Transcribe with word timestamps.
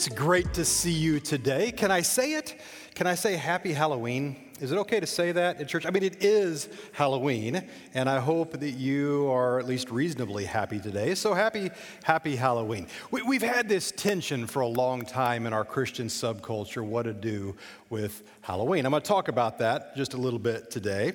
It's 0.00 0.08
great 0.08 0.54
to 0.54 0.64
see 0.64 0.92
you 0.92 1.20
today. 1.20 1.70
Can 1.70 1.90
I 1.90 2.00
say 2.00 2.32
it? 2.32 2.58
Can 2.94 3.06
I 3.06 3.14
say 3.14 3.36
happy 3.36 3.74
Halloween? 3.74 4.34
Is 4.58 4.72
it 4.72 4.78
okay 4.78 4.98
to 4.98 5.06
say 5.06 5.30
that 5.32 5.60
in 5.60 5.66
church? 5.66 5.84
I 5.84 5.90
mean, 5.90 6.02
it 6.02 6.24
is 6.24 6.70
Halloween, 6.92 7.62
and 7.92 8.08
I 8.08 8.18
hope 8.18 8.60
that 8.60 8.70
you 8.70 9.30
are 9.30 9.58
at 9.58 9.66
least 9.66 9.90
reasonably 9.90 10.46
happy 10.46 10.80
today. 10.80 11.14
So 11.14 11.34
happy, 11.34 11.70
happy 12.02 12.34
Halloween. 12.34 12.86
We, 13.10 13.38
have 13.38 13.42
had 13.42 13.68
this 13.68 13.92
tension 13.92 14.46
for 14.46 14.60
a 14.60 14.66
long 14.66 15.02
time 15.02 15.46
in 15.46 15.52
our 15.52 15.66
Christian 15.66 16.06
subculture 16.06 16.82
what 16.82 17.02
to 17.02 17.12
do 17.12 17.54
with 17.90 18.22
Halloween. 18.40 18.86
I'm 18.86 18.92
going 18.92 19.02
to 19.02 19.06
talk 19.06 19.28
about 19.28 19.58
that 19.58 19.94
just 19.96 20.14
a 20.14 20.16
little 20.18 20.38
bit 20.38 20.70
today. 20.70 21.12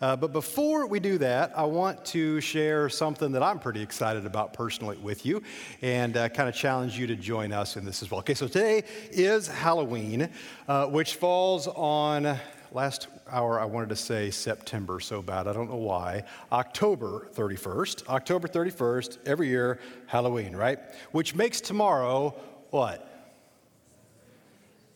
Uh, 0.00 0.14
but 0.14 0.32
before 0.32 0.86
we 0.86 1.00
do 1.00 1.18
that, 1.18 1.52
I 1.58 1.64
want 1.64 2.04
to 2.06 2.40
share 2.40 2.88
something 2.88 3.32
that 3.32 3.42
I'm 3.42 3.58
pretty 3.58 3.82
excited 3.82 4.26
about 4.26 4.52
personally 4.52 4.96
with 4.98 5.26
you 5.26 5.42
and 5.82 6.16
uh, 6.16 6.28
kind 6.28 6.48
of 6.48 6.54
challenge 6.54 6.96
you 6.96 7.08
to 7.08 7.16
join 7.16 7.52
us 7.52 7.76
in 7.76 7.84
this 7.84 8.02
as 8.02 8.10
well. 8.10 8.20
Okay, 8.20 8.34
so 8.34 8.46
today 8.46 8.84
is 9.10 9.48
Halloween, 9.48 10.28
uh, 10.68 10.86
which 10.86 11.16
falls 11.16 11.66
on 11.66 12.38
last 12.70 13.08
hour 13.28 13.58
I 13.58 13.64
wanted 13.64 13.88
to 13.88 13.96
say 13.96 14.30
September 14.30 15.00
so 15.00 15.20
bad, 15.20 15.48
I 15.48 15.52
don't 15.52 15.68
know 15.68 15.76
why. 15.76 16.22
October 16.52 17.28
31st. 17.34 18.06
October 18.08 18.46
31st, 18.46 19.18
every 19.26 19.48
year, 19.48 19.80
Halloween, 20.06 20.54
right? 20.54 20.78
Which 21.10 21.34
makes 21.34 21.60
tomorrow 21.60 22.36
what? 22.70 23.04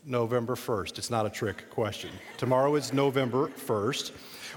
November 0.04 0.54
1st. 0.54 0.98
It's 0.98 1.10
not 1.10 1.26
a 1.26 1.30
trick 1.30 1.70
question. 1.70 2.10
Tomorrow 2.36 2.74
is 2.76 2.92
November 2.92 3.48
1st 3.48 4.12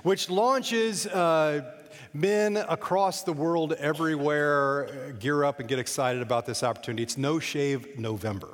which 0.06 0.30
launches 0.30 1.08
uh, 1.08 1.64
men 2.14 2.58
across 2.58 3.24
the 3.24 3.34
world 3.34 3.74
everywhere 3.74 4.86
uh, 4.86 5.12
gear 5.14 5.44
up 5.44 5.60
and 5.60 5.68
get 5.68 5.80
excited 5.80 6.22
about 6.22 6.46
this 6.46 6.62
opportunity. 6.62 7.02
It's 7.02 7.18
No 7.18 7.40
Shave 7.40 7.98
November. 7.98 8.50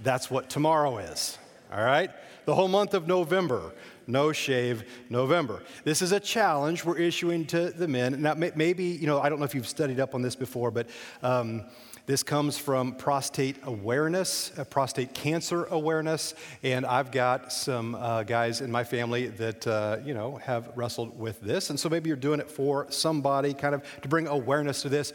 That's 0.00 0.32
what 0.32 0.50
tomorrow 0.50 0.98
is, 0.98 1.38
all 1.72 1.84
right? 1.84 2.10
The 2.44 2.56
whole 2.56 2.66
month 2.66 2.94
of 2.94 3.06
November, 3.06 3.72
No 4.08 4.32
Shave 4.32 4.82
November. 5.08 5.62
This 5.84 6.02
is 6.02 6.10
a 6.10 6.18
challenge 6.18 6.84
we're 6.84 6.98
issuing 6.98 7.46
to 7.46 7.70
the 7.70 7.86
men. 7.86 8.20
Now, 8.20 8.34
maybe, 8.34 8.82
you 8.84 9.06
know, 9.06 9.20
I 9.20 9.28
don't 9.28 9.38
know 9.38 9.44
if 9.44 9.54
you've 9.54 9.68
studied 9.68 10.00
up 10.00 10.16
on 10.16 10.22
this 10.22 10.34
before, 10.34 10.72
but. 10.72 10.88
Um, 11.22 11.66
this 12.10 12.24
comes 12.24 12.58
from 12.58 12.92
prostate 12.96 13.54
awareness, 13.62 14.50
uh, 14.58 14.64
prostate 14.64 15.14
cancer 15.14 15.66
awareness, 15.66 16.34
and 16.64 16.84
I've 16.84 17.12
got 17.12 17.52
some 17.52 17.94
uh, 17.94 18.24
guys 18.24 18.62
in 18.62 18.68
my 18.68 18.82
family 18.82 19.28
that 19.28 19.64
uh, 19.64 19.98
you 20.04 20.12
know 20.12 20.34
have 20.38 20.72
wrestled 20.74 21.16
with 21.16 21.40
this, 21.40 21.70
and 21.70 21.78
so 21.78 21.88
maybe 21.88 22.08
you're 22.08 22.16
doing 22.16 22.40
it 22.40 22.50
for 22.50 22.88
somebody, 22.90 23.54
kind 23.54 23.76
of 23.76 23.84
to 24.02 24.08
bring 24.08 24.26
awareness 24.26 24.82
to 24.82 24.88
this, 24.88 25.12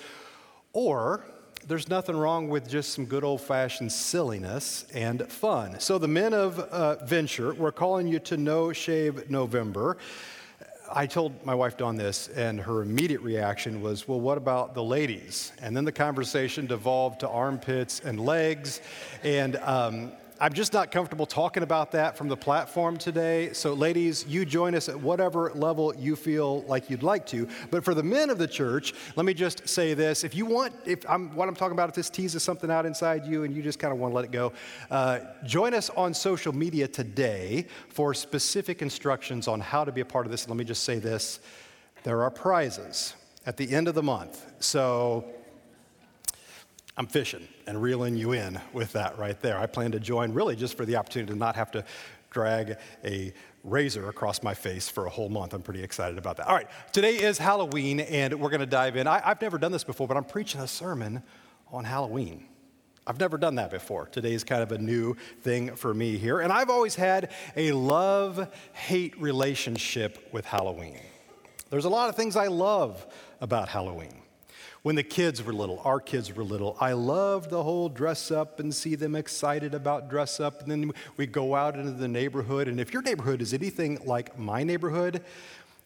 or 0.71 1.25
there's 1.67 1.89
nothing 1.89 2.15
wrong 2.15 2.47
with 2.47 2.69
just 2.69 2.93
some 2.93 3.03
good 3.05 3.25
old 3.25 3.41
fashioned 3.41 3.91
silliness 3.91 4.85
and 4.93 5.29
fun. 5.29 5.77
So, 5.81 5.97
the 5.97 6.07
men 6.07 6.33
of 6.33 6.59
uh, 6.59 7.03
Venture, 7.03 7.53
we're 7.55 7.73
calling 7.73 8.07
you 8.07 8.19
to 8.19 8.37
No 8.37 8.71
Shave 8.71 9.29
November. 9.29 9.97
I 10.93 11.07
told 11.07 11.45
my 11.45 11.55
wife 11.55 11.77
Dawn 11.77 11.95
this, 11.95 12.27
and 12.29 12.59
her 12.59 12.81
immediate 12.81 13.21
reaction 13.21 13.81
was, 13.81 14.07
Well, 14.07 14.19
what 14.19 14.37
about 14.37 14.73
the 14.75 14.83
ladies? 14.83 15.51
And 15.61 15.75
then 15.75 15.85
the 15.85 15.91
conversation 15.91 16.67
devolved 16.67 17.21
to 17.21 17.29
armpits 17.29 18.01
and 18.01 18.19
legs. 18.19 18.81
And 19.23 19.55
um, 19.57 20.11
I'm 20.37 20.51
just 20.51 20.73
not 20.73 20.91
comfortable 20.91 21.25
talking 21.25 21.63
about 21.63 21.93
that 21.93 22.17
from 22.17 22.27
the 22.27 22.35
platform 22.35 22.97
today. 22.97 23.53
So, 23.53 23.73
ladies, 23.73 24.25
you 24.27 24.43
join 24.43 24.75
us 24.75 24.89
at 24.89 24.99
whatever 24.99 25.49
level 25.55 25.95
you 25.95 26.17
feel 26.17 26.63
like 26.63 26.89
you'd 26.89 27.03
like 27.03 27.25
to. 27.27 27.47
But 27.71 27.85
for 27.85 27.93
the 27.93 28.03
men 28.03 28.29
of 28.29 28.37
the 28.37 28.47
church, 28.47 28.93
let 29.15 29.25
me 29.25 29.33
just 29.33 29.65
say 29.69 29.93
this: 29.93 30.25
if 30.25 30.35
you 30.35 30.45
want, 30.45 30.73
if 30.85 31.09
I'm 31.09 31.33
what 31.35 31.47
I'm 31.47 31.55
talking 31.55 31.71
about, 31.71 31.87
if 31.87 31.95
this 31.95 32.09
teases 32.09 32.43
something 32.43 32.69
out 32.69 32.85
inside 32.85 33.25
you 33.25 33.45
and 33.45 33.55
you 33.55 33.61
just 33.61 33.79
kind 33.79 33.93
of 33.93 33.99
want 33.99 34.11
to 34.11 34.15
let 34.15 34.25
it 34.25 34.31
go, 34.31 34.51
uh, 34.91 35.19
join 35.45 35.73
us 35.73 35.89
on 35.91 36.13
social 36.13 36.53
media 36.53 36.85
today 36.85 37.65
for 37.87 38.13
specific 38.13 38.81
instructions 38.81 39.47
on 39.47 39.61
how 39.61 39.85
to 39.85 39.91
be 39.93 40.01
a 40.01 40.05
part 40.05 40.25
of 40.25 40.31
this. 40.31 40.49
Let 40.49 40.57
me 40.57 40.65
just 40.65 40.83
say 40.83 40.99
this: 40.99 41.39
there 42.03 42.23
are 42.23 42.31
prizes 42.31 43.15
at 43.45 43.55
the 43.55 43.73
end 43.73 43.87
of 43.87 43.95
the 43.95 44.03
month. 44.03 44.45
So 44.59 45.23
I'm 46.97 47.07
fishing 47.07 47.47
and 47.67 47.81
reeling 47.81 48.15
you 48.15 48.31
in 48.31 48.59
with 48.71 48.93
that 48.93 49.17
right 49.17 49.39
there. 49.41 49.57
I 49.57 49.65
plan 49.65 49.91
to 49.91 49.99
join 49.99 50.33
really 50.33 50.55
just 50.55 50.77
for 50.77 50.85
the 50.85 50.95
opportunity 50.95 51.33
to 51.33 51.37
not 51.37 51.55
have 51.55 51.71
to 51.71 51.83
drag 52.31 52.77
a 53.03 53.33
razor 53.65 54.07
across 54.07 54.43
my 54.43 54.53
face 54.53 54.87
for 54.87 55.05
a 55.05 55.09
whole 55.09 55.27
month. 55.27 55.53
I'm 55.53 55.61
pretty 55.61 55.83
excited 55.83 56.17
about 56.17 56.37
that. 56.37 56.47
All 56.47 56.55
right, 56.55 56.69
today 56.93 57.15
is 57.15 57.37
Halloween, 57.37 57.99
and 57.99 58.39
we're 58.39 58.49
going 58.49 58.61
to 58.61 58.65
dive 58.65 58.95
in. 58.95 59.07
I, 59.07 59.19
have 59.19 59.41
never 59.41 59.57
done 59.57 59.71
this 59.71 59.83
before, 59.83 60.07
but 60.07 60.15
I'm 60.15 60.23
preaching 60.23 60.61
a 60.61 60.67
sermon 60.67 61.21
on 61.71 61.83
Halloween. 61.83 62.45
I've 63.07 63.19
never 63.19 63.37
done 63.37 63.55
that 63.55 63.71
before. 63.71 64.07
Today 64.07 64.33
is 64.33 64.43
kind 64.43 64.63
of 64.63 64.71
a 64.71 64.77
new 64.77 65.15
thing 65.41 65.75
for 65.75 65.93
me 65.93 66.17
here. 66.17 66.39
And 66.39 66.51
I've 66.51 66.69
always 66.69 66.95
had 66.95 67.31
a 67.55 67.71
love 67.73 68.53
hate 68.73 69.19
relationship 69.19 70.29
with 70.31 70.45
Halloween. 70.45 70.99
There's 71.69 71.85
a 71.85 71.89
lot 71.89 72.09
of 72.09 72.15
things 72.15 72.35
I 72.35 72.47
love 72.47 73.05
about 73.41 73.69
Halloween 73.69 74.21
when 74.85 74.93
the 74.93 75.01
kids 75.01 75.41
were 75.41 75.51
little, 75.51 75.81
our 75.83 75.99
kids 75.99 76.31
were 76.35 76.43
little, 76.43 76.77
I 76.79 76.93
loved 76.93 77.49
the 77.49 77.63
whole 77.63 77.89
dress 77.89 78.29
up 78.29 78.59
and 78.59 78.71
see 78.71 78.93
them 78.93 79.15
excited 79.15 79.73
about 79.73 80.11
dress 80.11 80.39
up. 80.39 80.61
And 80.61 80.69
then 80.69 80.91
we 81.17 81.25
go 81.25 81.55
out 81.55 81.75
into 81.75 81.89
the 81.89 82.07
neighborhood. 82.07 82.67
And 82.67 82.79
if 82.79 82.93
your 82.93 83.01
neighborhood 83.01 83.41
is 83.41 83.51
anything 83.51 83.99
like 84.05 84.37
my 84.37 84.63
neighborhood, 84.63 85.23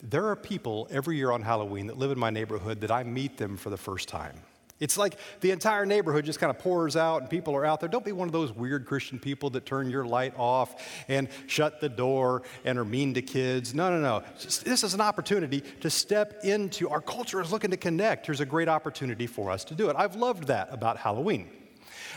there 0.03 0.27
are 0.27 0.35
people 0.35 0.89
every 0.91 1.15
year 1.15 1.31
on 1.31 1.43
Halloween 1.43 1.87
that 1.87 1.97
live 1.97 2.11
in 2.11 2.19
my 2.19 2.29
neighborhood 2.29 2.81
that 2.81 2.91
I 2.91 3.03
meet 3.03 3.37
them 3.37 3.55
for 3.55 3.69
the 3.69 3.77
first 3.77 4.09
time. 4.09 4.35
It's 4.79 4.97
like 4.97 5.17
the 5.41 5.51
entire 5.51 5.85
neighborhood 5.85 6.25
just 6.25 6.39
kind 6.39 6.49
of 6.49 6.59
pours 6.59 6.95
out 6.95 7.21
and 7.21 7.29
people 7.29 7.55
are 7.55 7.65
out 7.65 7.79
there. 7.79 7.89
Don't 7.89 8.05
be 8.05 8.11
one 8.11 8.27
of 8.27 8.31
those 8.31 8.51
weird 8.51 8.85
Christian 8.85 9.19
people 9.19 9.49
that 9.51 9.65
turn 9.65 9.89
your 9.89 10.05
light 10.05 10.33
off 10.37 10.83
and 11.07 11.27
shut 11.47 11.81
the 11.81 11.89
door 11.89 12.43
and 12.63 12.79
are 12.79 12.85
mean 12.85 13.13
to 13.15 13.21
kids. 13.21 13.73
No, 13.73 13.89
no, 13.91 13.99
no. 13.99 14.23
This 14.41 14.83
is 14.83 14.93
an 14.93 15.01
opportunity 15.01 15.63
to 15.81 15.89
step 15.89 16.43
into 16.43 16.89
our 16.89 17.01
culture 17.01 17.41
is 17.41 17.51
looking 17.51 17.71
to 17.71 17.77
connect. 17.77 18.25
Here's 18.25 18.39
a 18.39 18.45
great 18.45 18.69
opportunity 18.69 19.27
for 19.27 19.51
us 19.51 19.63
to 19.65 19.75
do 19.75 19.89
it. 19.89 19.95
I've 19.97 20.15
loved 20.15 20.45
that 20.47 20.69
about 20.71 20.97
Halloween. 20.97 21.49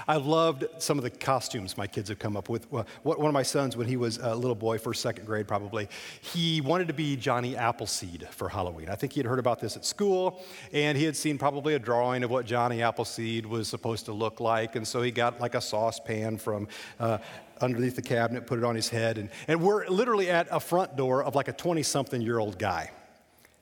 I've 0.07 0.27
loved 0.27 0.65
some 0.79 0.99
of 0.99 1.05
the 1.05 1.11
costumes 1.11 1.77
my 1.77 1.87
kids 1.87 2.09
have 2.09 2.19
come 2.19 2.37
up 2.37 2.49
with. 2.49 2.71
One 2.71 2.87
of 3.07 3.33
my 3.33 3.43
sons, 3.43 3.77
when 3.77 3.87
he 3.87 3.97
was 3.97 4.19
a 4.19 4.35
little 4.35 4.55
boy, 4.55 4.79
first, 4.79 5.03
second 5.03 5.27
grade 5.27 5.47
probably, 5.47 5.89
he 6.21 6.61
wanted 6.61 6.89
to 6.89 6.95
be 6.95 7.17
Johnny 7.17 7.57
Appleseed 7.57 8.29
for 8.31 8.49
Halloween. 8.49 8.89
I 8.89 8.95
think 8.95 9.13
he 9.13 9.21
had 9.21 9.27
heard 9.27 9.39
about 9.39 9.61
this 9.61 9.77
at 9.77 9.85
school, 9.85 10.43
and 10.73 10.97
he 10.97 11.05
had 11.05 11.17
seen 11.17 11.39
probably 11.39 11.75
a 11.75 11.79
drawing 11.79 12.25
of 12.25 12.31
what 12.31 12.47
Johnny 12.47 12.83
Appleseed 12.83 13.47
was 13.47 13.69
supposed 13.69 14.07
to 14.07 14.13
look 14.13 14.41
like, 14.41 14.77
and 14.77 14.87
so 14.87 15.03
he 15.03 15.11
got 15.11 15.41
like 15.41 15.55
a 15.55 15.61
saucepan 15.61 16.39
from. 16.39 16.69
Uh, 16.99 17.19
underneath 17.61 17.95
the 17.95 18.03
cabinet, 18.03 18.45
put 18.45 18.59
it 18.59 18.65
on 18.65 18.75
his 18.75 18.89
head, 18.89 19.19
and, 19.19 19.31
and 19.47 19.63
we're 19.63 19.87
literally 19.87 20.29
at 20.29 20.49
a 20.51 20.59
front 20.59 20.97
door 20.97 21.23
of 21.23 21.37
like 21.37 21.47
a 21.47 21.53
20 21.53 21.81
something 21.85 22.21
year 22.21 22.41
old 22.41 22.59
guy. 22.59 22.91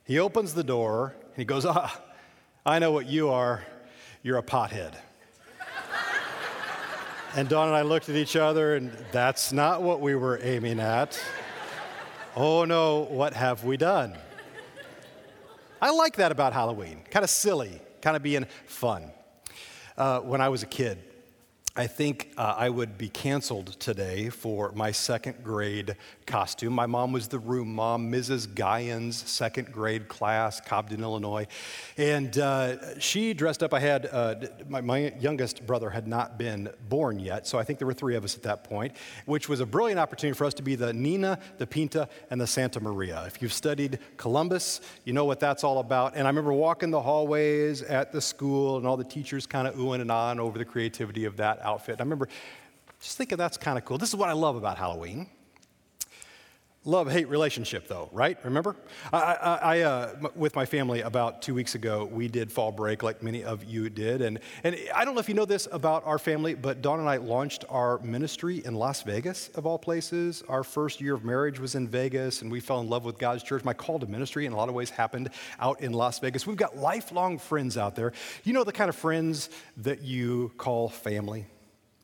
He 0.04 0.18
opens 0.18 0.54
the 0.54 0.64
door 0.64 1.14
and 1.24 1.36
he 1.36 1.44
goes, 1.44 1.64
Ah, 1.64 2.00
I 2.64 2.78
know 2.78 2.90
what 2.90 3.06
you 3.06 3.28
are. 3.28 3.62
You're 4.22 4.38
a 4.38 4.42
pothead. 4.42 4.94
And 7.36 7.48
Dawn 7.48 7.68
and 7.68 7.76
I 7.76 7.82
looked 7.82 8.08
at 8.08 8.16
each 8.16 8.34
other, 8.34 8.74
and 8.74 8.90
that's 9.12 9.52
not 9.52 9.82
what 9.82 10.00
we 10.00 10.16
were 10.16 10.40
aiming 10.42 10.80
at. 10.80 11.20
oh 12.34 12.64
no, 12.64 13.02
what 13.02 13.34
have 13.34 13.62
we 13.62 13.76
done? 13.76 14.18
I 15.80 15.90
like 15.92 16.16
that 16.16 16.32
about 16.32 16.52
Halloween. 16.52 17.02
Kind 17.08 17.22
of 17.22 17.30
silly, 17.30 17.80
kind 18.02 18.16
of 18.16 18.22
being 18.24 18.46
fun. 18.66 19.12
Uh, 19.96 20.18
when 20.20 20.40
I 20.40 20.48
was 20.48 20.64
a 20.64 20.66
kid, 20.66 20.98
I 21.76 21.86
think 21.86 22.32
uh, 22.36 22.56
I 22.58 22.68
would 22.68 22.98
be 22.98 23.08
canceled 23.08 23.78
today 23.78 24.28
for 24.28 24.72
my 24.72 24.90
second 24.90 25.44
grade 25.44 25.94
costume. 26.26 26.72
My 26.72 26.86
mom 26.86 27.12
was 27.12 27.28
the 27.28 27.38
room 27.38 27.72
mom, 27.72 28.10
Mrs. 28.10 28.52
Guyan's 28.52 29.16
second 29.16 29.70
grade 29.70 30.08
class, 30.08 30.60
Cobden, 30.60 31.00
Illinois. 31.00 31.46
And 31.96 32.36
uh, 32.38 32.98
she 32.98 33.34
dressed 33.34 33.62
up. 33.62 33.72
I 33.72 33.78
had, 33.78 34.08
uh, 34.10 34.34
my, 34.68 34.80
my, 34.80 35.12
youngest 35.20 35.64
brother 35.64 35.90
had 35.90 36.08
not 36.08 36.38
been 36.38 36.70
born 36.88 37.20
yet, 37.20 37.46
so 37.46 37.56
I 37.56 37.62
think 37.62 37.78
there 37.78 37.86
were 37.86 37.94
three 37.94 38.16
of 38.16 38.24
us 38.24 38.34
at 38.34 38.42
that 38.42 38.64
point, 38.64 38.96
which 39.26 39.48
was 39.48 39.60
a 39.60 39.66
brilliant 39.66 40.00
opportunity 40.00 40.36
for 40.36 40.46
us 40.46 40.54
to 40.54 40.62
be 40.62 40.74
the 40.74 40.92
Nina, 40.92 41.38
the 41.58 41.66
Pinta, 41.68 42.08
and 42.30 42.40
the 42.40 42.46
Santa 42.48 42.80
Maria. 42.80 43.24
If 43.26 43.40
you've 43.42 43.52
studied 43.52 44.00
Columbus, 44.16 44.80
you 45.04 45.12
know 45.12 45.24
what 45.24 45.38
that's 45.38 45.62
all 45.62 45.78
about. 45.78 46.14
And 46.16 46.26
I 46.26 46.30
remember 46.30 46.52
walking 46.52 46.90
the 46.90 47.00
hallways 47.00 47.82
at 47.82 48.10
the 48.10 48.20
school 48.20 48.76
and 48.76 48.86
all 48.86 48.96
the 48.96 49.04
teachers 49.04 49.46
kind 49.46 49.68
of 49.68 49.76
oohing 49.76 50.00
and 50.00 50.10
on 50.10 50.40
over 50.40 50.58
the 50.58 50.64
creativity 50.64 51.24
of 51.26 51.36
that 51.36 51.59
outfit. 51.62 51.96
I 51.98 52.02
remember 52.02 52.28
just 53.00 53.16
thinking 53.16 53.38
that's 53.38 53.56
kind 53.56 53.78
of 53.78 53.84
cool. 53.84 53.98
This 53.98 54.10
is 54.10 54.16
what 54.16 54.28
I 54.28 54.32
love 54.32 54.56
about 54.56 54.78
Halloween. 54.78 55.28
Love 56.86 57.10
hate 57.10 57.28
relationship, 57.28 57.86
though, 57.88 58.08
right? 58.10 58.38
Remember? 58.42 58.74
I, 59.12 59.18
I, 59.18 59.56
I 59.56 59.80
uh, 59.80 60.14
with 60.34 60.56
my 60.56 60.64
family 60.64 61.02
about 61.02 61.42
two 61.42 61.52
weeks 61.52 61.74
ago, 61.74 62.06
we 62.06 62.26
did 62.26 62.50
fall 62.50 62.72
break 62.72 63.02
like 63.02 63.22
many 63.22 63.44
of 63.44 63.64
you 63.64 63.90
did. 63.90 64.22
And, 64.22 64.38
and 64.64 64.74
I 64.94 65.04
don't 65.04 65.12
know 65.14 65.20
if 65.20 65.28
you 65.28 65.34
know 65.34 65.44
this 65.44 65.68
about 65.70 66.06
our 66.06 66.18
family, 66.18 66.54
but 66.54 66.80
Dawn 66.80 66.98
and 66.98 67.06
I 67.06 67.18
launched 67.18 67.66
our 67.68 67.98
ministry 67.98 68.64
in 68.64 68.74
Las 68.74 69.02
Vegas, 69.02 69.50
of 69.56 69.66
all 69.66 69.78
places. 69.78 70.42
Our 70.48 70.64
first 70.64 71.02
year 71.02 71.14
of 71.14 71.22
marriage 71.22 71.60
was 71.60 71.74
in 71.74 71.86
Vegas, 71.86 72.40
and 72.40 72.50
we 72.50 72.60
fell 72.60 72.80
in 72.80 72.88
love 72.88 73.04
with 73.04 73.18
God's 73.18 73.42
church. 73.42 73.62
My 73.62 73.74
call 73.74 73.98
to 73.98 74.06
ministry, 74.06 74.46
in 74.46 74.52
a 74.52 74.56
lot 74.56 74.70
of 74.70 74.74
ways, 74.74 74.88
happened 74.88 75.28
out 75.58 75.82
in 75.82 75.92
Las 75.92 76.18
Vegas. 76.20 76.46
We've 76.46 76.56
got 76.56 76.78
lifelong 76.78 77.36
friends 77.36 77.76
out 77.76 77.94
there. 77.94 78.14
You 78.42 78.54
know 78.54 78.64
the 78.64 78.72
kind 78.72 78.88
of 78.88 78.96
friends 78.96 79.50
that 79.76 80.00
you 80.00 80.50
call 80.56 80.88
family? 80.88 81.44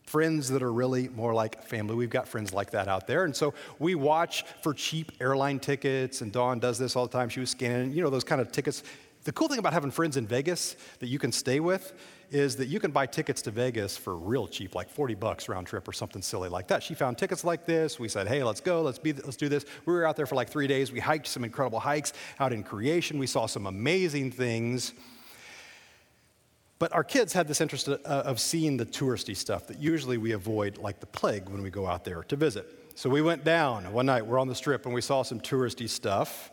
Friends 0.07 0.49
that 0.51 0.63
are 0.63 0.73
really 0.73 1.09
more 1.09 1.35
like 1.35 1.63
family. 1.65 1.95
We've 1.95 2.09
got 2.09 2.29
friends 2.29 2.55
like 2.55 2.71
that 2.71 2.89
out 2.89 3.07
there. 3.07 3.25
And 3.25 3.35
so 3.35 3.55
we 3.79 3.95
watch 3.95 4.45
for 4.63 4.73
cheap 4.73 5.13
airline 5.21 5.59
tickets, 5.59 6.21
and 6.21 6.33
Dawn 6.33 6.59
does 6.61 6.79
this 6.79 6.97
all 6.97 7.07
the 7.07 7.13
time. 7.13 7.29
She 7.29 7.41
was 7.41 7.51
scanning, 7.51 7.93
you 7.93 8.03
know, 8.03 8.11
those 8.11 8.25
kind 8.25 8.41
of 8.41 8.53
tickets. 8.53 8.83
The 9.25 9.33
cool 9.33 9.49
thing 9.49 9.59
about 9.59 9.73
having 9.73 9.91
friends 9.91 10.17
in 10.17 10.27
Vegas 10.27 10.77
that 11.01 11.09
you 11.09 11.19
can 11.19 11.33
stay 11.33 11.59
with 11.59 11.93
is 12.31 12.57
that 12.57 12.69
you 12.69 12.79
can 12.79 12.93
buy 12.93 13.07
tickets 13.07 13.43
to 13.43 13.51
Vegas 13.51 13.97
for 13.97 14.17
real 14.17 14.47
cheap, 14.47 14.75
like 14.75 14.89
40 14.89 15.15
bucks 15.15 15.49
round 15.49 15.67
trip 15.67 15.87
or 15.87 15.93
something 15.93 16.23
silly 16.23 16.49
like 16.49 16.69
that. 16.69 16.83
She 16.83 16.95
found 16.95 17.19
tickets 17.19 17.45
like 17.45 17.67
this. 17.67 17.99
We 17.99 18.09
said, 18.09 18.29
hey, 18.29 18.43
let's 18.43 18.61
go, 18.61 18.83
let's, 18.83 18.99
be, 18.99 19.13
let's 19.13 19.37
do 19.37 19.49
this. 19.49 19.65
We 19.85 19.93
were 19.93 20.07
out 20.07 20.17
there 20.17 20.27
for 20.27 20.35
like 20.37 20.49
three 20.49 20.67
days. 20.67 20.93
We 20.93 21.01
hiked 21.01 21.27
some 21.27 21.45
incredible 21.45 21.81
hikes 21.81 22.13
out 22.39 22.53
in 22.53 22.63
creation. 22.63 23.19
We 23.19 23.27
saw 23.27 23.47
some 23.47 23.67
amazing 23.67 24.33
things. 24.33 24.93
But 26.79 26.93
our 26.93 27.05
kids 27.05 27.33
had 27.33 27.49
this 27.49 27.61
interest 27.61 27.89
uh, 27.89 27.97
of 28.05 28.39
seeing 28.39 28.77
the 28.77 28.85
touristy 28.85 29.35
stuff 29.35 29.67
that 29.69 29.81
usually 29.81 30.19
we 30.19 30.33
avoid 30.33 30.77
like 30.77 31.01
the 31.01 31.07
plague 31.07 31.49
when 31.49 31.63
we 31.63 31.71
go 31.71 31.87
out 31.87 32.05
there 32.05 32.23
to 32.25 32.37
visit. 32.37 32.67
So 32.95 33.09
we 33.09 33.23
went 33.23 33.45
down 33.45 33.93
one 33.93 34.07
night, 34.07 34.27
we're 34.27 34.39
on 34.39 34.49
the 34.49 34.55
strip, 34.55 34.85
and 34.85 34.95
we 34.95 35.01
saw 35.01 35.23
some 35.23 35.41
touristy 35.41 35.89
stuff. 35.89 36.51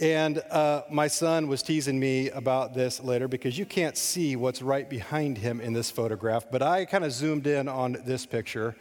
And 0.00 0.38
uh, 0.50 0.82
my 0.90 1.06
son 1.06 1.48
was 1.48 1.62
teasing 1.62 1.98
me 1.98 2.30
about 2.30 2.74
this 2.74 3.00
later 3.00 3.28
because 3.28 3.58
you 3.58 3.66
can't 3.66 3.96
see 3.96 4.36
what's 4.36 4.62
right 4.62 4.88
behind 4.88 5.38
him 5.38 5.60
in 5.60 5.72
this 5.74 5.90
photograph, 5.90 6.46
but 6.50 6.62
I 6.62 6.86
kind 6.86 7.04
of 7.04 7.12
zoomed 7.12 7.46
in 7.46 7.68
on 7.68 7.98
this 8.04 8.24
picture. 8.24 8.74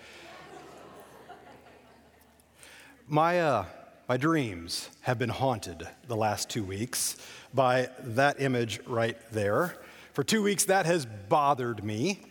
my, 3.07 3.41
uh, 3.41 3.65
my 4.07 4.17
dreams 4.17 4.89
have 5.01 5.19
been 5.19 5.29
haunted 5.29 5.87
the 6.07 6.15
last 6.15 6.49
two 6.49 6.63
weeks 6.63 7.17
by 7.53 7.89
that 7.99 8.39
image 8.41 8.79
right 8.87 9.17
there. 9.31 9.75
For 10.13 10.23
two 10.23 10.43
weeks, 10.43 10.65
that 10.65 10.85
has 10.85 11.05
bothered 11.05 11.83
me. 11.83 12.21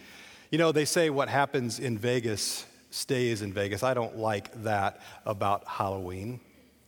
You 0.51 0.59
know, 0.59 0.71
they 0.71 0.85
say 0.85 1.09
what 1.09 1.29
happens 1.29 1.79
in 1.79 1.97
Vegas 1.97 2.67
stays 2.91 3.41
in 3.41 3.53
Vegas. 3.53 3.83
I 3.83 3.95
don't 3.95 4.19
like 4.19 4.63
that 4.65 5.01
about 5.25 5.67
Halloween. 5.67 6.41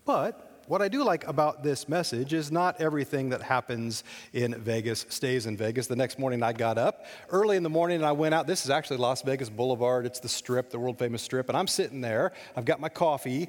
But 0.05 0.63
what 0.67 0.83
I 0.83 0.89
do 0.89 1.03
like 1.03 1.27
about 1.27 1.63
this 1.63 1.89
message 1.89 2.35
is 2.35 2.53
not 2.53 2.81
everything 2.81 3.31
that 3.31 3.41
happens 3.41 4.05
in 4.35 4.55
Vegas 4.55 5.07
stays 5.09 5.47
in 5.47 5.57
Vegas. 5.57 5.87
The 5.87 5.97
next 5.97 6.19
morning 6.19 6.43
I 6.43 6.53
got 6.53 6.77
up 6.77 7.07
early 7.31 7.57
in 7.57 7.63
the 7.63 7.71
morning 7.71 7.97
and 7.97 8.05
I 8.05 8.13
went 8.13 8.35
out. 8.35 8.47
This 8.47 8.65
is 8.65 8.71
actually 8.71 8.99
Las 8.99 9.23
Vegas 9.23 9.49
Boulevard. 9.49 10.05
It's 10.05 10.21
the 10.21 10.29
strip, 10.29 10.71
the 10.71 10.79
world 10.79 10.99
famous 10.99 11.23
strip. 11.23 11.49
And 11.49 11.57
I'm 11.57 11.69
sitting 11.69 12.01
there. 12.01 12.33
I've 12.55 12.65
got 12.67 12.81
my 12.81 12.89
coffee 12.89 13.49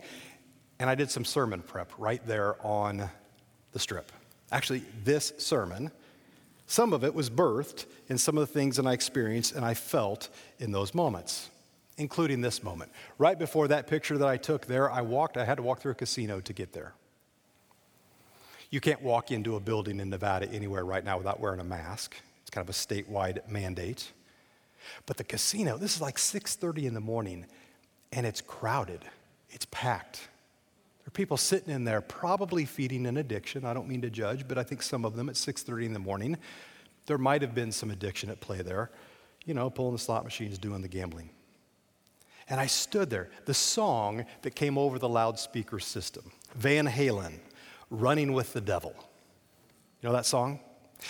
and 0.80 0.90
I 0.90 0.95
did 0.95 1.12
some 1.12 1.25
sermon 1.25 1.62
prep 1.62 1.92
right 1.98 2.25
there 2.25 2.56
on 2.66 3.10
the 3.74 3.80
strip. 3.80 4.12
Actually, 4.51 4.84
this 5.04 5.34
sermon 5.38 5.92
some 6.68 6.94
of 6.94 7.04
it 7.04 7.13
was 7.13 7.30
birthed 7.30 7.86
in 8.07 8.18
some 8.18 8.38
of 8.38 8.48
the 8.48 8.54
things 8.54 8.77
that 8.77 8.86
I 8.86 8.94
experienced 8.94 9.54
and 9.54 9.65
I 9.65 9.74
felt 9.74 10.30
in 10.60 10.71
those 10.71 10.94
moments, 10.94 11.50
including 11.98 12.42
this 12.42 12.63
moment. 12.63 12.92
Right 13.18 13.38
before 13.38 13.68
that 13.68 13.88
picture 13.88 14.18
that 14.18 14.27
I 14.27 14.38
took 14.38 14.65
there, 14.65 14.89
I 14.89 15.01
walked, 15.01 15.38
I 15.38 15.45
had 15.45 15.57
to 15.57 15.63
walk 15.63 15.81
through 15.81 15.92
a 15.92 15.95
casino 15.95 16.39
to 16.42 16.54
get 16.54 16.74
there. 16.74 16.94
You 18.69 18.80
can't 18.80 19.04
walk 19.04 19.31
into 19.31 19.56
a 19.56 19.60
building 19.60 20.00
in 20.00 20.10
Nevada 20.10 20.50
anywhere 20.50 20.83
right 20.83 21.04
now 21.04 21.18
without 21.18 21.39
wearing 21.39 21.60
a 21.60 21.63
mask. 21.63 22.15
It's 22.42 22.50
kind 22.50 22.68
of 22.68 22.74
a 22.74 22.77
statewide 22.77 23.48
mandate. 23.48 24.12
But 25.06 25.18
the 25.18 25.24
casino, 25.24 25.77
this 25.77 25.95
is 25.95 26.01
like 26.01 26.18
6:30 26.18 26.86
in 26.86 26.94
the 26.94 27.00
morning 27.00 27.45
and 28.12 28.25
it's 28.25 28.42
crowded. 28.42 29.01
It's 29.50 29.68
packed. 29.69 30.27
There 31.03 31.09
are 31.09 31.11
people 31.11 31.38
sitting 31.38 31.73
in 31.73 31.83
there 31.83 32.01
probably 32.01 32.65
feeding 32.65 33.05
an 33.05 33.17
addiction. 33.17 33.65
I 33.65 33.73
don't 33.73 33.88
mean 33.88 34.01
to 34.01 34.09
judge, 34.09 34.47
but 34.47 34.57
I 34.57 34.63
think 34.63 34.81
some 34.81 35.03
of 35.03 35.15
them 35.15 35.29
at 35.29 35.35
6:30 35.35 35.85
in 35.85 35.94
the 35.94 36.00
morning, 36.00 36.38
there 37.07 37.17
might 37.17 37.41
have 37.41 37.53
been 37.53 37.71
some 37.71 37.91
addiction 37.91 38.29
at 38.29 38.39
play 38.39 38.61
there. 38.61 38.89
You 39.45 39.53
know, 39.53 39.69
pulling 39.69 39.94
the 39.94 40.00
slot 40.00 40.23
machines, 40.23 40.57
doing 40.57 40.81
the 40.81 40.88
gambling. 40.88 41.29
And 42.50 42.59
I 42.59 42.67
stood 42.67 43.09
there. 43.09 43.29
The 43.45 43.53
song 43.53 44.25
that 44.41 44.55
came 44.55 44.77
over 44.77 45.00
the 45.00 45.09
loudspeaker 45.09 45.79
system, 45.79 46.31
Van 46.55 46.88
Halen, 46.88 47.39
Running 47.89 48.33
with 48.33 48.53
the 48.53 48.61
Devil. 48.61 48.94
You 50.01 50.09
know 50.09 50.13
that 50.13 50.25
song? 50.25 50.59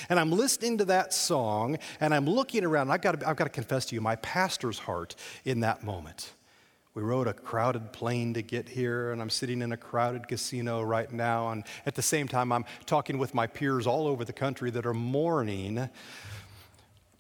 And 0.09 0.19
I'm 0.19 0.31
listening 0.31 0.77
to 0.79 0.85
that 0.85 1.13
song 1.13 1.77
and 1.99 2.13
I'm 2.13 2.25
looking 2.25 2.65
around. 2.65 2.91
I've 2.91 3.01
got, 3.01 3.19
to, 3.19 3.29
I've 3.29 3.35
got 3.35 3.45
to 3.45 3.49
confess 3.49 3.85
to 3.87 3.95
you, 3.95 4.01
my 4.01 4.15
pastor's 4.17 4.79
heart 4.79 5.15
in 5.45 5.61
that 5.61 5.83
moment. 5.83 6.33
We 6.95 7.01
rode 7.01 7.27
a 7.27 7.33
crowded 7.33 7.91
plane 7.91 8.35
to 8.35 8.43
get 8.43 8.69
here, 8.69 9.11
and 9.11 9.21
I'm 9.21 9.31
sitting 9.31 9.63
in 9.63 9.71
a 9.71 9.77
crowded 9.77 10.27
casino 10.27 10.83
right 10.83 11.11
now. 11.11 11.49
And 11.49 11.63
at 11.87 11.95
the 11.95 12.03
same 12.03 12.27
time, 12.27 12.51
I'm 12.51 12.65
talking 12.85 13.17
with 13.17 13.33
my 13.33 13.47
peers 13.47 13.87
all 13.87 14.05
over 14.05 14.23
the 14.23 14.33
country 14.33 14.69
that 14.71 14.85
are 14.85 14.93
mourning 14.93 15.89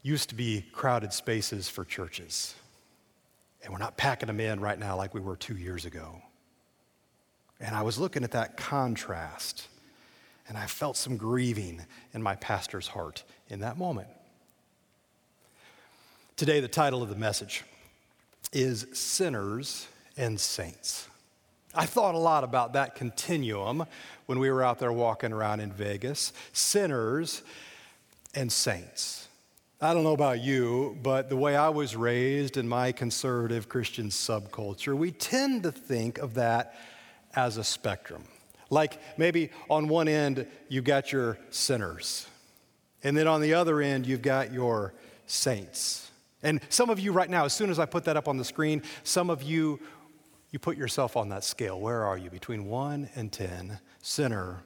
used 0.03 0.29
to 0.29 0.35
be 0.35 0.63
crowded 0.73 1.11
spaces 1.11 1.69
for 1.69 1.85
churches. 1.85 2.53
And 3.63 3.71
we're 3.71 3.79
not 3.79 3.97
packing 3.97 4.27
them 4.27 4.39
in 4.39 4.59
right 4.59 4.77
now 4.77 4.95
like 4.95 5.13
we 5.13 5.21
were 5.21 5.37
two 5.37 5.57
years 5.57 5.85
ago. 5.85 6.21
And 7.59 7.75
I 7.75 7.81
was 7.81 7.97
looking 7.97 8.23
at 8.23 8.31
that 8.31 8.57
contrast, 8.57 9.69
and 10.47 10.55
I 10.55 10.67
felt 10.67 10.97
some 10.97 11.17
grieving 11.17 11.81
in 12.13 12.21
my 12.21 12.35
pastor's 12.35 12.87
heart 12.87 13.23
in 13.49 13.61
that 13.61 13.77
moment. 13.77 14.09
Today, 16.35 16.59
the 16.59 16.67
title 16.67 17.01
of 17.01 17.09
the 17.09 17.15
message 17.15 17.63
is 18.53 18.87
sinners 18.93 19.87
and 20.15 20.39
saints. 20.39 21.09
I 21.75 21.85
thought 21.87 22.15
a 22.15 22.19
lot 22.19 22.43
about 22.43 22.73
that 22.73 22.95
continuum 22.95 23.85
when 24.27 24.39
we 24.39 24.51
were 24.51 24.63
out 24.63 24.79
there 24.79 24.93
walking 24.93 25.33
around 25.33 25.59
in 25.59 25.71
Vegas 25.71 26.31
sinners 26.53 27.41
and 28.35 28.51
saints. 28.51 29.27
I 29.81 29.93
don't 29.93 30.03
know 30.03 30.13
about 30.13 30.39
you, 30.39 30.97
but 31.03 31.27
the 31.27 31.35
way 31.35 31.57
I 31.57 31.69
was 31.69 31.95
raised 31.95 32.55
in 32.55 32.67
my 32.67 32.93
conservative 32.93 33.67
Christian 33.67 34.09
subculture, 34.09 34.95
we 34.95 35.11
tend 35.11 35.63
to 35.63 35.73
think 35.73 36.19
of 36.19 36.35
that 36.35 36.75
as 37.35 37.57
a 37.57 37.63
spectrum. 37.65 38.23
Like 38.69 38.99
maybe 39.17 39.49
on 39.69 39.89
one 39.89 40.07
end, 40.07 40.47
you've 40.69 40.85
got 40.85 41.11
your 41.11 41.37
sinners, 41.49 42.27
and 43.03 43.17
then 43.17 43.27
on 43.27 43.41
the 43.41 43.55
other 43.55 43.81
end, 43.81 44.07
you've 44.07 44.21
got 44.21 44.53
your 44.53 44.93
saints. 45.27 46.02
And 46.43 46.59
some 46.69 46.89
of 46.89 46.99
you 46.99 47.11
right 47.13 47.29
now, 47.29 47.45
as 47.45 47.53
soon 47.53 47.69
as 47.69 47.79
I 47.79 47.85
put 47.85 48.03
that 48.05 48.17
up 48.17 48.27
on 48.27 48.37
the 48.37 48.45
screen, 48.45 48.83
some 49.03 49.29
of 49.29 49.41
you, 49.41 49.79
you 50.51 50.59
put 50.59 50.77
yourself 50.77 51.17
on 51.17 51.29
that 51.29 51.43
scale. 51.43 51.79
Where 51.79 52.03
are 52.03 52.17
you? 52.17 52.29
Between 52.29 52.65
1 52.65 53.09
and 53.15 53.31
10, 53.31 53.79
sinner 54.01 54.61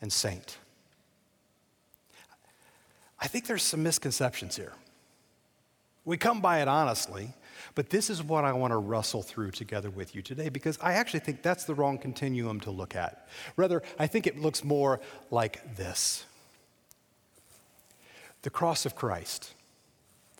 and 0.00 0.12
saint. 0.12 0.58
I 3.18 3.26
think 3.26 3.46
there's 3.46 3.62
some 3.62 3.82
misconceptions 3.82 4.56
here. 4.56 4.72
We 6.04 6.16
come 6.16 6.40
by 6.40 6.60
it 6.60 6.68
honestly, 6.68 7.32
but 7.76 7.90
this 7.90 8.10
is 8.10 8.22
what 8.22 8.44
I 8.44 8.52
want 8.52 8.72
to 8.72 8.76
wrestle 8.76 9.22
through 9.22 9.52
together 9.52 9.88
with 9.88 10.14
you 10.14 10.22
today 10.22 10.48
because 10.48 10.76
I 10.82 10.94
actually 10.94 11.20
think 11.20 11.42
that's 11.42 11.64
the 11.64 11.74
wrong 11.74 11.98
continuum 11.98 12.58
to 12.60 12.72
look 12.72 12.96
at. 12.96 13.28
Rather, 13.56 13.82
I 13.98 14.08
think 14.08 14.26
it 14.26 14.38
looks 14.38 14.64
more 14.64 15.00
like 15.30 15.76
this 15.76 16.26
the 18.42 18.50
cross 18.50 18.84
of 18.84 18.96
Christ 18.96 19.54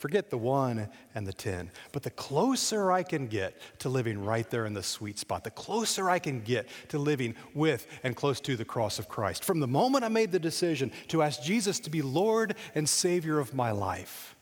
Forget 0.03 0.31
the 0.31 0.37
one 0.37 0.89
and 1.15 1.25
the 1.25 1.33
10. 1.33 1.71
But 1.93 2.03
the 2.03 2.11
closer 2.11 2.91
I 2.91 3.05
can 3.05 3.29
get 3.29 3.57
to 3.79 3.89
living 3.89 4.25
right 4.25 4.51
there 4.51 4.67
in 4.67 4.75
the 4.75 4.83
sweet 4.83 5.17
spot, 5.17 5.45
the 5.45 5.53
closer 5.53 6.11
I 6.11 6.19
can 6.19 6.41
get 6.41 6.67
to 6.89 6.99
living 6.99 7.37
with 7.55 7.87
and 8.03 8.17
close 8.17 8.41
to 8.41 8.57
the 8.57 8.65
cross 8.65 8.99
of 8.99 9.09
Christ. 9.09 9.45
From 9.45 9.61
the 9.61 9.69
moment 9.69 10.05
I 10.05 10.09
made 10.09 10.33
the 10.33 10.41
decision 10.41 10.91
to 11.07 11.23
ask 11.23 11.41
Jesus 11.41 11.79
to 11.79 11.89
be 11.89 12.03
Lord 12.03 12.57
and 12.75 12.89
Savior 12.89 13.39
of 13.39 13.55
my 13.55 13.71
life, 13.71 14.35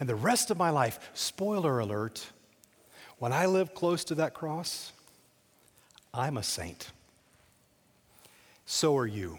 and 0.00 0.08
the 0.08 0.16
rest 0.16 0.50
of 0.50 0.58
my 0.58 0.70
life, 0.70 0.98
spoiler 1.14 1.78
alert, 1.78 2.26
when 3.18 3.32
I 3.32 3.46
live 3.46 3.76
close 3.76 4.02
to 4.06 4.16
that 4.16 4.34
cross, 4.34 4.92
I'm 6.12 6.36
a 6.36 6.42
saint. 6.42 6.90
So 8.66 8.96
are 8.96 9.06
you. 9.06 9.38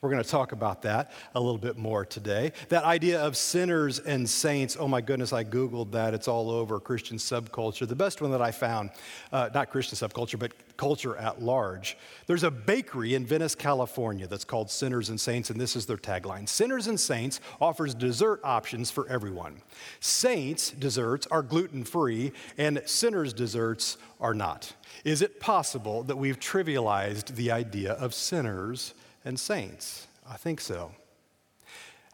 We're 0.00 0.10
going 0.10 0.22
to 0.22 0.28
talk 0.28 0.52
about 0.52 0.82
that 0.82 1.12
a 1.34 1.40
little 1.40 1.58
bit 1.58 1.76
more 1.76 2.04
today. 2.04 2.52
That 2.68 2.84
idea 2.84 3.20
of 3.20 3.36
sinners 3.36 3.98
and 3.98 4.28
saints, 4.28 4.76
oh 4.78 4.88
my 4.88 5.00
goodness, 5.00 5.32
I 5.32 5.44
Googled 5.44 5.92
that. 5.92 6.14
It's 6.14 6.28
all 6.28 6.50
over 6.50 6.80
Christian 6.80 7.16
subculture. 7.16 7.86
The 7.86 7.96
best 7.96 8.20
one 8.20 8.30
that 8.30 8.42
I 8.42 8.50
found, 8.50 8.90
uh, 9.32 9.50
not 9.54 9.70
Christian 9.70 9.96
subculture, 9.96 10.38
but 10.38 10.52
culture 10.76 11.16
at 11.16 11.42
large. 11.42 11.98
There's 12.26 12.44
a 12.44 12.50
bakery 12.50 13.14
in 13.14 13.26
Venice, 13.26 13.54
California 13.54 14.26
that's 14.26 14.44
called 14.44 14.70
Sinners 14.70 15.10
and 15.10 15.20
Saints, 15.20 15.50
and 15.50 15.60
this 15.60 15.76
is 15.76 15.86
their 15.86 15.96
tagline 15.96 16.48
Sinners 16.48 16.86
and 16.86 16.98
Saints 16.98 17.40
offers 17.60 17.94
dessert 17.94 18.40
options 18.44 18.90
for 18.90 19.08
everyone. 19.08 19.60
Saints 20.00 20.70
desserts 20.70 21.26
are 21.30 21.42
gluten 21.42 21.84
free, 21.84 22.32
and 22.56 22.80
sinners 22.86 23.32
desserts 23.32 23.98
are 24.20 24.34
not. 24.34 24.72
Is 25.04 25.22
it 25.22 25.40
possible 25.40 26.02
that 26.04 26.16
we've 26.16 26.38
trivialized 26.38 27.34
the 27.34 27.50
idea 27.50 27.92
of 27.92 28.14
sinners? 28.14 28.94
And 29.24 29.38
saints? 29.38 30.06
I 30.28 30.36
think 30.36 30.60
so. 30.60 30.92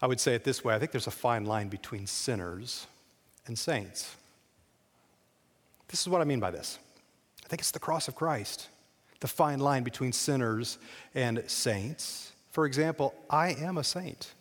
I 0.01 0.07
would 0.07 0.21
say 0.21 0.35
it 0.35 0.45
this 0.45 0.65
way 0.65 0.75
I 0.75 0.79
think 0.79 0.91
there's 0.91 1.07
a 1.07 1.13
fine 1.13 1.45
line 1.45 1.69
between 1.69 2.07
sinners 2.07 2.87
and 3.47 3.59
saints. 3.59 4.15
This 5.89 6.01
is 6.01 6.09
what 6.09 6.21
I 6.21 6.25
mean 6.25 6.41
by 6.41 6.51
this 6.51 6.79
I 7.45 7.49
think 7.49 7.61
it's 7.61 7.71
the 7.71 7.79
cross 7.79 8.09
of 8.09 8.15
Christ, 8.15 8.69
the 9.21 9.29
fine 9.29 9.61
line 9.61 9.83
between 9.83 10.13
sinners 10.13 10.79
and 11.15 11.43
saints. 11.47 12.33
For 12.51 12.67
example, 12.67 13.15
I 13.29 13.55
am 13.55 13.79
a 13.79 13.85
saint. 13.85 14.33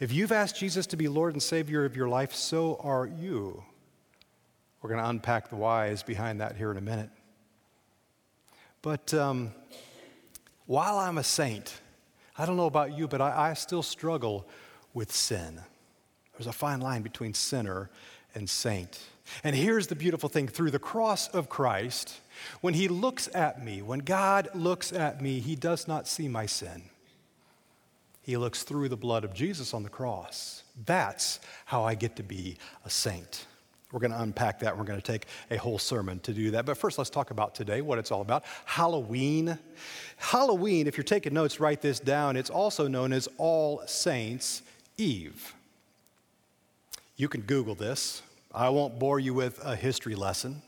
If 0.00 0.12
you've 0.12 0.32
asked 0.32 0.56
Jesus 0.56 0.86
to 0.88 0.96
be 0.96 1.08
Lord 1.08 1.34
and 1.34 1.42
Savior 1.42 1.84
of 1.84 1.96
your 1.96 2.08
life, 2.08 2.32
so 2.32 2.80
are 2.82 3.06
you. 3.06 3.62
We're 4.80 4.90
going 4.90 5.02
to 5.02 5.08
unpack 5.08 5.48
the 5.48 5.56
whys 5.56 6.02
behind 6.02 6.40
that 6.40 6.56
here 6.56 6.70
in 6.70 6.76
a 6.76 6.80
minute. 6.80 7.10
But 8.80 9.14
um, 9.14 9.52
while 10.66 10.98
I'm 10.98 11.18
a 11.18 11.24
saint, 11.24 11.80
I 12.36 12.46
don't 12.46 12.56
know 12.56 12.66
about 12.66 12.96
you, 12.96 13.08
but 13.08 13.20
I, 13.20 13.50
I 13.50 13.54
still 13.54 13.82
struggle 13.82 14.46
with 14.94 15.12
sin. 15.12 15.60
There's 16.32 16.46
a 16.46 16.52
fine 16.52 16.80
line 16.80 17.02
between 17.02 17.34
sinner 17.34 17.90
and 18.34 18.48
saint. 18.48 19.00
And 19.44 19.54
here's 19.54 19.86
the 19.86 19.94
beautiful 19.94 20.28
thing 20.28 20.48
through 20.48 20.70
the 20.70 20.78
cross 20.78 21.28
of 21.28 21.48
Christ, 21.48 22.20
when 22.60 22.74
He 22.74 22.88
looks 22.88 23.28
at 23.34 23.64
me, 23.64 23.82
when 23.82 24.00
God 24.00 24.48
looks 24.54 24.92
at 24.92 25.20
me, 25.20 25.40
He 25.40 25.54
does 25.54 25.86
not 25.86 26.08
see 26.08 26.28
my 26.28 26.46
sin. 26.46 26.82
He 28.22 28.36
looks 28.36 28.62
through 28.62 28.88
the 28.88 28.96
blood 28.96 29.24
of 29.24 29.34
Jesus 29.34 29.74
on 29.74 29.82
the 29.82 29.88
cross. 29.88 30.62
That's 30.86 31.40
how 31.66 31.82
I 31.84 31.94
get 31.94 32.16
to 32.16 32.22
be 32.22 32.56
a 32.84 32.90
saint. 32.90 33.46
We're 33.92 34.00
going 34.00 34.12
to 34.12 34.20
unpack 34.20 34.60
that. 34.60 34.76
We're 34.76 34.84
going 34.84 35.00
to 35.00 35.06
take 35.06 35.26
a 35.50 35.56
whole 35.56 35.78
sermon 35.78 36.18
to 36.20 36.32
do 36.32 36.50
that. 36.52 36.64
But 36.64 36.78
first, 36.78 36.96
let's 36.98 37.10
talk 37.10 37.30
about 37.30 37.54
today, 37.54 37.82
what 37.82 37.98
it's 37.98 38.10
all 38.10 38.22
about. 38.22 38.42
Halloween. 38.64 39.58
Halloween, 40.16 40.86
if 40.86 40.96
you're 40.96 41.04
taking 41.04 41.34
notes, 41.34 41.60
write 41.60 41.82
this 41.82 42.00
down. 42.00 42.36
It's 42.36 42.50
also 42.50 42.88
known 42.88 43.12
as 43.12 43.28
All 43.36 43.82
Saints' 43.86 44.62
Eve. 44.96 45.54
You 47.16 47.28
can 47.28 47.42
Google 47.42 47.74
this. 47.74 48.22
I 48.54 48.70
won't 48.70 48.98
bore 48.98 49.20
you 49.20 49.34
with 49.34 49.60
a 49.62 49.76
history 49.76 50.14
lesson. 50.14 50.62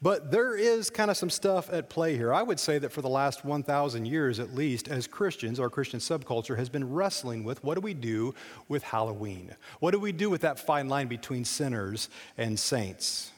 But 0.00 0.30
there 0.30 0.54
is 0.54 0.90
kind 0.90 1.10
of 1.10 1.16
some 1.16 1.30
stuff 1.30 1.72
at 1.72 1.90
play 1.90 2.16
here. 2.16 2.32
I 2.32 2.42
would 2.42 2.60
say 2.60 2.78
that 2.78 2.92
for 2.92 3.02
the 3.02 3.08
last 3.08 3.44
1,000 3.44 4.04
years 4.04 4.38
at 4.38 4.54
least, 4.54 4.86
as 4.86 5.08
Christians, 5.08 5.58
our 5.58 5.68
Christian 5.68 5.98
subculture 5.98 6.56
has 6.56 6.68
been 6.68 6.92
wrestling 6.92 7.42
with 7.42 7.62
what 7.64 7.74
do 7.74 7.80
we 7.80 7.94
do 7.94 8.34
with 8.68 8.84
Halloween? 8.84 9.54
What 9.80 9.90
do 9.90 9.98
we 9.98 10.12
do 10.12 10.30
with 10.30 10.42
that 10.42 10.60
fine 10.60 10.88
line 10.88 11.08
between 11.08 11.44
sinners 11.44 12.10
and 12.36 12.58
saints? 12.58 13.32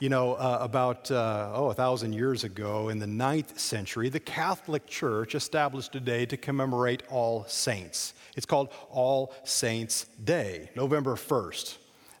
You 0.00 0.08
know, 0.08 0.32
uh, 0.34 0.58
about, 0.62 1.10
uh, 1.10 1.52
oh, 1.54 1.68
a 1.68 1.74
thousand 1.74 2.14
years 2.14 2.42
ago 2.42 2.88
in 2.88 2.98
the 2.98 3.06
ninth 3.06 3.60
century, 3.60 4.08
the 4.08 4.18
Catholic 4.18 4.86
Church 4.86 5.34
established 5.34 5.94
a 5.94 6.00
day 6.00 6.24
to 6.26 6.36
commemorate 6.38 7.02
all 7.10 7.44
saints. 7.46 8.14
It's 8.34 8.46
called 8.46 8.70
All 8.90 9.34
Saints' 9.44 10.06
Day, 10.24 10.70
November 10.74 11.16
1st, 11.16 11.76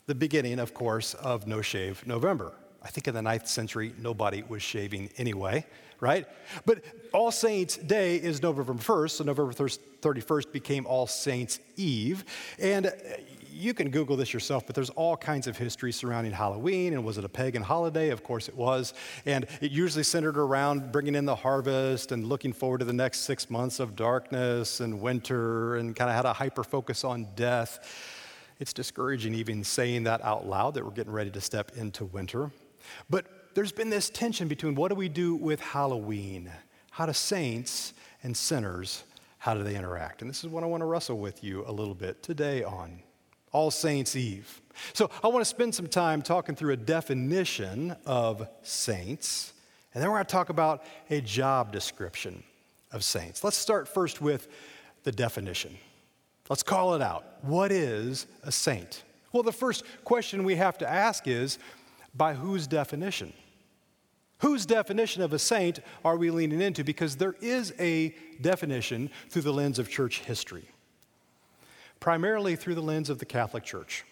the 0.06 0.14
beginning, 0.14 0.58
of 0.58 0.74
course, 0.74 1.14
of 1.14 1.46
No 1.46 1.62
Shave 1.62 2.06
November. 2.06 2.52
I 2.84 2.88
think 2.88 3.08
in 3.08 3.14
the 3.14 3.22
ninth 3.22 3.48
century, 3.48 3.94
nobody 3.98 4.42
was 4.48 4.62
shaving 4.62 5.10
anyway, 5.16 5.64
right? 6.00 6.26
But 6.66 6.84
All 7.12 7.30
Saints' 7.30 7.76
Day 7.76 8.16
is 8.16 8.42
November 8.42 8.74
1st, 8.74 9.10
so 9.10 9.24
November 9.24 9.52
31st 9.52 10.52
became 10.52 10.86
All 10.86 11.06
Saints' 11.06 11.60
Eve. 11.76 12.24
And 12.58 12.86
uh, 12.86 12.90
you 13.52 13.74
can 13.74 13.90
Google 13.90 14.16
this 14.16 14.32
yourself, 14.32 14.66
but 14.66 14.74
there's 14.74 14.90
all 14.90 15.16
kinds 15.16 15.46
of 15.46 15.56
history 15.56 15.92
surrounding 15.92 16.32
Halloween. 16.32 16.94
And 16.94 17.04
was 17.04 17.18
it 17.18 17.24
a 17.24 17.28
pagan 17.28 17.62
holiday? 17.62 18.10
Of 18.10 18.24
course 18.24 18.48
it 18.48 18.56
was. 18.56 18.94
And 19.26 19.46
it 19.60 19.70
usually 19.70 20.04
centered 20.04 20.38
around 20.38 20.90
bringing 20.90 21.14
in 21.14 21.24
the 21.24 21.36
harvest 21.36 22.12
and 22.12 22.26
looking 22.26 22.52
forward 22.52 22.78
to 22.78 22.84
the 22.84 22.92
next 22.92 23.20
six 23.20 23.50
months 23.50 23.78
of 23.78 23.94
darkness 23.94 24.80
and 24.80 25.00
winter 25.00 25.76
and 25.76 25.94
kind 25.94 26.10
of 26.10 26.16
had 26.16 26.24
a 26.24 26.32
hyper 26.32 26.64
focus 26.64 27.04
on 27.04 27.28
death. 27.36 27.78
It's 28.58 28.72
discouraging 28.72 29.34
even 29.34 29.64
saying 29.64 30.04
that 30.04 30.24
out 30.24 30.46
loud 30.46 30.74
that 30.74 30.84
we're 30.84 30.90
getting 30.90 31.12
ready 31.12 31.30
to 31.30 31.40
step 31.40 31.72
into 31.76 32.04
winter. 32.06 32.50
But 33.10 33.26
there's 33.54 33.72
been 33.72 33.90
this 33.90 34.10
tension 34.10 34.48
between 34.48 34.74
what 34.74 34.88
do 34.88 34.94
we 34.94 35.08
do 35.08 35.34
with 35.34 35.60
Halloween? 35.60 36.50
How 36.90 37.06
do 37.06 37.12
saints 37.12 37.94
and 38.22 38.36
sinners, 38.36 39.04
how 39.38 39.54
do 39.54 39.62
they 39.62 39.74
interact? 39.76 40.22
And 40.22 40.30
this 40.30 40.44
is 40.44 40.50
what 40.50 40.62
I 40.62 40.66
want 40.66 40.82
to 40.82 40.86
wrestle 40.86 41.18
with 41.18 41.42
you 41.42 41.64
a 41.66 41.72
little 41.72 41.94
bit 41.94 42.22
today 42.22 42.62
on 42.62 43.00
All 43.50 43.70
Saints 43.70 44.14
Eve. 44.16 44.60
So 44.92 45.10
I 45.22 45.28
want 45.28 45.40
to 45.40 45.48
spend 45.48 45.74
some 45.74 45.86
time 45.86 46.22
talking 46.22 46.54
through 46.54 46.72
a 46.72 46.76
definition 46.76 47.96
of 48.06 48.48
saints, 48.62 49.52
and 49.92 50.02
then 50.02 50.10
we're 50.10 50.16
going 50.16 50.26
to 50.26 50.32
talk 50.32 50.48
about 50.48 50.84
a 51.10 51.20
job 51.20 51.72
description 51.72 52.42
of 52.92 53.04
saints. 53.04 53.42
Let's 53.44 53.56
start 53.56 53.88
first 53.88 54.20
with 54.20 54.48
the 55.04 55.12
definition. 55.12 55.76
Let's 56.48 56.62
call 56.62 56.94
it 56.94 57.02
out. 57.02 57.24
What 57.42 57.72
is 57.72 58.26
a 58.42 58.52
saint? 58.52 59.02
Well, 59.32 59.42
the 59.42 59.52
first 59.52 59.84
question 60.04 60.44
we 60.44 60.56
have 60.56 60.78
to 60.78 60.88
ask 60.88 61.26
is 61.26 61.58
by 62.14 62.34
whose 62.34 62.66
definition? 62.66 63.32
Whose 64.38 64.66
definition 64.66 65.22
of 65.22 65.32
a 65.32 65.38
saint 65.38 65.78
are 66.04 66.16
we 66.16 66.30
leaning 66.30 66.60
into? 66.60 66.82
Because 66.82 67.16
there 67.16 67.36
is 67.40 67.72
a 67.78 68.14
definition 68.40 69.08
through 69.28 69.42
the 69.42 69.52
lens 69.52 69.78
of 69.78 69.88
church 69.88 70.20
history, 70.20 70.64
primarily 72.00 72.56
through 72.56 72.74
the 72.74 72.82
lens 72.82 73.08
of 73.08 73.18
the 73.18 73.24
Catholic 73.24 73.62
Church. 73.62 74.04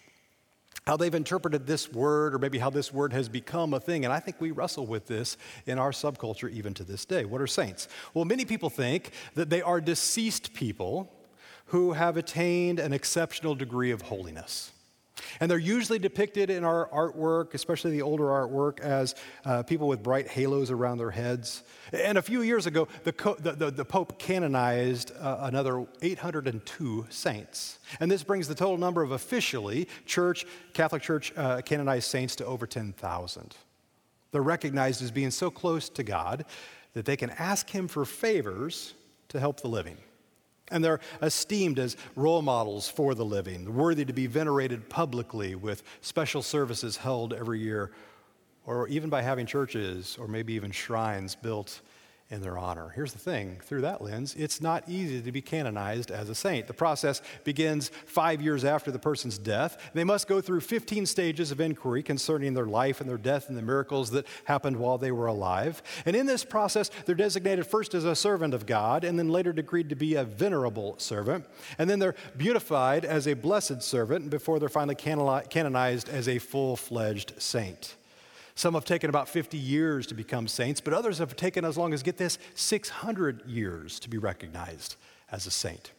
How 0.87 0.97
they've 0.97 1.13
interpreted 1.13 1.67
this 1.67 1.91
word, 1.91 2.33
or 2.33 2.39
maybe 2.39 2.57
how 2.57 2.69
this 2.69 2.91
word 2.91 3.13
has 3.13 3.29
become 3.29 3.73
a 3.73 3.79
thing. 3.79 4.03
And 4.03 4.13
I 4.13 4.19
think 4.19 4.39
we 4.39 4.51
wrestle 4.51 4.87
with 4.87 5.05
this 5.05 5.37
in 5.67 5.77
our 5.77 5.91
subculture 5.91 6.49
even 6.49 6.73
to 6.75 6.83
this 6.83 7.05
day. 7.05 7.23
What 7.25 7.41
are 7.41 7.45
saints? 7.45 7.87
Well, 8.13 8.25
many 8.25 8.45
people 8.45 8.69
think 8.69 9.11
that 9.35 9.49
they 9.49 9.61
are 9.61 9.79
deceased 9.79 10.53
people 10.53 11.11
who 11.67 11.93
have 11.93 12.17
attained 12.17 12.79
an 12.79 12.93
exceptional 12.93 13.53
degree 13.53 13.91
of 13.91 14.01
holiness. 14.01 14.71
And 15.39 15.49
they're 15.49 15.57
usually 15.57 15.99
depicted 15.99 16.49
in 16.49 16.63
our 16.63 16.87
artwork, 16.89 17.53
especially 17.53 17.91
the 17.91 18.01
older 18.01 18.25
artwork, 18.25 18.79
as 18.79 19.15
uh, 19.45 19.63
people 19.63 19.87
with 19.87 20.01
bright 20.01 20.27
halos 20.27 20.71
around 20.71 20.97
their 20.97 21.11
heads. 21.11 21.63
And 21.91 22.17
a 22.17 22.21
few 22.21 22.41
years 22.41 22.65
ago, 22.65 22.87
the, 23.03 23.13
co- 23.13 23.35
the, 23.35 23.53
the, 23.53 23.71
the 23.71 23.85
Pope 23.85 24.19
canonized 24.19 25.11
uh, 25.19 25.39
another 25.41 25.85
802 26.01 27.07
saints. 27.09 27.79
And 27.99 28.09
this 28.09 28.23
brings 28.23 28.47
the 28.47 28.55
total 28.55 28.77
number 28.77 29.03
of 29.03 29.11
officially 29.11 29.87
church, 30.05 30.45
Catholic 30.73 31.01
Church 31.01 31.33
uh, 31.35 31.61
canonized 31.61 32.09
saints 32.09 32.35
to 32.37 32.45
over 32.45 32.65
10,000. 32.65 33.55
They're 34.31 34.41
recognized 34.41 35.01
as 35.01 35.11
being 35.11 35.31
so 35.31 35.49
close 35.49 35.89
to 35.89 36.03
God 36.03 36.45
that 36.93 37.05
they 37.05 37.17
can 37.17 37.31
ask 37.31 37.69
Him 37.69 37.87
for 37.87 38.05
favors 38.05 38.93
to 39.29 39.39
help 39.39 39.61
the 39.61 39.67
living 39.67 39.97
and 40.71 40.83
they're 40.83 40.99
esteemed 41.21 41.77
as 41.77 41.97
role 42.15 42.41
models 42.41 42.87
for 42.87 43.13
the 43.13 43.25
living, 43.25 43.75
worthy 43.75 44.05
to 44.05 44.13
be 44.13 44.27
venerated 44.27 44.89
publicly 44.89 45.55
with 45.55 45.83
special 46.01 46.41
services 46.41 46.97
held 46.97 47.33
every 47.33 47.59
year, 47.59 47.91
or 48.65 48.87
even 48.87 49.09
by 49.09 49.21
having 49.21 49.45
churches 49.45 50.17
or 50.19 50.27
maybe 50.27 50.53
even 50.53 50.71
shrines 50.71 51.35
built 51.35 51.81
in 52.31 52.41
their 52.41 52.57
honor. 52.57 52.89
Here's 52.95 53.11
the 53.11 53.19
thing 53.19 53.59
through 53.61 53.81
that 53.81 54.01
lens, 54.01 54.33
it's 54.35 54.61
not 54.61 54.87
easy 54.87 55.21
to 55.21 55.31
be 55.31 55.41
canonized 55.41 56.09
as 56.09 56.29
a 56.29 56.35
saint. 56.35 56.65
The 56.65 56.73
process 56.73 57.21
begins 57.43 57.91
five 58.05 58.41
years 58.41 58.63
after 58.63 58.89
the 58.89 58.99
person's 58.99 59.37
death. 59.37 59.77
They 59.93 60.05
must 60.05 60.29
go 60.29 60.39
through 60.39 60.61
15 60.61 61.05
stages 61.05 61.51
of 61.51 61.59
inquiry 61.59 62.01
concerning 62.01 62.53
their 62.53 62.65
life 62.65 63.01
and 63.01 63.09
their 63.09 63.17
death 63.17 63.49
and 63.49 63.57
the 63.57 63.61
miracles 63.61 64.11
that 64.11 64.25
happened 64.45 64.77
while 64.77 64.97
they 64.97 65.11
were 65.11 65.27
alive. 65.27 65.83
And 66.05 66.15
in 66.15 66.25
this 66.25 66.45
process, 66.45 66.89
they're 67.05 67.15
designated 67.15 67.67
first 67.67 67.93
as 67.93 68.05
a 68.05 68.15
servant 68.15 68.53
of 68.53 68.65
God 68.65 69.03
and 69.03 69.19
then 69.19 69.29
later 69.29 69.51
decreed 69.51 69.89
to 69.89 69.95
be 69.95 70.15
a 70.15 70.23
venerable 70.23 70.95
servant. 70.97 71.45
And 71.77 71.89
then 71.89 71.99
they're 71.99 72.15
beatified 72.37 73.03
as 73.03 73.27
a 73.27 73.33
blessed 73.33 73.83
servant 73.83 74.29
before 74.29 74.57
they're 74.57 74.69
finally 74.69 74.95
canonized 74.95 76.07
as 76.07 76.29
a 76.29 76.39
full 76.39 76.77
fledged 76.77 77.33
saint. 77.41 77.95
Some 78.61 78.75
have 78.75 78.85
taken 78.85 79.09
about 79.09 79.27
50 79.27 79.57
years 79.57 80.05
to 80.05 80.13
become 80.13 80.47
saints, 80.47 80.81
but 80.81 80.93
others 80.93 81.17
have 81.17 81.35
taken 81.35 81.65
as 81.65 81.79
long 81.79 81.95
as, 81.95 82.03
get 82.03 82.17
this, 82.17 82.37
600 82.53 83.43
years 83.47 83.99
to 84.01 84.07
be 84.07 84.19
recognized 84.19 84.97
as 85.31 85.47
a 85.47 85.49
saint. 85.49 85.93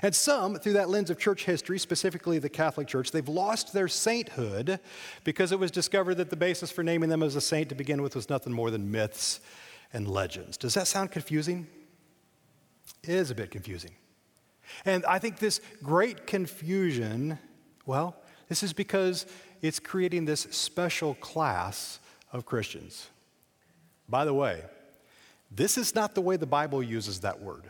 And 0.00 0.14
some, 0.14 0.54
through 0.54 0.72
that 0.72 0.88
lens 0.88 1.10
of 1.10 1.18
church 1.18 1.44
history, 1.44 1.78
specifically 1.78 2.38
the 2.38 2.48
Catholic 2.48 2.88
Church, 2.88 3.10
they've 3.10 3.28
lost 3.28 3.74
their 3.74 3.86
sainthood 3.86 4.80
because 5.24 5.52
it 5.52 5.58
was 5.58 5.70
discovered 5.70 6.14
that 6.14 6.30
the 6.30 6.36
basis 6.36 6.70
for 6.70 6.82
naming 6.82 7.10
them 7.10 7.22
as 7.22 7.36
a 7.36 7.40
saint 7.42 7.68
to 7.68 7.74
begin 7.74 8.00
with 8.00 8.14
was 8.14 8.30
nothing 8.30 8.54
more 8.54 8.70
than 8.70 8.90
myths 8.90 9.40
and 9.92 10.08
legends. 10.08 10.56
Does 10.56 10.72
that 10.72 10.86
sound 10.86 11.10
confusing? 11.10 11.66
It 13.02 13.10
is 13.10 13.30
a 13.30 13.34
bit 13.34 13.50
confusing. 13.50 13.90
And 14.86 15.04
I 15.04 15.18
think 15.18 15.38
this 15.38 15.60
great 15.82 16.26
confusion, 16.26 17.38
well, 17.84 18.16
this 18.48 18.62
is 18.62 18.72
because 18.72 19.26
it's 19.60 19.78
creating 19.78 20.24
this 20.24 20.46
special 20.50 21.14
class 21.16 22.00
of 22.32 22.44
Christians. 22.46 23.08
By 24.08 24.24
the 24.24 24.34
way, 24.34 24.62
this 25.50 25.78
is 25.78 25.94
not 25.94 26.14
the 26.14 26.20
way 26.20 26.36
the 26.36 26.46
Bible 26.46 26.82
uses 26.82 27.20
that 27.20 27.40
word. 27.40 27.64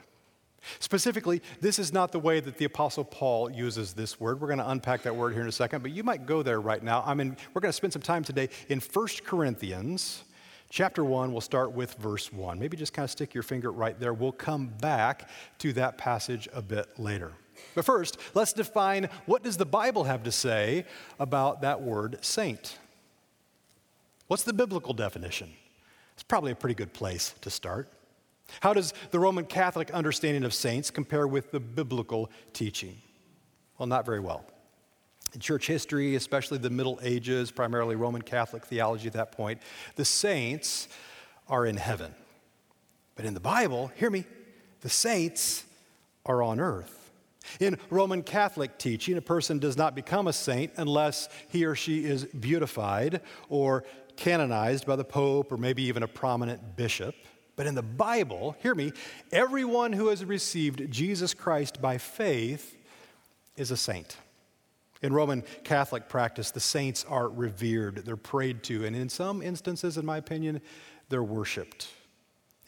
Specifically, 0.81 1.43
this 1.61 1.79
is 1.79 1.93
not 1.93 2.11
the 2.13 2.19
way 2.19 2.41
that 2.41 2.57
the 2.59 2.65
Apostle 2.65 3.05
Paul 3.05 3.51
uses 3.51 3.93
this 3.93 4.19
word. 4.19 4.41
We're 4.41 4.49
going 4.49 4.59
to 4.59 4.71
unpack 4.71 5.03
that 5.03 5.15
word 5.15 5.33
here 5.33 5.43
in 5.43 5.49
a 5.49 5.53
second, 5.53 5.83
but 5.83 5.93
you 5.93 6.03
might 6.03 6.27
go 6.27 6.43
there 6.43 6.61
right 6.61 6.83
now. 6.83 7.05
I 7.07 7.15
mean, 7.15 7.37
we're 7.55 7.61
going 7.61 7.71
to 7.71 7.77
spend 7.77 7.93
some 7.93 8.03
time 8.03 8.25
today 8.25 8.49
in 8.69 8.81
1 8.81 9.09
Corinthians 9.25 10.25
chapter 10.69 11.05
1. 11.05 11.31
We'll 11.33 11.41
start 11.41 11.73
with 11.73 11.95
verse 11.95 12.33
1. 12.33 12.59
Maybe 12.59 12.77
just 12.77 12.93
kind 12.93 13.05
of 13.05 13.11
stick 13.11 13.33
your 13.33 13.43
finger 13.43 13.71
right 13.71 13.99
there. 14.01 14.13
We'll 14.13 14.33
come 14.33 14.67
back 14.81 15.29
to 15.59 15.73
that 15.75 15.99
passage 15.99 16.49
a 16.53 16.63
bit 16.63 16.99
later. 16.99 17.33
But 17.75 17.85
first, 17.85 18.19
let's 18.35 18.53
define 18.53 19.09
what 19.27 19.43
does 19.43 19.57
the 19.57 19.67
Bible 19.67 20.05
have 20.05 20.25
to 20.25 20.33
say 20.33 20.85
about 21.19 21.63
that 21.63 21.81
word 21.81 22.19
saint? 22.23 22.79
What's 24.27 24.43
the 24.43 24.53
biblical 24.53 24.93
definition? 24.93 25.53
It's 26.15 26.23
probably 26.23 26.53
a 26.53 26.57
pretty 26.57 26.75
good 26.75 26.93
place 26.93 27.35
to 27.43 27.51
start. 27.51 27.93
How 28.61 28.73
does 28.73 28.95
the 29.11 29.19
Roman 29.19 29.45
Catholic 29.45 29.91
understanding 29.91 30.45
of 30.45 30.55
saints 30.55 30.91
compare 30.91 31.27
with 31.27 31.51
the 31.51 31.61
biblical 31.61 32.31
teaching? 32.53 32.97
Well, 33.79 33.87
not 33.87 34.07
very 34.07 34.21
well. 34.21 34.45
In 35.35 35.41
church 35.41 35.67
history, 35.67 36.15
especially 36.15 36.59
the 36.59 36.71
Middle 36.71 36.99
Ages, 37.03 37.51
primarily 37.51 37.97
Roman 37.97 38.23
Catholic 38.23 38.65
theology 38.65 39.07
at 39.07 39.13
that 39.15 39.33
point, 39.33 39.61
the 39.97 40.05
saints 40.05 40.89
are 41.49 41.67
in 41.67 41.77
heaven. 41.77 42.15
But 43.15 43.25
in 43.25 43.35
the 43.35 43.41
Bible, 43.41 43.91
hear 43.97 44.11
me, 44.11 44.25
the 44.81 44.89
saints 44.89 45.65
are 46.25 46.43
on 46.43 46.61
earth. 46.61 47.11
In 47.61 47.79
Roman 47.91 48.23
Catholic 48.23 48.79
teaching, 48.79 49.17
a 49.17 49.23
person 49.23 49.59
does 49.59 49.77
not 49.77 49.95
become 49.95 50.27
a 50.27 50.33
saint 50.33 50.73
unless 50.77 51.29
he 51.49 51.65
or 51.65 51.75
she 51.75 52.05
is 52.05 52.25
beatified 52.25 53.21
or 53.49 53.85
canonized 54.17 54.87
by 54.87 54.97
the 54.97 55.05
Pope 55.05 55.53
or 55.53 55.57
maybe 55.57 55.83
even 55.85 56.03
a 56.03 56.09
prominent 56.09 56.77
bishop. 56.77 57.15
But 57.57 57.67
in 57.67 57.75
the 57.75 57.83
Bible, 57.83 58.57
hear 58.61 58.75
me, 58.75 58.93
everyone 59.33 59.93
who 59.93 60.09
has 60.09 60.25
received 60.25 60.91
Jesus 60.91 61.33
Christ 61.33 61.81
by 61.81 61.99
faith 61.99 62.77
is 63.57 63.71
a 63.71 63.77
saint. 63.77 64.17
In 65.03 65.13
Roman 65.13 65.43
Catholic 65.65 66.09
practice, 66.09 66.51
the 66.51 66.61
saints 66.61 67.05
are 67.09 67.29
revered, 67.29 68.05
they're 68.05 68.17
prayed 68.17 68.63
to, 68.65 68.85
and 68.85 68.97
in 68.97 69.09
some 69.09 69.43
instances, 69.43 69.99
in 69.99 70.07
my 70.07 70.19
opinion, 70.19 70.61
they're 71.09 71.23
worshiped. 71.23 71.89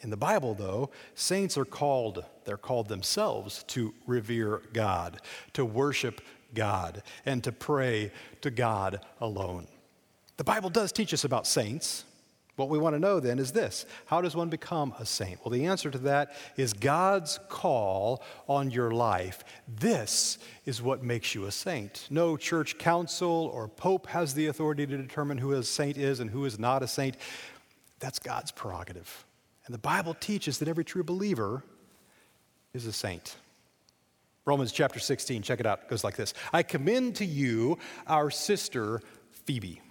In 0.01 0.09
the 0.09 0.17
Bible, 0.17 0.53
though, 0.53 0.91
saints 1.13 1.57
are 1.57 1.65
called, 1.65 2.23
they're 2.45 2.57
called 2.57 2.87
themselves 2.87 3.63
to 3.69 3.93
revere 4.07 4.61
God, 4.73 5.21
to 5.53 5.65
worship 5.65 6.21
God, 6.53 7.03
and 7.25 7.43
to 7.43 7.51
pray 7.51 8.11
to 8.41 8.49
God 8.49 9.01
alone. 9.19 9.67
The 10.39 10.45
Bible 10.45 10.69
does 10.69 10.93
teach 10.93 11.13
us 11.13 11.25
about 11.25 11.45
saints. 11.45 12.05
What 12.55 12.69
we 12.69 12.79
want 12.79 12.95
to 12.95 12.99
know 12.99 13.19
then 13.19 13.39
is 13.39 13.51
this 13.51 13.85
How 14.05 14.21
does 14.21 14.37
one 14.37 14.47
become 14.47 14.93
a 14.97 15.05
saint? 15.05 15.37
Well, 15.43 15.51
the 15.51 15.65
answer 15.65 15.91
to 15.91 15.97
that 15.97 16.33
is 16.55 16.71
God's 16.71 17.41
call 17.49 18.23
on 18.47 18.71
your 18.71 18.91
life. 18.91 19.43
This 19.67 20.37
is 20.63 20.81
what 20.81 21.03
makes 21.03 21.35
you 21.35 21.43
a 21.43 21.51
saint. 21.51 22.07
No 22.09 22.37
church 22.37 22.77
council 22.77 23.51
or 23.53 23.67
pope 23.67 24.07
has 24.07 24.33
the 24.33 24.47
authority 24.47 24.87
to 24.87 24.95
determine 24.95 25.39
who 25.39 25.51
a 25.51 25.61
saint 25.61 25.97
is 25.97 26.21
and 26.21 26.29
who 26.29 26.45
is 26.45 26.57
not 26.57 26.83
a 26.83 26.87
saint. 26.87 27.17
That's 27.99 28.17
God's 28.17 28.51
prerogative. 28.51 29.25
And 29.65 29.73
the 29.73 29.79
Bible 29.79 30.13
teaches 30.13 30.59
that 30.59 30.69
every 30.69 30.85
true 30.85 31.03
believer 31.03 31.63
is 32.73 32.85
a 32.85 32.93
saint. 32.93 33.35
Romans 34.45 34.71
chapter 34.71 34.99
16, 34.99 35.41
check 35.41 35.59
it 35.59 35.65
out. 35.65 35.81
It 35.81 35.89
goes 35.89 36.05
like 36.05 36.15
this 36.15 36.33
I 36.53 36.63
commend 36.63 37.17
to 37.17 37.25
you 37.25 37.77
our 38.07 38.31
sister 38.31 39.01
Phoebe. 39.45 39.81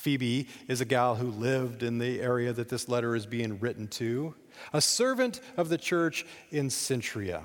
Phoebe 0.00 0.48
is 0.66 0.80
a 0.80 0.86
gal 0.86 1.14
who 1.14 1.30
lived 1.30 1.82
in 1.82 1.98
the 1.98 2.22
area 2.22 2.54
that 2.54 2.70
this 2.70 2.88
letter 2.88 3.14
is 3.14 3.26
being 3.26 3.58
written 3.60 3.86
to, 3.88 4.34
a 4.72 4.80
servant 4.80 5.42
of 5.58 5.68
the 5.68 5.76
church 5.76 6.24
in 6.50 6.68
Cenchrea. 6.68 7.42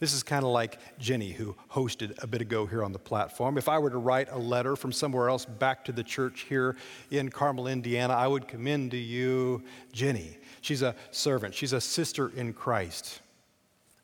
This 0.00 0.14
is 0.14 0.22
kind 0.22 0.44
of 0.44 0.50
like 0.50 0.78
Jenny, 0.98 1.32
who 1.32 1.54
hosted 1.70 2.20
a 2.22 2.26
bit 2.26 2.40
ago 2.40 2.64
here 2.64 2.82
on 2.82 2.92
the 2.92 2.98
platform. 2.98 3.58
If 3.58 3.68
I 3.68 3.78
were 3.78 3.90
to 3.90 3.98
write 3.98 4.30
a 4.30 4.38
letter 4.38 4.76
from 4.76 4.92
somewhere 4.92 5.28
else 5.28 5.44
back 5.44 5.84
to 5.84 5.92
the 5.92 6.02
church 6.02 6.46
here 6.48 6.74
in 7.10 7.28
Carmel, 7.28 7.66
Indiana, 7.66 8.14
I 8.14 8.28
would 8.28 8.48
commend 8.48 8.92
to 8.92 8.96
you 8.96 9.62
Jenny. 9.92 10.38
She's 10.62 10.80
a 10.80 10.94
servant, 11.10 11.54
she's 11.54 11.74
a 11.74 11.82
sister 11.82 12.30
in 12.34 12.54
Christ, 12.54 13.20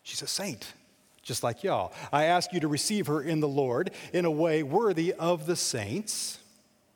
she's 0.02 0.20
a 0.20 0.26
saint. 0.26 0.74
Just 1.22 1.42
like 1.42 1.62
y'all. 1.62 1.92
I 2.10 2.24
ask 2.24 2.52
you 2.52 2.60
to 2.60 2.68
receive 2.68 3.06
her 3.06 3.20
in 3.20 3.40
the 3.40 3.48
Lord 3.48 3.90
in 4.12 4.24
a 4.24 4.30
way 4.30 4.62
worthy 4.62 5.12
of 5.12 5.46
the 5.46 5.56
saints 5.56 6.38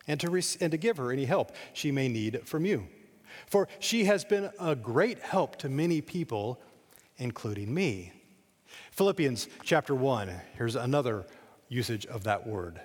and 0.07 0.21
to, 0.21 0.43
and 0.61 0.71
to 0.71 0.77
give 0.77 0.97
her 0.97 1.13
any 1.13 1.25
help 1.25 1.53
she 1.73 1.91
may 1.93 2.09
need 2.09 2.43
from 2.45 2.65
you. 2.65 2.87
For 3.47 3.69
she 3.79 4.05
has 4.05 4.25
been 4.25 4.51
a 4.61 4.75
great 4.75 5.19
help 5.21 5.57
to 5.57 5.69
many 5.69 6.01
people, 6.01 6.61
including 7.19 7.73
me. 7.73 8.13
Philippians 8.91 9.49
chapter 9.63 9.95
1, 9.95 10.31
here's 10.57 10.77
another 10.77 11.27
usage 11.69 12.07
of 12.07 12.25
that 12.25 12.47
word. 12.47 12.81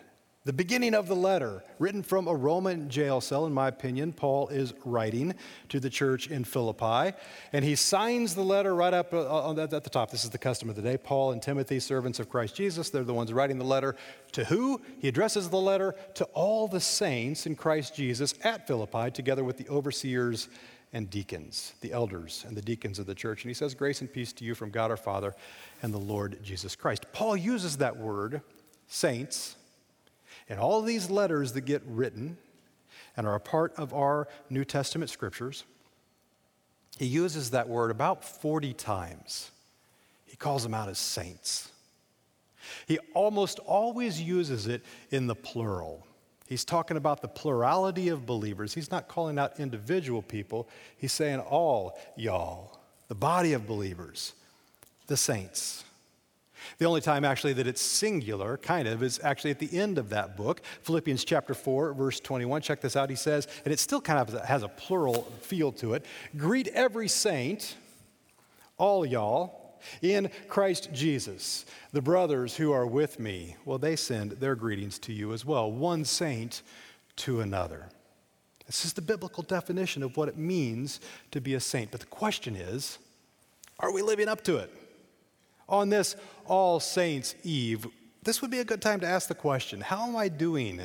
The 0.47 0.53
beginning 0.53 0.93
of 0.93 1.09
the 1.09 1.15
letter, 1.15 1.61
written 1.77 2.01
from 2.01 2.29
a 2.29 2.33
Roman 2.33 2.87
jail 2.87 3.19
cell, 3.19 3.45
in 3.47 3.53
my 3.53 3.67
opinion, 3.67 4.13
Paul 4.13 4.47
is 4.47 4.73
writing 4.85 5.35
to 5.67 5.81
the 5.81 5.89
church 5.89 6.27
in 6.29 6.45
Philippi. 6.45 7.17
And 7.51 7.65
he 7.65 7.75
signs 7.75 8.33
the 8.33 8.45
letter 8.45 8.73
right 8.73 8.93
up 8.93 9.13
uh, 9.13 9.51
at 9.59 9.69
the 9.71 9.89
top. 9.89 10.09
This 10.09 10.23
is 10.23 10.29
the 10.29 10.37
custom 10.37 10.69
of 10.69 10.77
the 10.77 10.81
day. 10.81 10.95
Paul 10.95 11.33
and 11.33 11.41
Timothy, 11.41 11.81
servants 11.81 12.17
of 12.19 12.29
Christ 12.29 12.55
Jesus, 12.55 12.89
they're 12.89 13.03
the 13.03 13.13
ones 13.13 13.33
writing 13.33 13.57
the 13.57 13.65
letter. 13.65 13.97
To 14.31 14.45
who? 14.45 14.79
He 14.99 15.09
addresses 15.09 15.49
the 15.49 15.59
letter 15.59 15.95
to 16.13 16.23
all 16.27 16.69
the 16.69 16.79
saints 16.79 17.45
in 17.45 17.57
Christ 17.57 17.93
Jesus 17.93 18.33
at 18.45 18.67
Philippi, 18.67 19.11
together 19.11 19.43
with 19.43 19.57
the 19.57 19.67
overseers 19.67 20.47
and 20.93 21.09
deacons, 21.09 21.73
the 21.81 21.91
elders 21.91 22.45
and 22.47 22.55
the 22.55 22.61
deacons 22.61 22.99
of 22.99 23.05
the 23.05 23.15
church. 23.15 23.43
And 23.43 23.49
he 23.49 23.53
says, 23.53 23.75
Grace 23.75 23.99
and 23.99 24.09
peace 24.09 24.31
to 24.31 24.45
you 24.45 24.55
from 24.55 24.69
God 24.69 24.91
our 24.91 24.95
Father 24.95 25.35
and 25.81 25.93
the 25.93 25.97
Lord 25.97 26.41
Jesus 26.41 26.73
Christ. 26.73 27.05
Paul 27.11 27.35
uses 27.35 27.75
that 27.79 27.97
word, 27.97 28.39
saints, 28.87 29.57
in 30.47 30.59
all 30.59 30.81
these 30.81 31.09
letters 31.09 31.53
that 31.53 31.61
get 31.61 31.81
written 31.85 32.37
and 33.15 33.27
are 33.27 33.35
a 33.35 33.39
part 33.39 33.73
of 33.77 33.93
our 33.93 34.27
New 34.49 34.63
Testament 34.63 35.09
scriptures. 35.09 35.63
He 36.97 37.05
uses 37.05 37.51
that 37.51 37.67
word 37.67 37.91
about 37.91 38.23
40 38.23 38.73
times. 38.73 39.51
He 40.25 40.35
calls 40.35 40.63
them 40.63 40.73
out 40.73 40.89
as 40.89 40.97
saints. 40.97 41.71
He 42.85 42.99
almost 43.13 43.59
always 43.59 44.21
uses 44.21 44.67
it 44.67 44.83
in 45.11 45.27
the 45.27 45.35
plural. 45.35 46.05
He's 46.47 46.65
talking 46.65 46.97
about 46.97 47.21
the 47.21 47.27
plurality 47.27 48.07
of 48.07 48.25
believers. 48.25 48.73
He's 48.73 48.91
not 48.91 49.07
calling 49.07 49.37
out 49.37 49.59
individual 49.59 50.21
people, 50.21 50.67
he's 50.97 51.11
saying 51.11 51.39
all 51.39 51.99
y'all, 52.15 52.79
the 53.09 53.15
body 53.15 53.53
of 53.53 53.67
believers, 53.67 54.33
the 55.07 55.17
saints. 55.17 55.83
The 56.77 56.85
only 56.85 57.01
time 57.01 57.25
actually 57.25 57.53
that 57.53 57.67
it's 57.67 57.81
singular, 57.81 58.57
kind 58.57 58.87
of, 58.87 59.03
is 59.03 59.19
actually 59.23 59.51
at 59.51 59.59
the 59.59 59.77
end 59.77 59.97
of 59.97 60.09
that 60.09 60.37
book, 60.37 60.61
Philippians 60.83 61.23
chapter 61.23 61.53
4, 61.53 61.93
verse 61.93 62.19
21. 62.19 62.61
Check 62.61 62.81
this 62.81 62.95
out. 62.95 63.09
He 63.09 63.15
says, 63.15 63.47
and 63.65 63.73
it 63.73 63.79
still 63.79 64.01
kind 64.01 64.19
of 64.19 64.41
has 64.45 64.63
a 64.63 64.67
plural 64.67 65.23
feel 65.41 65.71
to 65.73 65.93
it 65.93 66.05
Greet 66.35 66.67
every 66.69 67.07
saint, 67.07 67.75
all 68.77 69.05
y'all, 69.05 69.79
in 70.01 70.29
Christ 70.47 70.89
Jesus. 70.93 71.65
The 71.93 72.01
brothers 72.01 72.55
who 72.57 72.71
are 72.71 72.85
with 72.85 73.19
me, 73.19 73.55
well, 73.65 73.77
they 73.77 73.95
send 73.95 74.31
their 74.31 74.55
greetings 74.55 74.99
to 74.99 75.13
you 75.13 75.33
as 75.33 75.45
well, 75.45 75.71
one 75.71 76.05
saint 76.05 76.61
to 77.17 77.41
another. 77.41 77.89
This 78.65 78.83
is 78.83 78.93
the 78.93 79.01
biblical 79.01 79.43
definition 79.43 80.03
of 80.03 80.17
what 80.17 80.27
it 80.27 80.37
means 80.37 80.99
to 81.31 81.39
be 81.39 81.53
a 81.53 81.59
saint. 81.59 81.91
But 81.91 82.01
the 82.01 82.07
question 82.07 82.55
is, 82.55 82.99
are 83.79 83.91
we 83.91 84.01
living 84.01 84.27
up 84.27 84.43
to 84.43 84.57
it? 84.57 84.71
On 85.69 85.89
this 85.89 86.15
All 86.47 86.79
Saints 86.79 87.35
Eve, 87.43 87.87
this 88.23 88.41
would 88.41 88.51
be 88.51 88.59
a 88.59 88.65
good 88.65 88.81
time 88.81 88.99
to 89.01 89.07
ask 89.07 89.27
the 89.27 89.35
question 89.35 89.81
How 89.81 90.07
am 90.07 90.15
I 90.15 90.29
doing? 90.29 90.81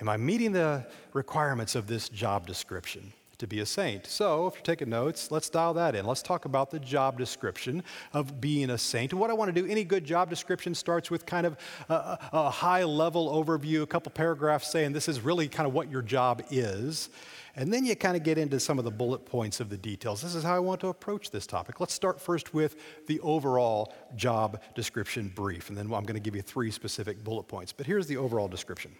Am 0.00 0.08
I 0.08 0.16
meeting 0.16 0.52
the 0.52 0.86
requirements 1.12 1.74
of 1.74 1.86
this 1.86 2.08
job 2.08 2.46
description? 2.46 3.12
To 3.42 3.46
be 3.46 3.60
a 3.60 3.66
saint. 3.66 4.06
So, 4.06 4.46
if 4.46 4.54
you're 4.54 4.62
taking 4.62 4.88
notes, 4.88 5.30
let's 5.30 5.50
dial 5.50 5.74
that 5.74 5.94
in. 5.94 6.06
Let's 6.06 6.22
talk 6.22 6.44
about 6.44 6.70
the 6.70 6.78
job 6.78 7.18
description 7.18 7.82
of 8.12 8.40
being 8.40 8.70
a 8.70 8.78
saint. 8.78 9.12
And 9.12 9.20
what 9.20 9.30
I 9.30 9.34
want 9.34 9.54
to 9.54 9.60
do, 9.60 9.68
any 9.68 9.84
good 9.84 10.04
job 10.04 10.30
description 10.30 10.74
starts 10.74 11.10
with 11.10 11.26
kind 11.26 11.46
of 11.46 11.58
a, 11.88 12.18
a 12.32 12.50
high 12.50 12.84
level 12.84 13.30
overview, 13.44 13.82
a 13.82 13.86
couple 13.86 14.10
paragraphs 14.12 14.68
saying 14.68 14.92
this 14.92 15.08
is 15.08 15.20
really 15.20 15.48
kind 15.48 15.66
of 15.66 15.74
what 15.74 15.90
your 15.90 16.02
job 16.02 16.42
is. 16.50 17.10
And 17.56 17.72
then 17.72 17.84
you 17.84 17.94
kind 17.96 18.16
of 18.16 18.22
get 18.22 18.38
into 18.38 18.58
some 18.60 18.78
of 18.78 18.84
the 18.84 18.90
bullet 18.90 19.26
points 19.26 19.60
of 19.60 19.68
the 19.68 19.76
details. 19.76 20.22
This 20.22 20.34
is 20.34 20.42
how 20.42 20.56
I 20.56 20.60
want 20.60 20.80
to 20.80 20.86
approach 20.86 21.30
this 21.30 21.46
topic. 21.46 21.80
Let's 21.80 21.92
start 21.92 22.20
first 22.20 22.54
with 22.54 22.76
the 23.08 23.20
overall 23.20 23.92
job 24.16 24.62
description 24.74 25.32
brief, 25.34 25.68
and 25.68 25.76
then 25.76 25.86
I'm 25.86 26.04
going 26.04 26.14
to 26.14 26.20
give 26.20 26.34
you 26.34 26.42
three 26.42 26.70
specific 26.70 27.22
bullet 27.22 27.48
points. 27.48 27.72
But 27.72 27.86
here's 27.86 28.06
the 28.06 28.16
overall 28.16 28.48
description 28.48 28.92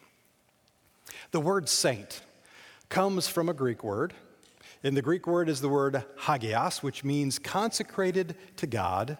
The 1.31 1.41
word 1.41 1.69
saint 1.69 2.23
comes 2.93 3.27
from 3.27 3.49
a 3.49 3.55
Greek 3.55 3.83
word. 3.83 4.13
And 4.83 4.97
the 4.97 5.03
Greek 5.03 5.27
word 5.27 5.49
is 5.49 5.61
the 5.61 5.69
word 5.69 6.05
hagios, 6.21 6.83
which 6.83 7.05
means 7.05 7.39
consecrated 7.39 8.37
to 8.57 8.67
God. 8.67 9.19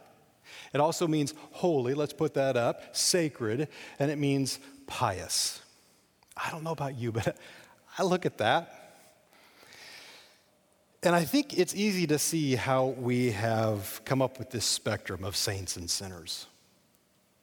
It 0.75 0.81
also 0.81 1.07
means 1.07 1.35
holy, 1.53 1.95
let's 1.95 2.13
put 2.13 2.35
that 2.35 2.57
up, 2.57 2.97
sacred, 2.97 3.69
and 3.99 4.11
it 4.11 4.19
means 4.19 4.59
pious. 4.87 5.63
I 6.37 6.51
don't 6.51 6.65
know 6.65 6.73
about 6.73 6.99
you, 6.99 7.13
but 7.13 7.37
I 7.99 8.03
look 8.03 8.27
at 8.27 8.39
that 8.39 8.83
and 11.05 11.17
I 11.17 11.25
think 11.25 11.59
it's 11.59 11.75
easy 11.75 12.07
to 12.07 12.19
see 12.19 12.55
how 12.55 12.87
we 12.87 13.33
have 13.33 14.01
come 14.05 14.23
up 14.23 14.39
with 14.39 14.51
this 14.51 14.65
spectrum 14.65 15.25
of 15.25 15.35
saints 15.35 15.77
and 15.77 15.91
sinners. 15.91 16.47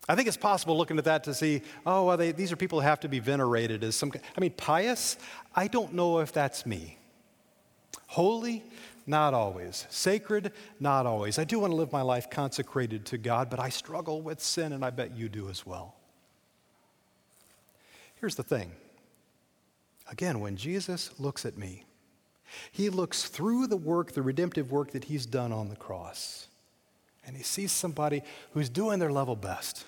I 0.08 0.15
think 0.15 0.29
it's 0.29 0.38
possible 0.38 0.77
looking 0.77 0.97
at 0.97 1.03
that 1.03 1.25
to 1.25 1.34
see, 1.34 1.62
oh, 1.86 2.05
well, 2.05 2.15
they, 2.15 2.32
these 2.32 2.53
are 2.53 2.55
people 2.55 2.79
who 2.79 2.88
have 2.88 3.01
to 3.01 3.10
be 3.10 3.19
venerated 3.19 3.84
as 3.84 3.97
some. 3.97 4.13
I 4.15 4.39
mean, 4.39 4.53
pious, 4.55 5.17
I 5.53 5.67
don't 5.67 5.93
know 5.93 6.19
if 6.19 6.32
that's 6.32 6.65
me. 6.65 6.98
Holy, 8.08 8.63
not 9.06 9.34
always. 9.34 9.86
Sacred, 9.89 10.52
not 10.80 11.06
always. 11.06 11.39
I 11.39 11.43
do 11.43 11.60
want 11.60 11.71
to 11.71 11.78
live 11.78 11.91
my 11.91 12.02
life 12.02 12.30
consecrated 12.30 13.06
to 13.08 13.17
God, 13.17 13.49
but 13.49 13.60
I 13.60 13.69
struggle 13.69 14.21
with 14.21 14.41
sin, 14.41 14.73
and 14.73 14.84
I 14.84 14.89
bet 14.89 15.15
you 15.15 15.30
do 15.30 15.49
as 15.49 15.65
well. 15.65 15.95
Here's 18.15 18.36
the 18.36 18.43
thing 18.43 18.71
again, 20.12 20.39
when 20.39 20.58
Jesus 20.58 21.17
looks 21.19 21.45
at 21.45 21.58
me, 21.58 21.86
he 22.71 22.89
looks 22.89 23.25
through 23.25 23.67
the 23.67 23.78
work, 23.78 24.12
the 24.13 24.23
redemptive 24.23 24.71
work 24.71 24.91
that 24.91 25.06
he's 25.06 25.25
done 25.25 25.52
on 25.52 25.69
the 25.69 25.75
cross. 25.75 26.47
and 27.30 27.38
he 27.38 27.43
sees 27.43 27.71
somebody 27.71 28.23
who's 28.54 28.69
doing 28.69 28.97
their 28.97 29.12
level 29.12 29.36
best 29.36 29.86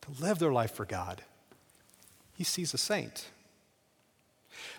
to 0.00 0.22
live 0.22 0.38
their 0.38 0.50
life 0.50 0.72
for 0.72 0.86
God, 0.86 1.22
he 2.34 2.42
sees 2.42 2.72
a 2.72 2.78
saint. 2.78 3.26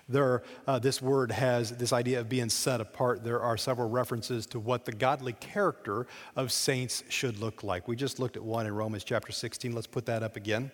There, 0.07 0.43
uh, 0.67 0.79
this 0.79 1.01
word 1.01 1.31
has 1.31 1.71
this 1.71 1.93
idea 1.93 2.19
of 2.19 2.29
being 2.29 2.49
set 2.49 2.81
apart. 2.81 3.23
There 3.23 3.41
are 3.41 3.57
several 3.57 3.89
references 3.89 4.45
to 4.47 4.59
what 4.59 4.86
the 4.86 4.91
godly 4.91 5.33
character 5.33 6.07
of 6.36 6.51
saints 6.51 7.03
should 7.09 7.39
look 7.39 7.63
like. 7.63 7.88
We 7.88 7.95
just 7.95 8.19
looked 8.19 8.38
at 8.38 8.43
one 8.43 8.65
in 8.65 8.75
Romans 8.75 9.03
chapter 9.03 9.31
16. 9.31 9.73
Let's 9.73 9.88
put 9.88 10.05
that 10.07 10.23
up 10.23 10.36
again. 10.36 10.71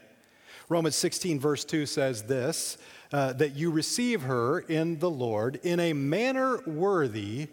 Romans 0.68 0.96
16, 0.96 1.40
verse 1.40 1.66
2 1.66 1.86
says 1.86 2.24
this 2.24 2.78
uh, 3.12 3.34
that 3.34 3.56
you 3.56 3.72
receive 3.72 4.22
her 4.24 4.60
in 4.60 5.00
the 5.00 5.10
Lord 5.10 5.60
in 5.64 5.80
a 5.80 5.94
manner 5.94 6.60
worthy 6.68 7.48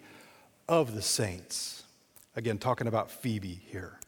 of 0.67 0.93
the 0.93 1.01
saints. 1.01 1.83
Again, 2.35 2.59
talking 2.59 2.87
about 2.87 3.09
Phoebe 3.09 3.59
here. 3.71 3.99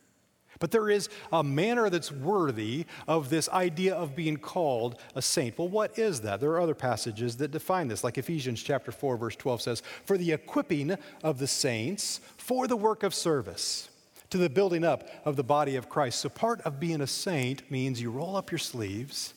But 0.59 0.71
there 0.71 0.89
is 0.89 1.09
a 1.31 1.43
manner 1.43 1.89
that's 1.89 2.11
worthy 2.11 2.85
of 3.07 3.29
this 3.29 3.47
idea 3.49 3.95
of 3.95 4.15
being 4.15 4.37
called 4.37 4.99
a 5.15 5.21
saint. 5.21 5.57
Well, 5.57 5.69
what 5.69 5.97
is 5.97 6.21
that? 6.21 6.41
There 6.41 6.51
are 6.51 6.61
other 6.61 6.75
passages 6.75 7.37
that 7.37 7.51
define 7.51 7.87
this, 7.87 8.03
like 8.03 8.17
Ephesians 8.17 8.61
chapter 8.61 8.91
4, 8.91 9.17
verse 9.17 9.35
12 9.37 9.61
says, 9.61 9.83
For 10.05 10.17
the 10.17 10.33
equipping 10.33 10.97
of 11.23 11.39
the 11.39 11.47
saints 11.47 12.19
for 12.37 12.67
the 12.67 12.75
work 12.75 13.03
of 13.03 13.15
service, 13.15 13.89
to 14.29 14.37
the 14.37 14.49
building 14.49 14.83
up 14.83 15.07
of 15.25 15.37
the 15.37 15.43
body 15.43 15.75
of 15.75 15.89
Christ. 15.89 16.19
So, 16.19 16.29
part 16.29 16.61
of 16.61 16.79
being 16.79 17.01
a 17.01 17.07
saint 17.07 17.69
means 17.71 18.01
you 18.01 18.11
roll 18.11 18.35
up 18.35 18.51
your 18.51 18.59
sleeves 18.59 19.33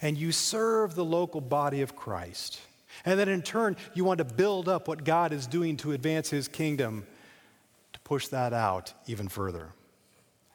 and 0.00 0.18
you 0.18 0.32
serve 0.32 0.94
the 0.94 1.04
local 1.04 1.40
body 1.40 1.82
of 1.82 1.94
Christ. 1.94 2.60
And 3.04 3.18
then 3.18 3.28
in 3.28 3.42
turn, 3.42 3.76
you 3.94 4.04
want 4.04 4.18
to 4.18 4.24
build 4.24 4.68
up 4.68 4.88
what 4.88 5.04
God 5.04 5.32
is 5.32 5.46
doing 5.46 5.76
to 5.78 5.92
advance 5.92 6.28
his 6.28 6.48
kingdom, 6.48 7.06
to 7.92 8.00
push 8.00 8.28
that 8.28 8.52
out 8.52 8.92
even 9.06 9.28
further. 9.28 9.68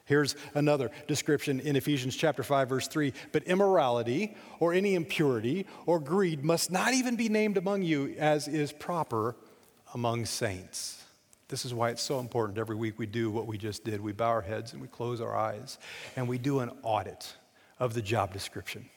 Here's 0.08 0.36
another 0.54 0.90
description 1.06 1.60
in 1.60 1.76
Ephesians 1.76 2.16
chapter 2.16 2.42
5 2.42 2.70
verse 2.70 2.88
3, 2.88 3.12
but 3.30 3.42
immorality 3.42 4.34
or 4.58 4.72
any 4.72 4.94
impurity 4.94 5.66
or 5.84 6.00
greed 6.00 6.42
must 6.42 6.72
not 6.72 6.94
even 6.94 7.14
be 7.14 7.28
named 7.28 7.58
among 7.58 7.82
you 7.82 8.14
as 8.18 8.48
is 8.48 8.72
proper 8.72 9.36
among 9.92 10.24
saints. 10.24 11.04
This 11.48 11.66
is 11.66 11.74
why 11.74 11.90
it's 11.90 12.00
so 12.00 12.20
important 12.20 12.58
every 12.58 12.74
week 12.74 12.98
we 12.98 13.04
do 13.04 13.30
what 13.30 13.46
we 13.46 13.58
just 13.58 13.84
did. 13.84 14.00
We 14.00 14.12
bow 14.12 14.28
our 14.28 14.40
heads 14.40 14.72
and 14.72 14.80
we 14.80 14.88
close 14.88 15.20
our 15.20 15.36
eyes 15.36 15.76
and 16.16 16.26
we 16.26 16.38
do 16.38 16.60
an 16.60 16.70
audit 16.82 17.36
of 17.78 17.92
the 17.92 18.00
job 18.00 18.32
description. 18.32 18.88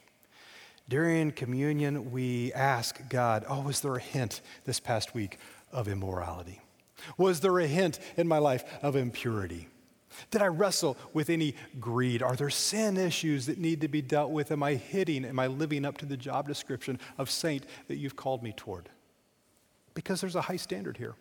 During 0.88 1.34
communion, 1.34 2.12
we 2.12 2.54
ask 2.54 3.10
God, 3.10 3.44
oh, 3.50 3.64
was 3.64 3.82
there 3.82 3.96
a 3.96 4.02
hint 4.02 4.40
this 4.64 4.80
past 4.80 5.14
week 5.14 5.40
of 5.74 5.90
immorality? 5.90 6.62
Was 7.18 7.42
there 7.42 7.60
a 7.60 7.68
hint 7.68 8.00
in 8.16 8.30
my 8.30 8.38
life 8.38 8.64
of 8.82 8.96
impurity? 8.96 9.68
Did 10.30 10.42
I 10.42 10.48
wrestle 10.48 10.98
with 11.14 11.30
any 11.30 11.56
greed? 11.80 12.22
Are 12.22 12.36
there 12.36 12.50
sin 12.50 12.98
issues 12.98 13.46
that 13.46 13.58
need 13.58 13.82
to 13.82 13.88
be 13.88 14.02
dealt 14.02 14.32
with? 14.32 14.52
Am 14.52 14.64
I 14.64 14.76
hitting, 14.76 15.26
am 15.26 15.40
I 15.40 15.48
living 15.48 15.86
up 15.86 15.98
to 16.00 16.06
the 16.06 16.18
job 16.18 16.48
description 16.48 17.00
of 17.18 17.30
saint 17.30 17.66
that 17.88 17.98
you've 17.98 18.16
called 18.16 18.44
me 18.44 18.54
toward? 18.56 18.90
Because 19.94 20.22
there's 20.22 20.36
a 20.36 20.42
high 20.42 20.58
standard 20.58 20.98
here. 20.98 21.16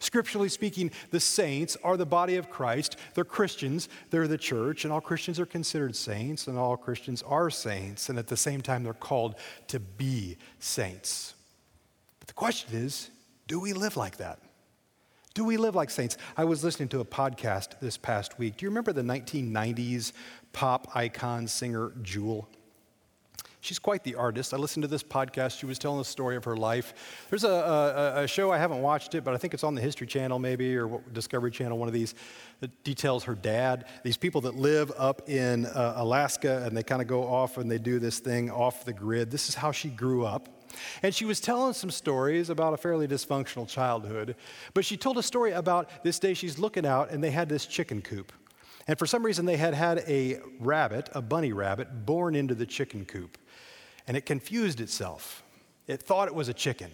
Scripturally 0.00 0.48
speaking, 0.48 0.90
the 1.10 1.20
saints 1.20 1.76
are 1.84 1.96
the 1.96 2.06
body 2.06 2.36
of 2.36 2.50
Christ. 2.50 2.96
They're 3.14 3.24
Christians, 3.24 3.88
they're 4.10 4.28
the 4.28 4.38
church, 4.38 4.84
and 4.84 4.92
all 4.92 5.00
Christians 5.00 5.38
are 5.38 5.46
considered 5.46 5.94
saints, 5.94 6.48
and 6.48 6.58
all 6.58 6.76
Christians 6.76 7.22
are 7.22 7.50
saints, 7.50 8.08
and 8.08 8.18
at 8.18 8.26
the 8.26 8.36
same 8.36 8.60
time, 8.60 8.82
they're 8.82 8.92
called 8.92 9.36
to 9.68 9.78
be 9.78 10.36
saints. 10.58 11.34
But 12.18 12.28
the 12.28 12.34
question 12.34 12.74
is 12.74 13.10
do 13.46 13.60
we 13.60 13.72
live 13.72 13.96
like 13.96 14.18
that? 14.18 14.40
Do 15.34 15.44
we 15.44 15.56
live 15.56 15.74
like 15.74 15.90
saints? 15.90 16.16
I 16.36 16.44
was 16.44 16.64
listening 16.64 16.88
to 16.90 17.00
a 17.00 17.04
podcast 17.04 17.78
this 17.80 17.96
past 17.96 18.38
week. 18.38 18.56
Do 18.56 18.64
you 18.64 18.70
remember 18.70 18.92
the 18.92 19.02
1990s 19.02 20.12
pop 20.52 20.88
icon 20.96 21.46
singer 21.46 21.92
Jewel? 22.02 22.48
She's 23.60 23.78
quite 23.78 24.04
the 24.04 24.14
artist. 24.14 24.54
I 24.54 24.56
listened 24.56 24.82
to 24.84 24.88
this 24.88 25.02
podcast. 25.02 25.58
She 25.58 25.66
was 25.66 25.78
telling 25.78 25.98
the 25.98 26.04
story 26.04 26.36
of 26.36 26.44
her 26.44 26.56
life. 26.56 27.26
There's 27.28 27.44
a, 27.44 27.48
a, 27.48 28.22
a, 28.22 28.26
show, 28.28 28.52
I 28.52 28.58
haven't 28.58 28.82
watched 28.82 29.14
it, 29.14 29.24
but 29.24 29.34
I 29.34 29.36
think 29.36 29.52
it's 29.52 29.64
on 29.64 29.74
the 29.74 29.80
History 29.80 30.06
Channel 30.06 30.38
maybe, 30.38 30.76
or 30.76 31.02
Discovery 31.12 31.50
Channel, 31.50 31.76
one 31.76 31.88
of 31.88 31.94
these, 31.94 32.14
that 32.60 32.84
details 32.84 33.24
her 33.24 33.34
dad. 33.34 33.86
These 34.04 34.16
people 34.16 34.40
that 34.42 34.54
live 34.54 34.92
up 34.96 35.28
in 35.28 35.66
uh, 35.66 35.94
Alaska 35.96 36.62
and 36.64 36.76
they 36.76 36.84
kind 36.84 37.02
of 37.02 37.08
go 37.08 37.24
off 37.24 37.58
and 37.58 37.70
they 37.70 37.78
do 37.78 37.98
this 37.98 38.20
thing 38.20 38.50
off 38.50 38.84
the 38.84 38.92
grid. 38.92 39.30
This 39.30 39.48
is 39.48 39.56
how 39.56 39.72
she 39.72 39.88
grew 39.88 40.24
up. 40.24 40.48
And 41.02 41.14
she 41.14 41.24
was 41.24 41.40
telling 41.40 41.72
some 41.72 41.90
stories 41.90 42.50
about 42.50 42.74
a 42.74 42.76
fairly 42.76 43.08
dysfunctional 43.08 43.68
childhood. 43.68 44.36
But 44.74 44.84
she 44.84 44.96
told 44.96 45.18
a 45.18 45.22
story 45.22 45.52
about 45.52 45.90
this 46.02 46.18
day 46.18 46.34
she's 46.34 46.58
looking 46.58 46.86
out 46.86 47.10
and 47.10 47.22
they 47.22 47.30
had 47.30 47.48
this 47.48 47.66
chicken 47.66 48.02
coop. 48.02 48.32
And 48.86 48.98
for 48.98 49.06
some 49.06 49.24
reason, 49.24 49.44
they 49.44 49.58
had 49.58 49.74
had 49.74 49.98
a 50.08 50.40
rabbit, 50.58 51.10
a 51.14 51.20
bunny 51.20 51.52
rabbit, 51.52 52.06
born 52.06 52.34
into 52.34 52.54
the 52.54 52.64
chicken 52.64 53.04
coop. 53.04 53.36
And 54.06 54.16
it 54.16 54.24
confused 54.24 54.80
itself. 54.80 55.44
It 55.86 56.02
thought 56.02 56.28
it 56.28 56.34
was 56.34 56.48
a 56.48 56.54
chicken. 56.54 56.90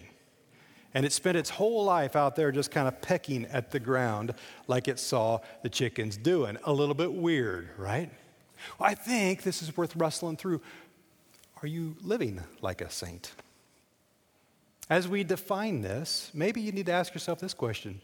And 0.93 1.05
it 1.05 1.13
spent 1.13 1.37
its 1.37 1.49
whole 1.49 1.85
life 1.85 2.15
out 2.15 2.35
there 2.35 2.51
just 2.51 2.71
kind 2.71 2.87
of 2.87 3.01
pecking 3.01 3.45
at 3.45 3.71
the 3.71 3.79
ground 3.79 4.33
like 4.67 4.87
it 4.87 4.99
saw 4.99 5.39
the 5.61 5.69
chickens 5.69 6.17
doing. 6.17 6.57
A 6.65 6.73
little 6.73 6.95
bit 6.95 7.13
weird, 7.13 7.69
right? 7.77 8.09
Well, 8.77 8.89
I 8.89 8.95
think 8.95 9.43
this 9.43 9.61
is 9.61 9.75
worth 9.75 9.95
rustling 9.95 10.37
through. 10.37 10.61
Are 11.61 11.67
you 11.67 11.95
living 12.01 12.41
like 12.61 12.81
a 12.81 12.89
saint? 12.89 13.31
As 14.89 15.07
we 15.07 15.23
define 15.23 15.81
this, 15.81 16.29
maybe 16.33 16.61
you 16.61 16.71
need 16.71 16.85
to 16.85 16.91
ask 16.91 17.13
yourself 17.13 17.39
this 17.39 17.53
question 17.53 18.01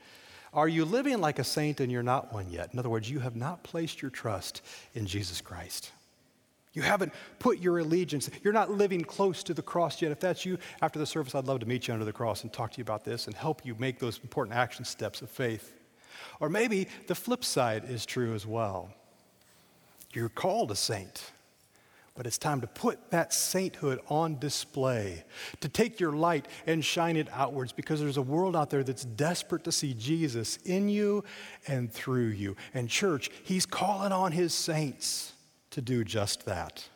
Are 0.53 0.67
you 0.67 0.85
living 0.85 1.19
like 1.19 1.39
a 1.39 1.43
saint 1.43 1.79
and 1.79 1.91
you're 1.91 2.03
not 2.03 2.33
one 2.33 2.49
yet? 2.49 2.73
In 2.73 2.79
other 2.79 2.89
words, 2.89 3.09
you 3.09 3.19
have 3.19 3.35
not 3.35 3.63
placed 3.63 4.01
your 4.01 4.11
trust 4.11 4.61
in 4.93 5.05
Jesus 5.05 5.41
Christ. 5.41 5.91
You 6.73 6.81
haven't 6.81 7.11
put 7.39 7.59
your 7.59 7.79
allegiance, 7.79 8.29
you're 8.43 8.53
not 8.53 8.71
living 8.71 9.03
close 9.03 9.43
to 9.43 9.53
the 9.53 9.61
cross 9.61 10.01
yet. 10.01 10.11
If 10.11 10.21
that's 10.21 10.45
you, 10.45 10.57
after 10.81 10.99
the 10.99 11.05
service, 11.05 11.35
I'd 11.35 11.45
love 11.45 11.59
to 11.59 11.65
meet 11.65 11.87
you 11.87 11.93
under 11.93 12.05
the 12.05 12.13
cross 12.13 12.43
and 12.43 12.53
talk 12.53 12.71
to 12.71 12.77
you 12.77 12.83
about 12.83 13.03
this 13.03 13.27
and 13.27 13.35
help 13.35 13.65
you 13.65 13.75
make 13.77 13.99
those 13.99 14.19
important 14.23 14.55
action 14.55 14.85
steps 14.85 15.21
of 15.21 15.29
faith. 15.29 15.73
Or 16.39 16.49
maybe 16.49 16.87
the 17.07 17.15
flip 17.15 17.43
side 17.43 17.83
is 17.89 18.05
true 18.05 18.33
as 18.33 18.45
well. 18.45 18.93
You're 20.13 20.29
called 20.29 20.71
a 20.71 20.75
saint. 20.75 21.31
But 22.13 22.27
it's 22.27 22.37
time 22.37 22.61
to 22.61 22.67
put 22.67 23.11
that 23.11 23.33
sainthood 23.33 24.01
on 24.09 24.37
display, 24.37 25.23
to 25.61 25.69
take 25.69 25.99
your 25.99 26.11
light 26.11 26.47
and 26.67 26.83
shine 26.83 27.15
it 27.15 27.29
outwards 27.31 27.71
because 27.71 28.01
there's 28.01 28.17
a 28.17 28.21
world 28.21 28.55
out 28.55 28.69
there 28.69 28.83
that's 28.83 29.05
desperate 29.05 29.63
to 29.63 29.71
see 29.71 29.93
Jesus 29.93 30.57
in 30.65 30.89
you 30.89 31.23
and 31.67 31.91
through 31.91 32.27
you. 32.27 32.57
And, 32.73 32.89
church, 32.89 33.29
He's 33.43 33.65
calling 33.65 34.11
on 34.11 34.33
His 34.33 34.53
saints 34.53 35.33
to 35.71 35.81
do 35.81 36.03
just 36.03 36.45
that. 36.45 36.89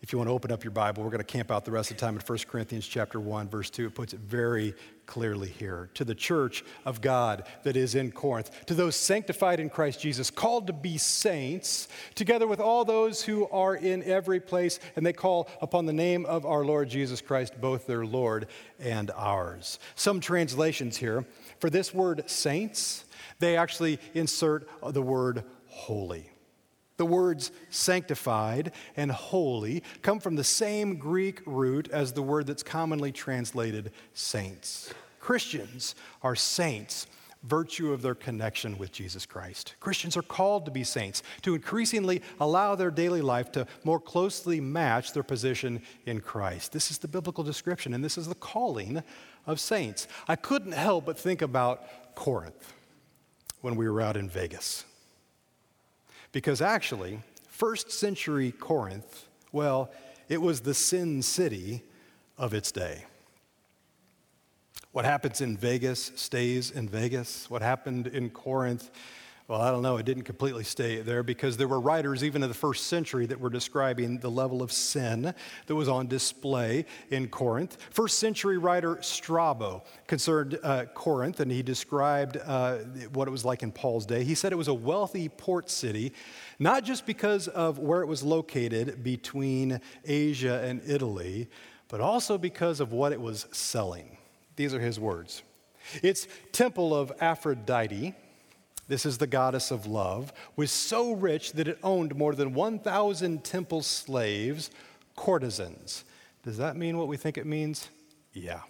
If 0.00 0.12
you 0.12 0.18
want 0.18 0.28
to 0.28 0.32
open 0.32 0.52
up 0.52 0.62
your 0.62 0.70
Bible, 0.70 1.02
we're 1.02 1.10
going 1.10 1.18
to 1.18 1.24
camp 1.24 1.50
out 1.50 1.64
the 1.64 1.72
rest 1.72 1.90
of 1.90 1.96
the 1.96 2.00
time 2.00 2.14
in 2.14 2.20
1 2.20 2.38
Corinthians 2.46 2.86
chapter 2.86 3.18
1 3.18 3.48
verse 3.48 3.68
2. 3.68 3.86
It 3.86 3.94
puts 3.96 4.12
it 4.12 4.20
very 4.20 4.74
clearly 5.06 5.48
here. 5.48 5.90
To 5.94 6.04
the 6.04 6.14
church 6.14 6.64
of 6.84 7.00
God 7.00 7.44
that 7.64 7.76
is 7.76 7.96
in 7.96 8.12
Corinth, 8.12 8.66
to 8.66 8.74
those 8.74 8.94
sanctified 8.94 9.58
in 9.58 9.68
Christ 9.68 10.00
Jesus, 10.00 10.30
called 10.30 10.68
to 10.68 10.72
be 10.72 10.98
saints, 10.98 11.88
together 12.14 12.46
with 12.46 12.60
all 12.60 12.84
those 12.84 13.22
who 13.22 13.48
are 13.48 13.74
in 13.74 14.04
every 14.04 14.38
place 14.38 14.78
and 14.94 15.04
they 15.04 15.12
call 15.12 15.48
upon 15.60 15.86
the 15.86 15.92
name 15.92 16.24
of 16.26 16.46
our 16.46 16.64
Lord 16.64 16.88
Jesus 16.88 17.20
Christ, 17.20 17.60
both 17.60 17.88
their 17.88 18.06
Lord 18.06 18.46
and 18.78 19.10
ours. 19.16 19.80
Some 19.96 20.20
translations 20.20 20.96
here, 20.96 21.24
for 21.58 21.70
this 21.70 21.92
word 21.92 22.22
saints, 22.30 23.04
they 23.40 23.56
actually 23.56 23.98
insert 24.14 24.68
the 24.92 25.02
word 25.02 25.42
holy. 25.66 26.30
The 26.98 27.06
words 27.06 27.50
sanctified 27.70 28.72
and 28.96 29.10
holy 29.10 29.82
come 30.02 30.20
from 30.20 30.36
the 30.36 30.44
same 30.44 30.96
Greek 30.96 31.40
root 31.46 31.88
as 31.90 32.12
the 32.12 32.22
word 32.22 32.46
that's 32.46 32.62
commonly 32.62 33.12
translated 33.12 33.92
saints. 34.12 34.92
Christians 35.18 35.94
are 36.22 36.36
saints 36.36 37.06
virtue 37.44 37.92
of 37.92 38.02
their 38.02 38.14
connection 38.14 38.76
with 38.78 38.92
Jesus 38.92 39.24
Christ. 39.24 39.74
Christians 39.80 40.16
are 40.16 40.22
called 40.22 40.64
to 40.64 40.70
be 40.70 40.84
saints, 40.84 41.22
to 41.42 41.54
increasingly 41.54 42.22
allow 42.40 42.74
their 42.74 42.90
daily 42.90 43.22
life 43.22 43.52
to 43.52 43.66
more 43.84 44.00
closely 44.00 44.60
match 44.60 45.12
their 45.12 45.22
position 45.22 45.80
in 46.06 46.20
Christ. 46.20 46.72
This 46.72 46.90
is 46.90 46.98
the 46.98 47.08
biblical 47.08 47.44
description, 47.44 47.94
and 47.94 48.04
this 48.04 48.18
is 48.18 48.26
the 48.26 48.34
calling 48.34 49.02
of 49.46 49.60
saints. 49.60 50.08
I 50.26 50.36
couldn't 50.36 50.72
help 50.72 51.06
but 51.06 51.18
think 51.18 51.42
about 51.42 52.14
Corinth 52.14 52.74
when 53.60 53.76
we 53.76 53.88
were 53.88 54.00
out 54.00 54.16
in 54.16 54.28
Vegas. 54.28 54.84
Because 56.32 56.60
actually, 56.60 57.20
first 57.48 57.90
century 57.90 58.52
Corinth, 58.52 59.26
well, 59.52 59.90
it 60.28 60.40
was 60.42 60.60
the 60.60 60.74
sin 60.74 61.22
city 61.22 61.82
of 62.36 62.54
its 62.54 62.70
day. 62.70 63.04
What 64.92 65.04
happens 65.04 65.40
in 65.40 65.56
Vegas 65.56 66.12
stays 66.16 66.70
in 66.70 66.88
Vegas. 66.88 67.48
What 67.50 67.62
happened 67.62 68.06
in 68.06 68.30
Corinth, 68.30 68.90
Well, 69.48 69.62
I 69.62 69.70
don't 69.70 69.80
know. 69.80 69.96
It 69.96 70.04
didn't 70.04 70.24
completely 70.24 70.62
stay 70.62 71.00
there 71.00 71.22
because 71.22 71.56
there 71.56 71.68
were 71.68 71.80
writers, 71.80 72.22
even 72.22 72.42
in 72.42 72.50
the 72.50 72.54
first 72.54 72.86
century, 72.88 73.24
that 73.24 73.40
were 73.40 73.48
describing 73.48 74.18
the 74.18 74.30
level 74.30 74.60
of 74.60 74.70
sin 74.70 75.32
that 75.66 75.74
was 75.74 75.88
on 75.88 76.06
display 76.06 76.84
in 77.08 77.28
Corinth. 77.28 77.78
First 77.88 78.18
century 78.18 78.58
writer 78.58 78.98
Strabo 79.00 79.84
concerned 80.06 80.58
uh, 80.62 80.84
Corinth, 80.92 81.40
and 81.40 81.50
he 81.50 81.62
described 81.62 82.36
uh, 82.44 82.76
what 83.14 83.26
it 83.26 83.30
was 83.30 83.42
like 83.42 83.62
in 83.62 83.72
Paul's 83.72 84.04
day. 84.04 84.22
He 84.22 84.34
said 84.34 84.52
it 84.52 84.56
was 84.56 84.68
a 84.68 84.74
wealthy 84.74 85.30
port 85.30 85.70
city, 85.70 86.12
not 86.58 86.84
just 86.84 87.06
because 87.06 87.48
of 87.48 87.78
where 87.78 88.02
it 88.02 88.06
was 88.06 88.22
located 88.22 89.02
between 89.02 89.80
Asia 90.04 90.62
and 90.62 90.82
Italy, 90.84 91.48
but 91.88 92.02
also 92.02 92.36
because 92.36 92.80
of 92.80 92.92
what 92.92 93.12
it 93.12 93.20
was 93.20 93.46
selling. 93.52 94.18
These 94.56 94.74
are 94.74 94.80
his 94.80 95.00
words. 95.00 95.42
Its 96.02 96.28
temple 96.52 96.94
of 96.94 97.10
Aphrodite 97.18 98.14
this 98.88 99.06
is 99.06 99.18
the 99.18 99.26
goddess 99.26 99.70
of 99.70 99.86
love, 99.86 100.32
was 100.56 100.70
so 100.70 101.12
rich 101.12 101.52
that 101.52 101.68
it 101.68 101.78
owned 101.82 102.16
more 102.16 102.34
than 102.34 102.54
1,000 102.54 103.44
temple 103.44 103.82
slaves, 103.82 104.70
courtesans. 105.14 106.04
Does 106.42 106.56
that 106.56 106.76
mean 106.76 106.96
what 106.96 107.08
we 107.08 107.16
think 107.16 107.38
it 107.38 107.46
means? 107.46 107.88
Yeah. 108.32 108.62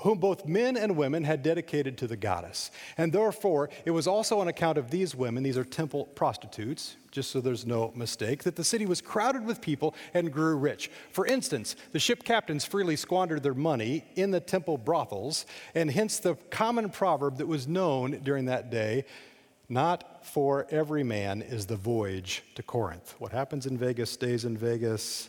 Whom 0.00 0.18
both 0.18 0.46
men 0.46 0.76
and 0.76 0.96
women 0.96 1.24
had 1.24 1.42
dedicated 1.42 1.98
to 1.98 2.06
the 2.06 2.16
goddess. 2.16 2.70
And 2.96 3.12
therefore, 3.12 3.70
it 3.84 3.90
was 3.90 4.06
also 4.06 4.40
on 4.40 4.48
account 4.48 4.78
of 4.78 4.90
these 4.90 5.14
women, 5.14 5.42
these 5.42 5.58
are 5.58 5.64
temple 5.64 6.06
prostitutes, 6.14 6.96
just 7.10 7.30
so 7.30 7.40
there's 7.40 7.66
no 7.66 7.92
mistake, 7.94 8.42
that 8.44 8.56
the 8.56 8.64
city 8.64 8.86
was 8.86 9.00
crowded 9.00 9.44
with 9.44 9.60
people 9.60 9.94
and 10.14 10.32
grew 10.32 10.56
rich. 10.56 10.90
For 11.12 11.26
instance, 11.26 11.76
the 11.92 11.98
ship 11.98 12.24
captains 12.24 12.64
freely 12.64 12.96
squandered 12.96 13.42
their 13.42 13.54
money 13.54 14.04
in 14.16 14.30
the 14.30 14.40
temple 14.40 14.78
brothels, 14.78 15.46
and 15.74 15.90
hence 15.90 16.18
the 16.18 16.34
common 16.50 16.90
proverb 16.90 17.38
that 17.38 17.46
was 17.46 17.66
known 17.66 18.20
during 18.22 18.46
that 18.46 18.70
day 18.70 19.04
not 19.68 20.24
for 20.24 20.66
every 20.70 21.04
man 21.04 21.42
is 21.42 21.66
the 21.66 21.76
voyage 21.76 22.42
to 22.54 22.62
Corinth. 22.62 23.14
What 23.18 23.32
happens 23.32 23.66
in 23.66 23.76
Vegas 23.76 24.10
stays 24.10 24.44
in 24.44 24.56
Vegas. 24.56 25.28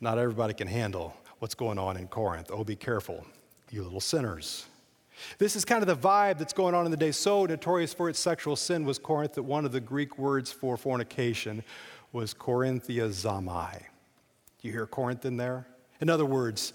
Not 0.00 0.18
everybody 0.18 0.54
can 0.54 0.66
handle 0.66 1.16
what's 1.38 1.54
going 1.54 1.78
on 1.78 1.96
in 1.96 2.08
Corinth. 2.08 2.50
Oh, 2.52 2.64
be 2.64 2.76
careful, 2.76 3.24
you 3.70 3.82
little 3.82 4.00
sinners. 4.00 4.66
This 5.38 5.56
is 5.56 5.64
kind 5.64 5.82
of 5.82 5.88
the 5.88 6.08
vibe 6.08 6.38
that's 6.38 6.52
going 6.52 6.74
on 6.74 6.84
in 6.84 6.90
the 6.90 6.96
day. 6.96 7.10
So 7.10 7.46
notorious 7.46 7.94
for 7.94 8.08
its 8.08 8.18
sexual 8.18 8.56
sin 8.56 8.84
was 8.84 8.98
Corinth 8.98 9.34
that 9.34 9.42
one 9.42 9.64
of 9.64 9.72
the 9.72 9.80
Greek 9.80 10.18
words 10.18 10.52
for 10.52 10.76
fornication 10.76 11.62
was 12.12 12.34
Corinthiazomai. 12.34 13.78
Do 13.78 14.68
you 14.68 14.72
hear 14.72 14.86
Corinth 14.86 15.24
in 15.24 15.36
there? 15.36 15.66
In 16.00 16.10
other 16.10 16.26
words, 16.26 16.72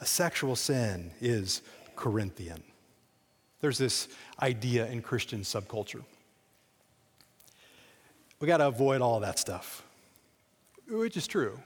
a 0.00 0.06
sexual 0.06 0.56
sin 0.56 1.10
is 1.20 1.62
Corinthian. 1.96 2.62
There's 3.60 3.78
this 3.78 4.08
idea 4.40 4.86
in 4.86 5.02
Christian 5.02 5.42
subculture. 5.42 6.02
We 8.40 8.48
got 8.48 8.56
to 8.56 8.66
avoid 8.66 9.00
all 9.00 9.20
that 9.20 9.38
stuff, 9.38 9.84
which 10.88 11.16
is 11.16 11.28
true. 11.28 11.58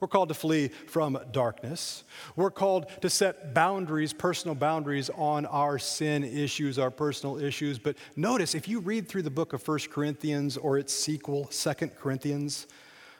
We're 0.00 0.08
called 0.08 0.28
to 0.30 0.34
flee 0.34 0.68
from 0.86 1.18
darkness. 1.30 2.04
We're 2.34 2.50
called 2.50 2.86
to 3.02 3.10
set 3.10 3.52
boundaries, 3.52 4.14
personal 4.14 4.54
boundaries 4.54 5.10
on 5.10 5.44
our 5.44 5.78
sin 5.78 6.24
issues, 6.24 6.78
our 6.78 6.90
personal 6.90 7.38
issues. 7.38 7.78
But 7.78 7.96
notice, 8.16 8.54
if 8.54 8.66
you 8.66 8.80
read 8.80 9.08
through 9.08 9.22
the 9.22 9.30
book 9.30 9.52
of 9.52 9.66
1 9.66 9.78
Corinthians 9.92 10.56
or 10.56 10.78
its 10.78 10.94
sequel, 10.94 11.44
2 11.44 11.74
Corinthians, 12.00 12.66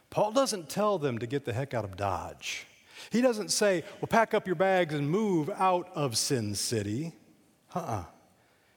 Paul 0.08 0.32
doesn't 0.32 0.70
tell 0.70 0.98
them 0.98 1.18
to 1.18 1.26
get 1.26 1.44
the 1.44 1.52
heck 1.52 1.74
out 1.74 1.84
of 1.84 1.96
Dodge. 1.96 2.66
He 3.10 3.20
doesn't 3.20 3.50
say, 3.50 3.84
well, 4.00 4.08
pack 4.08 4.32
up 4.32 4.46
your 4.46 4.56
bags 4.56 4.94
and 4.94 5.08
move 5.08 5.50
out 5.50 5.88
of 5.94 6.16
Sin 6.16 6.54
City. 6.54 7.12
Uh 7.74 7.78
uh-uh. 7.78 7.92
uh 7.92 8.04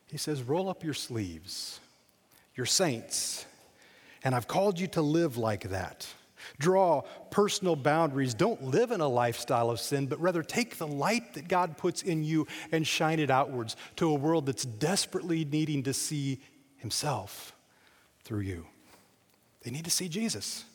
He 0.07 0.17
says, 0.17 0.43
roll 0.43 0.69
up 0.69 0.83
your 0.83 0.93
sleeves. 0.93 1.79
You're 2.55 2.65
saints. 2.65 3.45
And 4.23 4.35
I've 4.35 4.47
called 4.47 4.79
you 4.79 4.87
to 4.87 5.01
live 5.01 5.37
like 5.37 5.69
that. 5.69 6.07
Draw 6.59 7.01
personal 7.31 7.75
boundaries. 7.75 8.33
Don't 8.33 8.63
live 8.63 8.91
in 8.91 9.01
a 9.01 9.07
lifestyle 9.07 9.69
of 9.69 9.79
sin, 9.79 10.07
but 10.07 10.19
rather 10.19 10.43
take 10.43 10.77
the 10.77 10.87
light 10.87 11.33
that 11.33 11.47
God 11.47 11.77
puts 11.77 12.01
in 12.01 12.23
you 12.23 12.47
and 12.71 12.85
shine 12.85 13.19
it 13.19 13.29
outwards 13.29 13.75
to 13.97 14.09
a 14.09 14.13
world 14.13 14.45
that's 14.45 14.65
desperately 14.65 15.45
needing 15.45 15.83
to 15.83 15.93
see 15.93 16.39
Himself 16.77 17.55
through 18.23 18.41
you. 18.41 18.65
They 19.63 19.71
need 19.71 19.85
to 19.85 19.91
see 19.91 20.09
Jesus. 20.09 20.65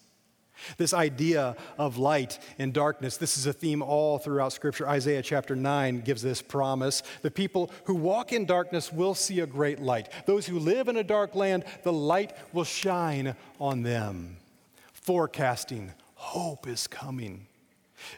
This 0.77 0.93
idea 0.93 1.57
of 1.79 1.99
light 1.99 2.39
and 2.59 2.73
darkness, 2.73 3.17
this 3.17 3.39
is 3.39 3.47
a 3.47 3.53
theme 3.53 3.83
all 3.83 4.19
throughout 4.19 4.53
Scripture. 4.53 4.89
Isaiah 4.89 5.23
chapter 5.23 5.55
9 5.55 6.01
gives 6.01 6.23
this 6.23 6.43
promise. 6.43 7.03
The 7.23 7.31
people 7.31 7.71
who 7.85 7.95
walk 7.95 8.33
in 8.33 8.45
darkness 8.45 8.93
will 8.93 9.15
see 9.15 9.41
a 9.41 9.47
great 9.47 9.81
light. 9.81 10.09
Those 10.27 10.47
who 10.47 10.59
live 10.59 10.89
in 10.89 10.97
a 10.97 11.05
dark 11.05 11.35
land, 11.35 11.65
the 11.85 11.93
light 11.93 12.33
will 12.53 12.65
shine 12.65 13.37
on 13.61 13.83
them 13.83 14.38
forecasting 15.09 15.91
hope 16.17 16.69
is 16.69 16.87
coming. 16.87 17.47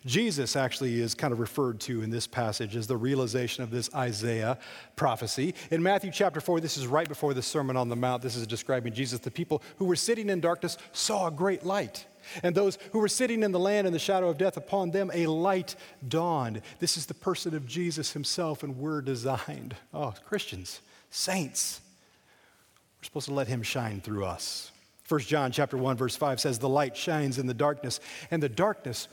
Jesus 0.05 0.57
actually 0.57 1.01
is 1.01 1.15
kind 1.15 1.33
of 1.33 1.39
referred 1.39 1.79
to 1.83 2.03
in 2.03 2.11
this 2.11 2.27
passage 2.27 2.75
as 2.75 2.89
the 2.89 2.97
realization 2.97 3.63
of 3.63 3.71
this 3.71 3.95
Isaiah 3.95 4.59
prophecy. 4.97 5.55
In 5.71 5.85
Matthew 5.85 6.11
chapter 6.11 6.41
4, 6.41 6.59
this 6.59 6.77
is 6.77 6.89
right 6.89 7.07
before 7.07 7.33
the 7.33 7.43
Sermon 7.43 7.77
on 7.77 7.89
the 7.89 7.95
Mount. 7.95 8.23
This 8.23 8.35
is 8.35 8.45
describing 8.45 8.93
Jesus. 8.93 9.21
The 9.21 9.31
people 9.31 9.63
who 9.77 9.85
were 9.85 9.95
sitting 9.95 10.31
in 10.31 10.41
darkness 10.41 10.79
saw 10.91 11.29
a 11.29 11.31
great 11.31 11.63
light. 11.63 12.07
And 12.43 12.57
those 12.57 12.77
who 12.91 12.99
were 12.99 13.07
sitting 13.07 13.45
in 13.45 13.53
the 13.53 13.61
land 13.61 13.87
in 13.87 13.93
the 13.93 14.01
shadow 14.01 14.29
of 14.29 14.37
death, 14.37 14.57
upon 14.57 14.91
them 14.91 15.13
a 15.15 15.29
light 15.29 15.77
dawned. 16.09 16.61
This 16.81 16.97
is 16.97 17.07
the 17.07 17.15
person 17.15 17.55
of 17.55 17.69
Jesus 17.69 18.15
himself, 18.15 18.65
and 18.65 18.77
we're 18.77 19.01
designed, 19.01 19.77
oh, 19.95 20.13
Christians, 20.27 20.81
saints, 21.09 21.83
we're 22.99 23.05
supposed 23.05 23.29
to 23.29 23.35
let 23.35 23.47
him 23.47 23.63
shine 23.63 24.01
through 24.01 24.25
us. 24.25 24.73
1 25.11 25.21
John 25.23 25.51
chapter 25.51 25.77
1 25.77 25.97
verse 25.97 26.15
5 26.15 26.39
says 26.39 26.61
the 26.61 26.69
light 26.69 26.97
shines 26.97 27.39
in 27.39 27.49
the 27.49 27.55
darkness 27.55 27.99
and 28.31 28.41
the 28.41 28.49
darkness 28.49 29.09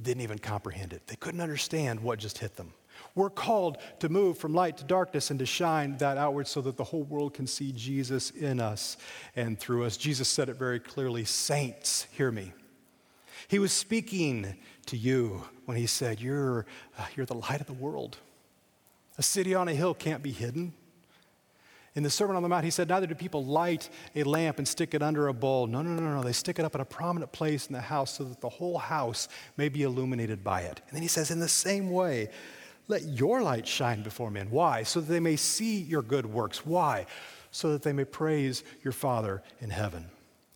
didn't 0.00 0.22
even 0.22 0.38
comprehend 0.38 0.92
it. 0.92 1.04
They 1.08 1.16
couldn't 1.16 1.40
understand 1.40 1.98
what 2.00 2.20
just 2.20 2.38
hit 2.38 2.54
them. 2.54 2.72
We're 3.16 3.28
called 3.28 3.78
to 3.98 4.08
move 4.08 4.38
from 4.38 4.54
light 4.54 4.76
to 4.78 4.84
darkness 4.84 5.30
and 5.30 5.40
to 5.40 5.46
shine 5.46 5.96
that 5.96 6.16
outward 6.16 6.46
so 6.46 6.60
that 6.60 6.76
the 6.76 6.84
whole 6.84 7.02
world 7.02 7.34
can 7.34 7.48
see 7.48 7.72
Jesus 7.72 8.30
in 8.30 8.60
us 8.60 8.96
and 9.34 9.58
through 9.58 9.84
us. 9.84 9.96
Jesus 9.96 10.28
said 10.28 10.48
it 10.48 10.56
very 10.56 10.78
clearly 10.78 11.24
Saints, 11.24 12.06
hear 12.12 12.30
me. 12.30 12.52
He 13.48 13.58
was 13.58 13.72
speaking 13.72 14.54
to 14.86 14.96
you 14.96 15.42
when 15.64 15.76
he 15.76 15.86
said, 15.86 16.20
You're, 16.20 16.66
uh, 16.96 17.06
you're 17.16 17.26
the 17.26 17.34
light 17.34 17.60
of 17.60 17.66
the 17.66 17.72
world. 17.72 18.18
A 19.18 19.22
city 19.22 19.54
on 19.54 19.66
a 19.66 19.74
hill 19.74 19.92
can't 19.92 20.22
be 20.22 20.30
hidden. 20.30 20.72
In 21.94 22.02
the 22.02 22.10
Sermon 22.10 22.36
on 22.36 22.42
the 22.42 22.48
Mount, 22.48 22.64
he 22.64 22.70
said, 22.70 22.88
Neither 22.88 23.06
do 23.06 23.14
people 23.14 23.44
light 23.44 23.90
a 24.14 24.22
lamp 24.22 24.58
and 24.58 24.66
stick 24.66 24.94
it 24.94 25.02
under 25.02 25.28
a 25.28 25.34
bowl. 25.34 25.66
No, 25.66 25.82
no, 25.82 25.90
no, 25.90 26.14
no. 26.14 26.22
They 26.22 26.32
stick 26.32 26.58
it 26.58 26.64
up 26.64 26.74
in 26.74 26.80
a 26.80 26.86
prominent 26.86 27.32
place 27.32 27.66
in 27.66 27.74
the 27.74 27.80
house 27.82 28.16
so 28.16 28.24
that 28.24 28.40
the 28.40 28.48
whole 28.48 28.78
house 28.78 29.28
may 29.58 29.68
be 29.68 29.82
illuminated 29.82 30.42
by 30.42 30.62
it. 30.62 30.80
And 30.86 30.96
then 30.96 31.02
he 31.02 31.08
says, 31.08 31.30
In 31.30 31.38
the 31.38 31.48
same 31.48 31.90
way, 31.90 32.30
let 32.88 33.02
your 33.04 33.42
light 33.42 33.66
shine 33.66 34.02
before 34.02 34.30
men. 34.30 34.50
Why? 34.50 34.84
So 34.84 35.00
that 35.00 35.12
they 35.12 35.20
may 35.20 35.36
see 35.36 35.80
your 35.80 36.02
good 36.02 36.26
works. 36.26 36.64
Why? 36.64 37.06
So 37.50 37.72
that 37.72 37.82
they 37.82 37.92
may 37.92 38.04
praise 38.04 38.64
your 38.82 38.92
Father 38.92 39.42
in 39.60 39.68
heaven. 39.68 40.06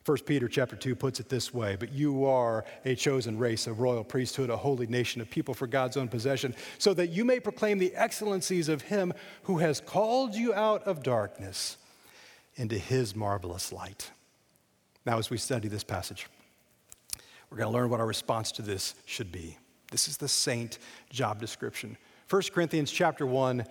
1 0.06 0.18
Peter 0.18 0.46
chapter 0.46 0.76
2 0.76 0.94
puts 0.94 1.18
it 1.18 1.28
this 1.28 1.52
way, 1.52 1.74
but 1.74 1.92
you 1.92 2.26
are 2.26 2.64
a 2.84 2.94
chosen 2.94 3.36
race, 3.36 3.66
a 3.66 3.72
royal 3.72 4.04
priesthood, 4.04 4.50
a 4.50 4.56
holy 4.56 4.86
nation, 4.86 5.20
a 5.20 5.24
people 5.24 5.52
for 5.52 5.66
God's 5.66 5.96
own 5.96 6.06
possession, 6.06 6.54
so 6.78 6.94
that 6.94 7.08
you 7.08 7.24
may 7.24 7.40
proclaim 7.40 7.78
the 7.78 7.92
excellencies 7.96 8.68
of 8.68 8.82
him 8.82 9.12
who 9.42 9.58
has 9.58 9.80
called 9.80 10.36
you 10.36 10.54
out 10.54 10.84
of 10.84 11.02
darkness 11.02 11.76
into 12.54 12.78
his 12.78 13.16
marvelous 13.16 13.72
light. 13.72 14.12
Now, 15.04 15.18
as 15.18 15.28
we 15.28 15.38
study 15.38 15.66
this 15.66 15.82
passage, 15.82 16.28
we're 17.50 17.58
going 17.58 17.72
to 17.72 17.76
learn 17.76 17.90
what 17.90 17.98
our 17.98 18.06
response 18.06 18.52
to 18.52 18.62
this 18.62 18.94
should 19.06 19.32
be. 19.32 19.58
This 19.90 20.06
is 20.06 20.18
the 20.18 20.28
saint 20.28 20.78
job 21.10 21.40
description. 21.40 21.96
1 22.30 22.42
Corinthians 22.52 22.92
chapter 22.92 23.26
1, 23.26 23.64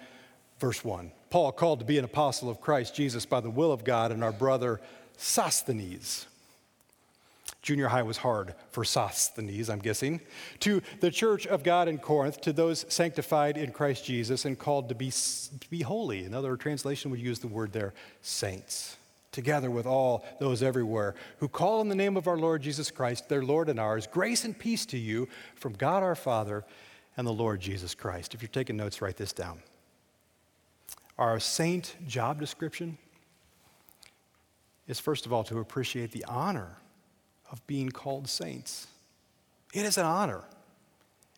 verse 0.60 0.84
1. 0.84 1.13
Paul 1.30 1.54
called 1.54 1.80
to 1.80 1.86
be 1.86 1.98
an 1.98 2.06
apostle 2.06 2.50
of 2.50 2.60
Christ 2.60 2.93
Jesus 2.93 3.26
by 3.26 3.39
the 3.39 3.50
will 3.50 3.71
of 3.71 3.86
God, 3.86 4.12
and 4.12 4.21
our 4.21 4.34
brother 4.34 4.82
Sosthenes. 5.17 6.28
Junior 7.62 7.88
high 7.88 8.04
was 8.04 8.17
hard 8.17 8.54
for 8.69 8.84
Sosthenes, 8.84 9.69
I'm 9.71 9.80
guessing. 9.80 10.21
To 10.60 10.82
the 10.99 11.10
church 11.10 11.47
of 11.47 11.63
God 11.63 11.88
in 11.88 11.97
Corinth, 11.97 12.39
to 12.41 12.54
those 12.54 12.86
sanctified 12.89 13.58
in 13.58 13.71
Christ 13.71 14.06
Jesus 14.06 14.45
and 14.45 14.58
called 14.58 14.89
to 14.89 14.95
be, 14.95 15.10
to 15.10 15.69
be 15.71 15.82
holy. 15.82 16.25
Another 16.25 16.56
translation 16.58 17.10
would 17.10 17.19
use 17.19 17.39
the 17.39 17.47
word 17.47 17.73
there, 17.73 17.93
saints. 18.21 18.97
Together 19.32 19.71
with 19.71 19.88
all 19.88 20.23
those 20.39 20.62
everywhere 20.62 21.15
who 21.39 21.47
call 21.47 21.80
on 21.80 21.89
the 21.89 21.95
name 21.95 22.15
of 22.17 22.28
our 22.28 22.38
Lord 22.38 22.62
Jesus 22.62 22.91
Christ, 22.91 23.28
their 23.30 23.43
Lord 23.43 23.67
and 23.67 23.80
ours, 23.80 24.08
grace 24.08 24.45
and 24.45 24.58
peace 24.58 24.86
to 24.86 24.97
you 24.97 25.28
from 25.56 25.73
God 25.73 26.04
our 26.04 26.15
Father 26.15 26.63
and 27.17 27.25
the 27.25 27.34
Lord 27.34 27.60
Jesus 27.60 27.95
Christ. 27.95 28.34
If 28.34 28.41
you're 28.41 28.49
taking 28.49 28.78
notes, 28.78 29.01
write 29.01 29.17
this 29.17 29.34
down. 29.34 29.60
Our 31.17 31.39
saint 31.39 31.95
job 32.08 32.39
description 32.39 32.97
is 34.88 35.00
first 35.00 35.26
of 35.26 35.34
all 35.34 35.43
to 35.45 35.60
appreciate 35.60 36.12
the 36.12 36.26
honor 36.26 36.78
of 37.52 37.65
being 37.67 37.89
called 37.89 38.28
saints. 38.28 38.88
It 39.74 39.86
is 39.86 39.98
an 39.98 40.06
honor, 40.06 40.41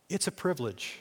it's 0.08 0.26
a 0.26 0.32
privilege. 0.32 1.00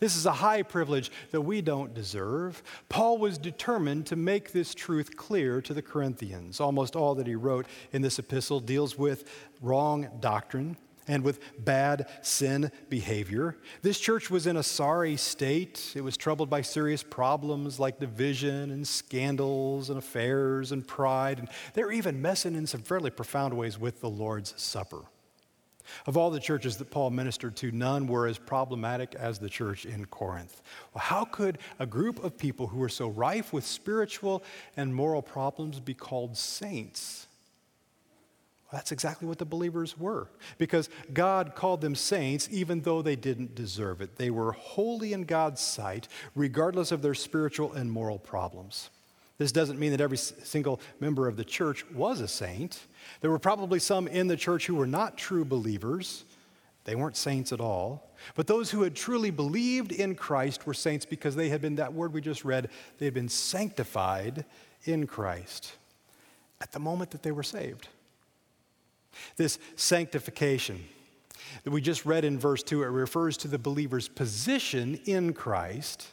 This 0.00 0.16
is 0.16 0.24
a 0.24 0.32
high 0.32 0.62
privilege 0.62 1.10
that 1.30 1.42
we 1.42 1.60
don't 1.60 1.92
deserve. 1.92 2.62
Paul 2.88 3.18
was 3.18 3.36
determined 3.36 4.06
to 4.06 4.16
make 4.16 4.52
this 4.52 4.74
truth 4.74 5.14
clear 5.14 5.60
to 5.60 5.74
the 5.74 5.82
Corinthians. 5.82 6.58
Almost 6.58 6.96
all 6.96 7.14
that 7.16 7.26
he 7.26 7.34
wrote 7.34 7.66
in 7.92 8.00
this 8.00 8.18
epistle 8.18 8.60
deals 8.60 8.96
with 8.96 9.28
wrong 9.60 10.08
doctrine 10.20 10.78
and 11.08 11.22
with 11.22 11.40
bad 11.58 12.08
sin 12.22 12.70
behavior. 12.88 13.56
This 13.82 13.98
church 13.98 14.30
was 14.30 14.46
in 14.46 14.56
a 14.56 14.62
sorry 14.62 15.16
state. 15.16 15.92
It 15.94 16.02
was 16.02 16.16
troubled 16.16 16.50
by 16.50 16.62
serious 16.62 17.02
problems 17.02 17.78
like 17.78 17.98
division 17.98 18.70
and 18.70 18.86
scandals 18.86 19.90
and 19.90 19.98
affairs 19.98 20.72
and 20.72 20.86
pride. 20.86 21.38
And 21.38 21.48
they 21.74 21.82
were 21.82 21.92
even 21.92 22.22
messing 22.22 22.54
in 22.54 22.66
some 22.66 22.82
fairly 22.82 23.10
profound 23.10 23.54
ways 23.54 23.78
with 23.78 24.00
the 24.00 24.10
Lord's 24.10 24.54
Supper. 24.60 25.02
Of 26.06 26.16
all 26.16 26.30
the 26.30 26.40
churches 26.40 26.76
that 26.78 26.90
Paul 26.90 27.10
ministered 27.10 27.56
to, 27.56 27.70
none 27.70 28.06
were 28.06 28.26
as 28.26 28.38
problematic 28.38 29.14
as 29.14 29.38
the 29.38 29.48
church 29.48 29.84
in 29.84 30.06
Corinth. 30.06 30.62
Well, 30.94 31.02
how 31.02 31.24
could 31.24 31.58
a 31.78 31.86
group 31.86 32.24
of 32.24 32.38
people 32.38 32.66
who 32.66 32.78
were 32.78 32.88
so 32.88 33.08
rife 33.08 33.52
with 33.52 33.66
spiritual 33.66 34.42
and 34.76 34.94
moral 34.94 35.22
problems 35.22 35.80
be 35.80 35.94
called 35.94 36.36
saints? 36.36 37.26
That's 38.74 38.90
exactly 38.90 39.28
what 39.28 39.38
the 39.38 39.44
believers 39.44 39.96
were, 39.96 40.26
because 40.58 40.88
God 41.12 41.54
called 41.54 41.80
them 41.80 41.94
saints 41.94 42.48
even 42.50 42.80
though 42.80 43.02
they 43.02 43.14
didn't 43.14 43.54
deserve 43.54 44.00
it. 44.00 44.16
They 44.16 44.30
were 44.30 44.50
holy 44.50 45.12
in 45.12 45.22
God's 45.22 45.60
sight, 45.60 46.08
regardless 46.34 46.90
of 46.90 47.00
their 47.00 47.14
spiritual 47.14 47.72
and 47.74 47.88
moral 47.88 48.18
problems. 48.18 48.90
This 49.38 49.52
doesn't 49.52 49.78
mean 49.78 49.92
that 49.92 50.00
every 50.00 50.16
single 50.16 50.80
member 50.98 51.28
of 51.28 51.36
the 51.36 51.44
church 51.44 51.88
was 51.92 52.20
a 52.20 52.26
saint. 52.26 52.80
There 53.20 53.30
were 53.30 53.38
probably 53.38 53.78
some 53.78 54.08
in 54.08 54.26
the 54.26 54.36
church 54.36 54.66
who 54.66 54.74
were 54.74 54.88
not 54.88 55.16
true 55.16 55.44
believers. 55.44 56.24
They 56.82 56.96
weren't 56.96 57.16
saints 57.16 57.52
at 57.52 57.60
all. 57.60 58.10
But 58.34 58.48
those 58.48 58.72
who 58.72 58.82
had 58.82 58.96
truly 58.96 59.30
believed 59.30 59.92
in 59.92 60.16
Christ 60.16 60.66
were 60.66 60.74
saints 60.74 61.06
because 61.06 61.36
they 61.36 61.48
had 61.48 61.62
been, 61.62 61.76
that 61.76 61.94
word 61.94 62.12
we 62.12 62.20
just 62.20 62.44
read, 62.44 62.70
they 62.98 63.04
had 63.04 63.14
been 63.14 63.28
sanctified 63.28 64.44
in 64.84 65.06
Christ 65.06 65.74
at 66.60 66.72
the 66.72 66.80
moment 66.80 67.12
that 67.12 67.22
they 67.22 67.30
were 67.30 67.44
saved. 67.44 67.86
This 69.36 69.58
sanctification 69.76 70.84
that 71.64 71.70
we 71.70 71.80
just 71.80 72.04
read 72.04 72.24
in 72.24 72.38
verse 72.38 72.62
2, 72.62 72.82
it 72.82 72.86
refers 72.86 73.36
to 73.38 73.48
the 73.48 73.58
believer's 73.58 74.08
position 74.08 75.00
in 75.04 75.32
Christ, 75.32 76.08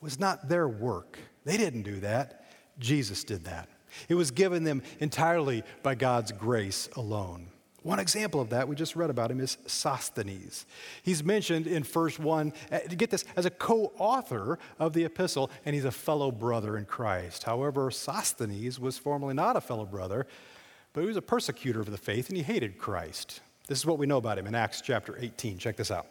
was 0.00 0.18
not 0.18 0.48
their 0.48 0.68
work. 0.68 1.18
They 1.44 1.56
didn't 1.56 1.82
do 1.82 2.00
that. 2.00 2.44
Jesus 2.78 3.24
did 3.24 3.44
that. 3.44 3.68
It 4.08 4.14
was 4.14 4.30
given 4.30 4.64
them 4.64 4.82
entirely 5.00 5.64
by 5.82 5.94
God's 5.94 6.32
grace 6.32 6.88
alone. 6.94 7.48
One 7.82 8.00
example 8.00 8.40
of 8.40 8.50
that 8.50 8.68
we 8.68 8.74
just 8.76 8.96
read 8.96 9.08
about 9.08 9.30
him 9.30 9.40
is 9.40 9.56
Sosthenes. 9.66 10.66
He's 11.02 11.22
mentioned 11.22 11.66
in 11.66 11.84
verse 11.84 12.18
1, 12.18 12.52
uh, 12.70 12.78
get 12.96 13.10
this, 13.10 13.24
as 13.36 13.46
a 13.46 13.50
co 13.50 13.92
author 13.98 14.58
of 14.78 14.92
the 14.92 15.04
epistle, 15.04 15.50
and 15.64 15.74
he's 15.74 15.84
a 15.84 15.90
fellow 15.90 16.30
brother 16.30 16.76
in 16.76 16.84
Christ. 16.84 17.44
However, 17.44 17.90
Sosthenes 17.90 18.78
was 18.80 18.98
formerly 18.98 19.34
not 19.34 19.56
a 19.56 19.60
fellow 19.60 19.86
brother, 19.86 20.26
but 20.92 21.00
he 21.00 21.06
was 21.06 21.16
a 21.16 21.22
persecutor 21.22 21.80
of 21.80 21.90
the 21.90 21.98
faith 21.98 22.28
and 22.28 22.36
he 22.36 22.42
hated 22.42 22.78
Christ. 22.78 23.40
This 23.66 23.78
is 23.78 23.86
what 23.86 23.98
we 23.98 24.06
know 24.06 24.16
about 24.16 24.38
him 24.38 24.46
in 24.46 24.54
Acts 24.54 24.80
chapter 24.80 25.16
18. 25.20 25.58
Check 25.58 25.76
this 25.76 25.90
out 25.90 26.06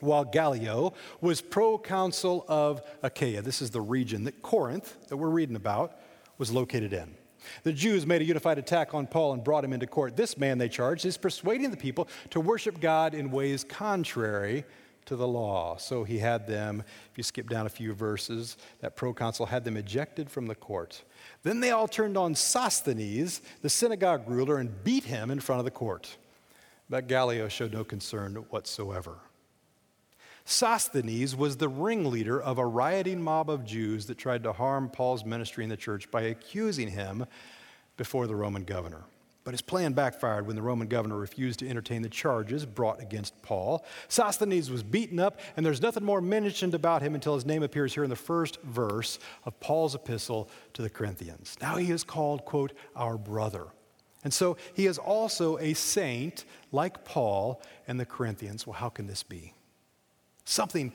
while 0.00 0.24
Gallio 0.24 0.94
was 1.20 1.40
proconsul 1.40 2.44
of 2.48 2.82
Achaia. 3.02 3.42
This 3.42 3.60
is 3.60 3.70
the 3.70 3.80
region 3.80 4.24
that 4.24 4.42
Corinth, 4.42 4.96
that 5.08 5.16
we're 5.16 5.28
reading 5.28 5.56
about, 5.56 5.98
was 6.38 6.52
located 6.52 6.92
in. 6.92 7.14
The 7.62 7.72
Jews 7.72 8.06
made 8.06 8.20
a 8.20 8.24
unified 8.24 8.58
attack 8.58 8.94
on 8.94 9.06
Paul 9.06 9.32
and 9.32 9.42
brought 9.42 9.64
him 9.64 9.72
into 9.72 9.86
court. 9.86 10.16
This 10.16 10.36
man, 10.36 10.58
they 10.58 10.68
charged, 10.68 11.04
is 11.04 11.16
persuading 11.16 11.70
the 11.70 11.76
people 11.76 12.08
to 12.30 12.40
worship 12.40 12.80
God 12.80 13.14
in 13.14 13.30
ways 13.30 13.64
contrary 13.64 14.64
to 15.08 15.16
the 15.16 15.26
law. 15.26 15.76
So 15.76 16.04
he 16.04 16.18
had 16.18 16.46
them, 16.46 16.82
if 17.10 17.18
you 17.18 17.24
skip 17.24 17.48
down 17.48 17.66
a 17.66 17.70
few 17.70 17.92
verses, 17.92 18.56
that 18.80 18.96
proconsul 18.96 19.46
had 19.46 19.64
them 19.64 19.76
ejected 19.76 20.30
from 20.30 20.46
the 20.46 20.54
court. 20.54 21.02
Then 21.42 21.60
they 21.60 21.70
all 21.70 21.88
turned 21.88 22.16
on 22.16 22.34
Sosthenes, 22.34 23.42
the 23.62 23.70
synagogue 23.70 24.22
ruler, 24.26 24.58
and 24.58 24.84
beat 24.84 25.04
him 25.04 25.30
in 25.30 25.40
front 25.40 25.58
of 25.58 25.64
the 25.64 25.70
court. 25.70 26.16
But 26.90 27.08
Gallio 27.08 27.48
showed 27.48 27.72
no 27.72 27.84
concern 27.84 28.36
whatsoever. 28.50 29.18
Sosthenes 30.44 31.36
was 31.36 31.56
the 31.56 31.68
ringleader 31.68 32.40
of 32.40 32.58
a 32.58 32.64
rioting 32.64 33.20
mob 33.20 33.50
of 33.50 33.66
Jews 33.66 34.06
that 34.06 34.16
tried 34.16 34.42
to 34.44 34.52
harm 34.52 34.88
Paul's 34.88 35.24
ministry 35.24 35.64
in 35.64 35.70
the 35.70 35.76
church 35.76 36.10
by 36.10 36.22
accusing 36.22 36.88
him 36.88 37.26
before 37.98 38.26
the 38.26 38.36
Roman 38.36 38.64
governor. 38.64 39.04
But 39.48 39.54
his 39.54 39.62
plan 39.62 39.94
backfired 39.94 40.46
when 40.46 40.56
the 40.56 40.62
Roman 40.62 40.88
governor 40.88 41.16
refused 41.16 41.60
to 41.60 41.68
entertain 41.70 42.02
the 42.02 42.10
charges 42.10 42.66
brought 42.66 43.00
against 43.00 43.40
Paul. 43.40 43.82
Sosthenes 44.06 44.70
was 44.70 44.82
beaten 44.82 45.18
up, 45.18 45.40
and 45.56 45.64
there's 45.64 45.80
nothing 45.80 46.04
more 46.04 46.20
mentioned 46.20 46.74
about 46.74 47.00
him 47.00 47.14
until 47.14 47.34
his 47.34 47.46
name 47.46 47.62
appears 47.62 47.94
here 47.94 48.04
in 48.04 48.10
the 48.10 48.14
first 48.14 48.60
verse 48.60 49.18
of 49.46 49.58
Paul's 49.58 49.94
epistle 49.94 50.50
to 50.74 50.82
the 50.82 50.90
Corinthians. 50.90 51.56
Now 51.62 51.78
he 51.78 51.90
is 51.90 52.04
called, 52.04 52.44
quote, 52.44 52.74
our 52.94 53.16
brother. 53.16 53.68
And 54.22 54.34
so 54.34 54.58
he 54.74 54.84
is 54.84 54.98
also 54.98 55.56
a 55.56 55.72
saint 55.72 56.44
like 56.70 57.06
Paul 57.06 57.62
and 57.86 57.98
the 57.98 58.04
Corinthians. 58.04 58.66
Well, 58.66 58.74
how 58.74 58.90
can 58.90 59.06
this 59.06 59.22
be? 59.22 59.54
Something 60.44 60.92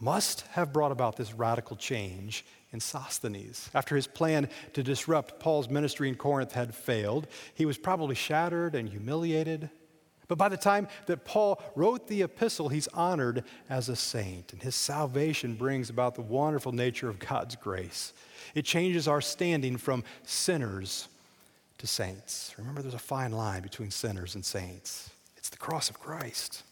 must 0.00 0.40
have 0.48 0.72
brought 0.72 0.90
about 0.90 1.16
this 1.16 1.32
radical 1.32 1.76
change 1.76 2.44
in 2.72 2.80
Sosthenes. 2.80 3.70
After 3.74 3.96
his 3.96 4.06
plan 4.06 4.48
to 4.74 4.82
disrupt 4.82 5.40
Paul's 5.40 5.68
ministry 5.68 6.08
in 6.08 6.14
Corinth 6.14 6.52
had 6.52 6.74
failed, 6.74 7.26
he 7.54 7.66
was 7.66 7.78
probably 7.78 8.14
shattered 8.14 8.74
and 8.74 8.88
humiliated. 8.88 9.70
But 10.28 10.36
by 10.36 10.50
the 10.50 10.58
time 10.58 10.88
that 11.06 11.24
Paul 11.24 11.62
wrote 11.74 12.06
the 12.06 12.22
epistle, 12.22 12.68
he's 12.68 12.88
honored 12.88 13.44
as 13.70 13.88
a 13.88 13.96
saint, 13.96 14.52
and 14.52 14.62
his 14.62 14.74
salvation 14.74 15.54
brings 15.54 15.88
about 15.88 16.14
the 16.14 16.22
wonderful 16.22 16.72
nature 16.72 17.08
of 17.08 17.18
God's 17.18 17.56
grace. 17.56 18.12
It 18.54 18.66
changes 18.66 19.08
our 19.08 19.22
standing 19.22 19.78
from 19.78 20.04
sinners 20.24 21.08
to 21.78 21.86
saints. 21.86 22.54
Remember, 22.58 22.82
there's 22.82 22.92
a 22.92 22.98
fine 22.98 23.32
line 23.32 23.62
between 23.62 23.90
sinners 23.90 24.34
and 24.34 24.44
saints. 24.44 25.10
It's 25.38 25.48
the 25.48 25.56
cross 25.56 25.88
of 25.88 25.98
Christ. 25.98 26.62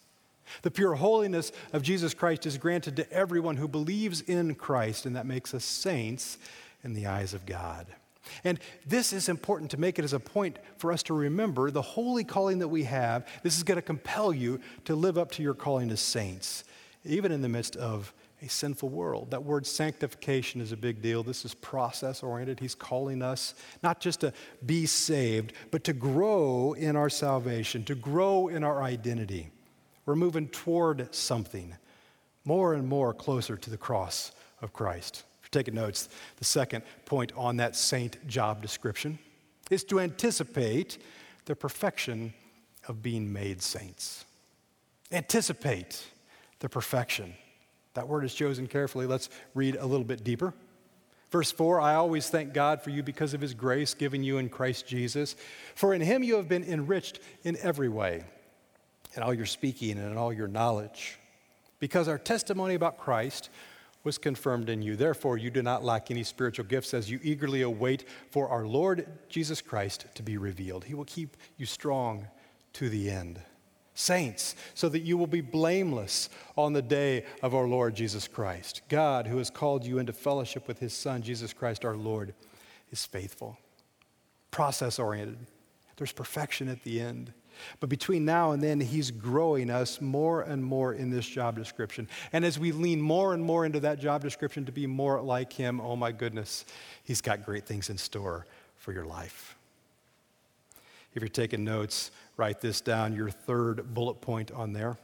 The 0.63 0.71
pure 0.71 0.95
holiness 0.95 1.53
of 1.73 1.83
Jesus 1.83 2.15
Christ 2.15 2.47
is 2.47 2.59
granted 2.59 2.97
to 2.97 3.13
everyone 3.13 3.57
who 3.57 3.69
believes 3.69 4.21
in 4.23 4.55
Christ, 4.55 5.07
and 5.07 5.17
that 5.17 5.27
makes 5.27 5.55
us 5.55 5.65
saints 5.65 6.39
in 6.83 6.95
the 6.95 7.07
eyes 7.07 7.35
of 7.35 7.47
God. 7.47 7.87
And 8.45 8.59
this 8.87 9.13
is 9.13 9.29
important 9.29 9.71
to 9.73 9.81
make 9.81 9.99
it 9.99 10.05
as 10.05 10.13
a 10.13 10.21
point 10.21 10.59
for 10.79 10.93
us 10.93 11.03
to 11.05 11.15
remember 11.15 11.71
the 11.71 11.83
holy 11.83 12.25
calling 12.25 12.59
that 12.59 12.69
we 12.69 12.85
have. 12.85 13.27
This 13.43 13.57
is 13.57 13.63
going 13.63 13.77
to 13.77 13.83
compel 13.83 14.33
you 14.33 14.61
to 14.85 14.95
live 14.95 15.19
up 15.19 15.31
to 15.33 15.43
your 15.43 15.55
calling 15.55 15.91
as 15.91 16.01
saints, 16.01 16.65
even 17.05 17.33
in 17.33 17.43
the 17.43 17.49
midst 17.49 17.77
of 17.77 18.13
a 18.43 18.49
sinful 18.49 18.89
world. 18.89 19.31
That 19.31 19.45
word 19.45 19.67
sanctification 19.67 20.61
is 20.61 20.73
a 20.73 20.77
big 20.77 21.01
deal. 21.01 21.23
This 21.23 21.45
is 21.45 21.55
process 21.55 22.23
oriented. 22.23 22.61
He's 22.61 22.75
calling 22.75 23.23
us 23.23 23.55
not 23.83 24.01
just 24.01 24.21
to 24.21 24.33
be 24.65 24.87
saved, 24.87 25.53
but 25.71 25.85
to 25.85 25.93
grow 25.93 26.75
in 26.75 26.97
our 26.97 27.09
salvation, 27.09 27.85
to 27.85 27.95
grow 27.95 28.49
in 28.49 28.63
our 28.63 28.83
identity. 28.83 29.51
We're 30.07 30.15
moving 30.15 30.49
toward 30.49 31.13
something 31.15 31.75
more 32.45 32.75
and 32.75 32.89
more 32.89 33.13
closer 33.13 33.57
to 33.57 33.71
the 33.71 33.77
cross 33.77 34.31
of 34.63 34.73
Christ. 34.73 35.25
If 35.43 35.51
you're 35.53 35.63
taking 35.63 35.75
notes, 35.75 36.09
the 36.37 36.45
second 36.45 36.85
point 37.05 37.33
on 37.37 37.57
that 37.57 37.75
saint 37.75 38.27
job 38.29 38.63
description 38.63 39.19
is 39.69 39.83
to 39.85 39.99
anticipate 40.01 40.99
the 41.47 41.57
perfection 41.57 42.33
of 42.87 43.03
being 43.03 43.33
made 43.33 43.61
saints. 43.61 44.25
Anticipate 45.11 46.07
the 46.61 46.69
perfection. 46.69 47.35
That 47.95 48.09
word 48.09 48.25
is 48.25 48.35
chosen 48.35 48.69
carefully. 48.69 49.07
Let's 49.07 49.29
read 49.55 49.75
a 49.77 49.87
little 49.87 50.07
bit 50.07 50.23
deeper. 50.23 50.55
Verse 51.31 51.51
4 51.51 51.81
I 51.81 51.97
always 51.97 52.29
thank 52.29 52.53
God 52.53 52.81
for 52.81 52.91
you 52.91 53.03
because 53.03 53.35
of 53.35 53.41
his 53.41 53.55
grace 53.55 53.95
given 53.95 54.23
you 54.23 54.39
in 54.39 54.49
Christ 54.49 54.87
Jesus. 54.87 55.35
For 55.75 55.95
in 55.95 56.01
him 56.01 56.23
you 56.23 56.37
have 56.37 56.49
been 56.49 56.65
enriched 56.65 57.19
in 57.43 57.57
every 57.61 57.89
way 57.89 58.25
in 59.17 59.23
all 59.23 59.35
your 59.35 59.47
speaking 59.47 59.99
and 59.99 60.19
all 60.19 60.33
your 60.33 60.49
knowledge, 60.49 61.19
because 61.79 62.09
our 62.09 62.19
testimony 62.19 62.75
about 62.75 62.99
Christ 62.99 63.51
was 64.05 64.19
confirmed 64.19 64.69
in 64.71 64.83
you. 64.83 64.95
Therefore, 64.95 65.37
you 65.37 65.51
do 65.51 65.63
not 65.63 65.85
lack 65.85 66.11
any 66.11 66.23
spiritual 66.23 66.65
gifts 66.65 66.95
as 66.95 67.11
you 67.11 67.19
eagerly 67.23 67.63
await 67.63 68.05
for 68.31 68.49
our 68.49 68.65
Lord 68.65 69.07
Jesus 69.29 69.61
Christ 69.61 70.07
to 70.15 70.23
be 70.23 70.37
revealed. 70.37 70.85
He 70.85 70.95
will 70.95 71.05
keep 71.05 71.37
you 71.57 71.67
strong 71.67 72.29
to 72.75 72.89
the 72.89 73.11
end. 73.11 73.41
Saints, 73.95 74.55
so 74.75 74.91
that 74.91 75.01
you 75.01 75.17
will 75.17 75.27
be 75.27 75.41
blameless 75.41 76.29
on 76.55 76.75
the 76.75 76.83
day 76.83 77.25
of 77.43 77.55
our 77.55 77.67
Lord 77.67 77.95
Jesus 77.97 78.29
Christ. 78.29 78.83
God, 78.91 79.27
who 79.27 79.39
has 79.39 79.49
called 79.49 79.87
you 79.87 79.99
into 79.99 80.13
fellowship 80.13 80.69
with 80.69 80.79
his 80.79 80.93
Son, 80.93 81.23
Jesus 81.23 81.55
Christ 81.55 81.83
our 81.83 81.97
Lord, 81.97 82.35
is 82.93 83.07
faithful, 83.07 83.59
process 84.51 84.99
oriented. 84.99 85.39
There's 85.97 86.13
perfection 86.13 86.69
at 86.69 86.85
the 86.85 87.01
end. 87.01 87.33
But 87.81 87.89
between 87.89 88.25
now 88.25 88.53
and 88.53 88.63
then, 88.63 88.81
He's 88.81 89.11
growing 89.11 89.71
us 89.71 90.01
more 90.01 90.43
and 90.43 90.65
more 90.65 90.95
in 90.95 91.11
this 91.11 91.27
job 91.27 91.57
description. 91.57 92.09
And 92.33 92.45
as 92.45 92.59
we 92.59 92.73
lean 92.73 93.01
more 93.01 93.35
and 93.35 93.43
more 93.43 93.65
into 93.67 93.81
that 93.81 93.99
job 93.99 94.23
description 94.23 94.65
to 94.67 94.73
be 94.73 94.87
more 94.87 95.21
like 95.21 95.53
Him, 95.53 95.81
oh 95.81 95.97
my 95.97 96.13
goodness, 96.13 96.65
He's 97.05 97.21
got 97.21 97.45
great 97.45 97.67
things 97.67 97.91
in 97.91 97.99
store 97.99 98.47
for 98.77 98.93
your 98.93 99.05
life. 99.05 99.57
If 101.15 101.23
you're 101.23 101.29
taking 101.29 101.65
notes, 101.65 102.11
write 102.37 102.61
this 102.61 102.83
down, 102.83 103.15
your 103.15 103.31
third 103.31 103.95
bullet 103.95 104.21
point 104.21 104.51
on 104.51 104.75
there. 104.75 104.99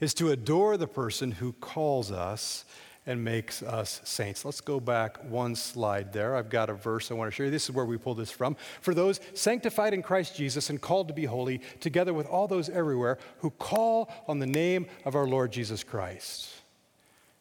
is 0.00 0.14
to 0.14 0.30
adore 0.30 0.76
the 0.76 0.88
person 0.88 1.30
who 1.30 1.52
calls 1.52 2.10
us 2.10 2.64
and 3.06 3.22
makes 3.22 3.62
us 3.62 4.00
saints. 4.04 4.44
Let's 4.44 4.62
go 4.62 4.80
back 4.80 5.22
one 5.24 5.54
slide 5.54 6.12
there. 6.12 6.36
I've 6.36 6.48
got 6.48 6.70
a 6.70 6.74
verse 6.74 7.10
I 7.10 7.14
want 7.14 7.30
to 7.30 7.34
show 7.34 7.42
you. 7.44 7.50
This 7.50 7.64
is 7.64 7.70
where 7.74 7.84
we 7.84 7.98
pull 7.98 8.14
this 8.14 8.30
from. 8.30 8.56
For 8.80 8.94
those 8.94 9.20
sanctified 9.34 9.92
in 9.92 10.02
Christ 10.02 10.36
Jesus 10.36 10.70
and 10.70 10.80
called 10.80 11.08
to 11.08 11.14
be 11.14 11.26
holy, 11.26 11.60
together 11.80 12.14
with 12.14 12.26
all 12.26 12.48
those 12.48 12.70
everywhere 12.70 13.18
who 13.38 13.50
call 13.50 14.10
on 14.26 14.38
the 14.38 14.46
name 14.46 14.86
of 15.04 15.14
our 15.14 15.26
Lord 15.26 15.52
Jesus 15.52 15.84
Christ. 15.84 16.50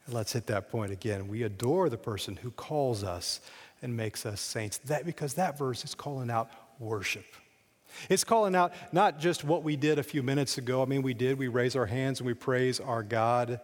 And 0.05 0.13
let's 0.13 0.33
hit 0.33 0.47
that 0.47 0.69
point 0.69 0.91
again. 0.91 1.29
We 1.29 1.43
adore 1.43 1.87
the 1.89 1.97
person 1.97 2.35
who 2.35 2.51
calls 2.51 3.03
us 3.03 3.39
and 3.81 3.95
makes 3.95 4.25
us 4.25 4.41
saints. 4.41 4.79
That 4.79 5.05
because 5.05 5.35
that 5.35 5.57
verse 5.57 5.85
is 5.85 5.95
calling 5.95 6.29
out 6.29 6.49
worship. 6.77 7.25
It's 8.09 8.23
calling 8.25 8.55
out 8.55 8.73
not 8.91 9.19
just 9.19 9.45
what 9.45 9.63
we 9.63 9.77
did 9.77 9.99
a 9.99 10.03
few 10.03 10.23
minutes 10.23 10.57
ago. 10.57 10.81
I 10.81 10.85
mean, 10.85 11.03
we 11.03 11.13
did, 11.13 11.37
we 11.37 11.47
raise 11.47 11.75
our 11.75 11.85
hands 11.85 12.19
and 12.19 12.27
we 12.27 12.33
praise 12.33 12.81
our 12.81 13.03
God 13.03 13.61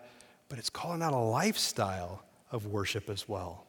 but 0.50 0.58
it's 0.58 0.70
calling 0.70 1.02
out 1.02 1.14
a 1.14 1.18
lifestyle 1.18 2.24
of 2.52 2.66
worship 2.66 3.10
as 3.10 3.30
well. 3.30 3.66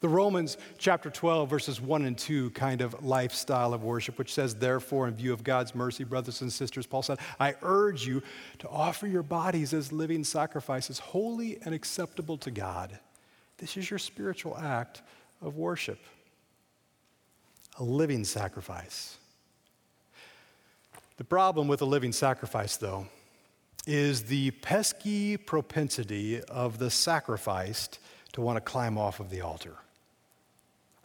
The 0.00 0.08
Romans 0.08 0.58
chapter 0.76 1.10
12, 1.10 1.48
verses 1.48 1.80
1 1.80 2.04
and 2.04 2.18
2 2.18 2.50
kind 2.50 2.80
of 2.80 3.04
lifestyle 3.04 3.72
of 3.72 3.84
worship, 3.84 4.18
which 4.18 4.34
says, 4.34 4.54
Therefore, 4.54 5.08
in 5.08 5.14
view 5.14 5.32
of 5.32 5.42
God's 5.42 5.74
mercy, 5.74 6.04
brothers 6.04 6.42
and 6.42 6.52
sisters, 6.52 6.86
Paul 6.86 7.02
said, 7.02 7.18
I 7.40 7.54
urge 7.62 8.06
you 8.06 8.22
to 8.58 8.68
offer 8.68 9.06
your 9.06 9.22
bodies 9.22 9.72
as 9.72 9.92
living 9.92 10.24
sacrifices, 10.24 10.98
holy 10.98 11.58
and 11.64 11.74
acceptable 11.74 12.36
to 12.38 12.50
God. 12.50 12.98
This 13.58 13.76
is 13.76 13.90
your 13.90 13.98
spiritual 13.98 14.58
act 14.58 15.02
of 15.40 15.56
worship, 15.56 15.98
a 17.78 17.84
living 17.84 18.24
sacrifice. 18.24 19.16
The 21.16 21.24
problem 21.24 21.66
with 21.66 21.82
a 21.82 21.86
living 21.86 22.12
sacrifice, 22.12 22.76
though, 22.76 23.08
is 23.88 24.24
the 24.24 24.50
pesky 24.50 25.38
propensity 25.38 26.42
of 26.42 26.76
the 26.78 26.90
sacrificed 26.90 27.98
to 28.32 28.42
want 28.42 28.54
to 28.54 28.60
climb 28.60 28.98
off 28.98 29.18
of 29.18 29.30
the 29.30 29.40
altar. 29.40 29.76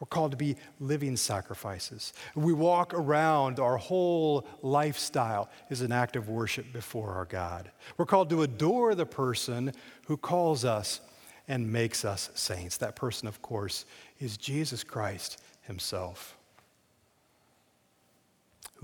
We're 0.02 0.08
called 0.08 0.32
to 0.32 0.38
be 0.38 0.58
living 0.82 1.16
sacrifices. 1.16 2.12
We 2.36 2.52
walk 2.52 2.94
around, 2.94 3.58
our 3.58 3.78
whole 3.78 4.46
lifestyle 4.62 5.50
is 5.70 5.80
an 5.80 5.94
act 5.94 6.18
of 6.18 6.28
worship 6.28 6.74
before 6.74 7.12
our 7.12 7.24
God. 7.24 7.72
We're 7.96 8.06
called 8.06 8.30
to 8.32 8.42
adore 8.42 8.96
the 8.96 9.06
person 9.06 9.72
who 10.08 10.18
calls 10.18 10.66
us 10.66 11.00
and 11.48 11.72
makes 11.72 12.04
us 12.04 12.32
saints. 12.34 12.76
That 12.76 12.98
person, 12.98 13.30
of 13.30 13.42
course, 13.42 13.86
is 14.20 14.36
Jesus 14.36 14.84
Christ 14.84 15.42
himself 15.62 16.38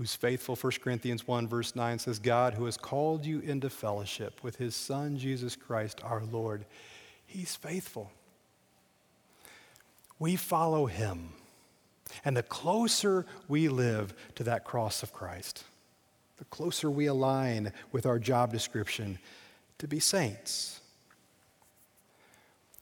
who's 0.00 0.14
faithful. 0.14 0.56
1 0.56 0.72
Corinthians 0.82 1.28
1, 1.28 1.46
verse 1.46 1.76
9 1.76 1.98
says, 1.98 2.18
God, 2.18 2.54
who 2.54 2.64
has 2.64 2.78
called 2.78 3.26
you 3.26 3.40
into 3.40 3.68
fellowship 3.68 4.42
with 4.42 4.56
his 4.56 4.74
Son, 4.74 5.18
Jesus 5.18 5.56
Christ, 5.56 6.00
our 6.02 6.22
Lord, 6.32 6.64
he's 7.26 7.54
faithful. 7.54 8.10
We 10.18 10.36
follow 10.36 10.86
him. 10.86 11.34
And 12.24 12.34
the 12.34 12.42
closer 12.42 13.26
we 13.46 13.68
live 13.68 14.14
to 14.36 14.44
that 14.44 14.64
cross 14.64 15.02
of 15.02 15.12
Christ, 15.12 15.64
the 16.38 16.46
closer 16.46 16.90
we 16.90 17.04
align 17.04 17.70
with 17.92 18.06
our 18.06 18.18
job 18.18 18.52
description 18.52 19.18
to 19.76 19.86
be 19.86 20.00
saints. 20.00 20.80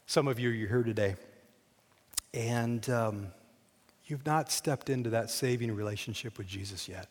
Some 0.07 0.29
of 0.29 0.39
you 0.39 0.51
you're 0.51 0.69
here 0.69 0.85
today, 0.85 1.17
and 2.33 2.89
um, 2.89 3.27
You've 4.09 4.27
not 4.27 4.51
stepped 4.51 4.91
into 4.91 5.11
that 5.11 5.31
saving 5.31 5.75
relationship 5.75 6.39
with 6.39 6.47
Jesus 6.47 6.89
yet. 6.89 7.09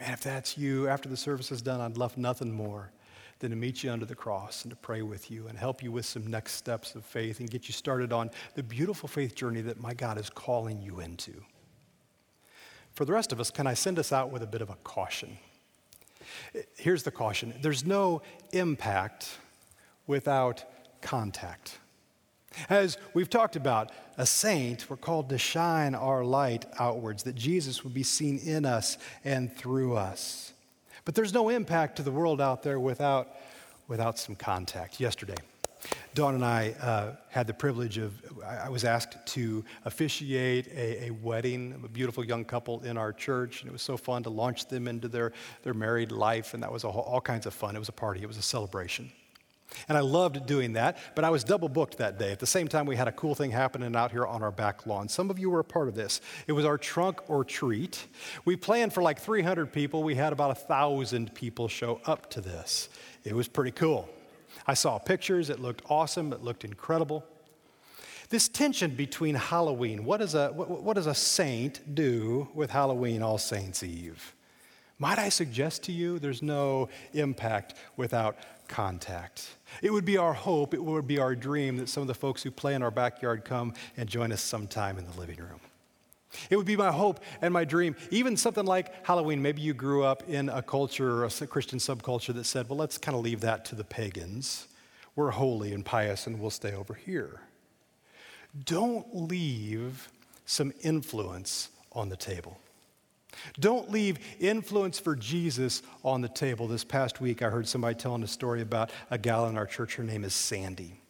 Man, 0.00 0.12
if 0.12 0.20
that's 0.20 0.58
you, 0.58 0.88
after 0.88 1.08
the 1.08 1.16
service 1.16 1.52
is 1.52 1.62
done, 1.62 1.80
I'd 1.80 1.96
love 1.96 2.18
nothing 2.18 2.52
more 2.52 2.90
than 3.38 3.50
to 3.50 3.56
meet 3.56 3.84
you 3.84 3.90
under 3.90 4.04
the 4.04 4.14
cross 4.14 4.64
and 4.64 4.70
to 4.70 4.76
pray 4.76 5.02
with 5.02 5.30
you 5.30 5.46
and 5.46 5.56
help 5.56 5.82
you 5.82 5.92
with 5.92 6.04
some 6.04 6.26
next 6.28 6.52
steps 6.52 6.96
of 6.96 7.04
faith 7.04 7.38
and 7.38 7.48
get 7.48 7.68
you 7.68 7.72
started 7.72 8.12
on 8.12 8.30
the 8.54 8.62
beautiful 8.62 9.08
faith 9.08 9.34
journey 9.34 9.60
that 9.60 9.80
my 9.80 9.94
God 9.94 10.18
is 10.18 10.28
calling 10.28 10.82
you 10.82 11.00
into. 11.00 11.32
For 12.94 13.04
the 13.04 13.12
rest 13.12 13.32
of 13.32 13.40
us, 13.40 13.50
can 13.50 13.66
I 13.66 13.74
send 13.74 13.98
us 13.98 14.12
out 14.12 14.30
with 14.30 14.42
a 14.42 14.46
bit 14.46 14.60
of 14.60 14.70
a 14.70 14.76
caution? 14.84 15.38
Here's 16.76 17.04
the 17.04 17.10
caution 17.10 17.54
there's 17.62 17.84
no 17.84 18.22
impact 18.52 19.38
without 20.06 20.64
contact. 21.00 21.78
As 22.68 22.98
we've 23.14 23.30
talked 23.30 23.56
about, 23.56 23.90
a 24.18 24.26
saint, 24.26 24.88
we're 24.90 24.96
called 24.96 25.28
to 25.30 25.38
shine 25.38 25.94
our 25.94 26.24
light 26.24 26.66
outwards, 26.78 27.22
that 27.24 27.34
Jesus 27.34 27.84
would 27.84 27.94
be 27.94 28.02
seen 28.02 28.38
in 28.38 28.64
us 28.64 28.98
and 29.24 29.54
through 29.56 29.96
us. 29.96 30.52
But 31.04 31.14
there's 31.14 31.32
no 31.32 31.48
impact 31.48 31.96
to 31.96 32.02
the 32.02 32.12
world 32.12 32.40
out 32.40 32.62
there 32.62 32.78
without, 32.78 33.36
without 33.88 34.18
some 34.18 34.36
contact. 34.36 35.00
Yesterday, 35.00 35.36
Dawn 36.14 36.34
and 36.34 36.44
I 36.44 36.74
uh, 36.80 37.16
had 37.28 37.46
the 37.46 37.54
privilege 37.54 37.98
of, 37.98 38.12
I 38.46 38.68
was 38.68 38.84
asked 38.84 39.16
to 39.34 39.64
officiate 39.84 40.68
a, 40.68 41.06
a, 41.06 41.10
wedding 41.10 41.72
of 41.72 41.84
a 41.84 41.88
beautiful 41.88 42.24
young 42.24 42.44
couple 42.44 42.82
in 42.84 42.96
our 42.96 43.12
church, 43.12 43.62
and 43.62 43.68
it 43.68 43.72
was 43.72 43.82
so 43.82 43.96
fun 43.96 44.22
to 44.24 44.30
launch 44.30 44.66
them 44.66 44.86
into 44.86 45.08
their, 45.08 45.32
their 45.62 45.74
married 45.74 46.12
life, 46.12 46.54
and 46.54 46.62
that 46.62 46.70
was 46.70 46.84
all 46.84 47.20
kinds 47.20 47.46
of 47.46 47.54
fun. 47.54 47.74
It 47.74 47.78
was 47.78 47.88
a 47.88 47.92
party, 47.92 48.22
it 48.22 48.28
was 48.28 48.36
a 48.36 48.42
celebration. 48.42 49.10
And 49.88 49.96
I 49.96 50.00
loved 50.00 50.46
doing 50.46 50.74
that, 50.74 50.98
but 51.14 51.24
I 51.24 51.30
was 51.30 51.44
double 51.44 51.68
booked 51.68 51.98
that 51.98 52.18
day. 52.18 52.32
At 52.32 52.38
the 52.38 52.46
same 52.46 52.68
time, 52.68 52.86
we 52.86 52.96
had 52.96 53.08
a 53.08 53.12
cool 53.12 53.34
thing 53.34 53.50
happening 53.50 53.94
out 53.96 54.10
here 54.10 54.26
on 54.26 54.42
our 54.42 54.50
back 54.50 54.86
lawn. 54.86 55.08
Some 55.08 55.30
of 55.30 55.38
you 55.38 55.50
were 55.50 55.60
a 55.60 55.64
part 55.64 55.88
of 55.88 55.94
this. 55.94 56.20
It 56.46 56.52
was 56.52 56.64
our 56.64 56.78
trunk 56.78 57.20
or 57.28 57.44
treat. 57.44 58.06
We 58.44 58.56
planned 58.56 58.92
for 58.92 59.02
like 59.02 59.20
300 59.20 59.72
people. 59.72 60.02
We 60.02 60.14
had 60.14 60.32
about 60.32 60.56
1,000 60.56 61.34
people 61.34 61.68
show 61.68 62.00
up 62.06 62.30
to 62.30 62.40
this. 62.40 62.88
It 63.24 63.34
was 63.34 63.48
pretty 63.48 63.72
cool. 63.72 64.08
I 64.66 64.74
saw 64.74 64.98
pictures. 64.98 65.50
It 65.50 65.60
looked 65.60 65.82
awesome. 65.88 66.32
It 66.32 66.42
looked 66.42 66.64
incredible. 66.64 67.24
This 68.28 68.48
tension 68.48 68.94
between 68.94 69.34
Halloween, 69.34 70.04
what 70.04 70.20
does 70.20 70.34
a, 70.34 70.48
what, 70.48 70.82
what 70.82 70.94
does 70.94 71.06
a 71.06 71.14
saint 71.14 71.94
do 71.94 72.48
with 72.54 72.70
Halloween, 72.70 73.22
All 73.22 73.36
Saints' 73.36 73.82
Eve? 73.82 74.34
Might 75.02 75.18
I 75.18 75.30
suggest 75.30 75.82
to 75.84 75.92
you 75.92 76.20
there's 76.20 76.42
no 76.42 76.88
impact 77.12 77.74
without 77.96 78.36
contact? 78.68 79.48
It 79.82 79.92
would 79.92 80.04
be 80.04 80.16
our 80.16 80.32
hope, 80.32 80.74
it 80.74 80.84
would 80.84 81.08
be 81.08 81.18
our 81.18 81.34
dream 81.34 81.78
that 81.78 81.88
some 81.88 82.02
of 82.02 82.06
the 82.06 82.14
folks 82.14 82.44
who 82.44 82.52
play 82.52 82.74
in 82.74 82.84
our 82.84 82.90
backyard 82.92 83.44
come 83.44 83.74
and 83.96 84.08
join 84.08 84.30
us 84.30 84.40
sometime 84.40 84.98
in 84.98 85.04
the 85.04 85.18
living 85.18 85.38
room. 85.38 85.58
It 86.50 86.56
would 86.56 86.66
be 86.66 86.76
my 86.76 86.92
hope 86.92 87.18
and 87.40 87.52
my 87.52 87.64
dream, 87.64 87.96
even 88.12 88.36
something 88.36 88.64
like 88.64 89.04
Halloween. 89.04 89.42
Maybe 89.42 89.60
you 89.60 89.74
grew 89.74 90.04
up 90.04 90.22
in 90.28 90.48
a 90.48 90.62
culture, 90.62 91.24
a 91.24 91.30
Christian 91.48 91.80
subculture 91.80 92.32
that 92.34 92.44
said, 92.44 92.68
well, 92.68 92.78
let's 92.78 92.96
kind 92.96 93.16
of 93.16 93.24
leave 93.24 93.40
that 93.40 93.64
to 93.64 93.74
the 93.74 93.82
pagans. 93.82 94.68
We're 95.16 95.32
holy 95.32 95.72
and 95.72 95.84
pious 95.84 96.28
and 96.28 96.38
we'll 96.38 96.50
stay 96.50 96.74
over 96.74 96.94
here. 96.94 97.40
Don't 98.64 99.08
leave 99.12 100.08
some 100.46 100.72
influence 100.84 101.70
on 101.90 102.08
the 102.08 102.16
table. 102.16 102.56
Don't 103.58 103.90
leave 103.90 104.18
influence 104.40 104.98
for 104.98 105.16
Jesus 105.16 105.82
on 106.04 106.20
the 106.20 106.28
table. 106.28 106.68
This 106.68 106.84
past 106.84 107.20
week, 107.20 107.42
I 107.42 107.50
heard 107.50 107.66
somebody 107.68 107.94
telling 107.94 108.22
a 108.22 108.28
story 108.28 108.62
about 108.62 108.90
a 109.10 109.18
gal 109.18 109.46
in 109.48 109.56
our 109.56 109.66
church. 109.66 109.96
Her 109.96 110.04
name 110.04 110.24
is 110.24 110.34
Sandy. 110.34 111.00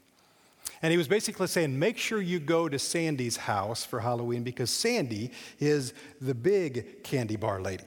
And 0.82 0.90
he 0.90 0.98
was 0.98 1.08
basically 1.08 1.46
saying, 1.46 1.78
make 1.78 1.96
sure 1.96 2.20
you 2.20 2.40
go 2.40 2.68
to 2.68 2.78
Sandy's 2.78 3.36
house 3.36 3.84
for 3.84 4.00
Halloween 4.00 4.42
because 4.42 4.70
Sandy 4.70 5.30
is 5.60 5.94
the 6.20 6.34
big 6.34 7.04
candy 7.04 7.36
bar 7.36 7.60
lady. 7.60 7.84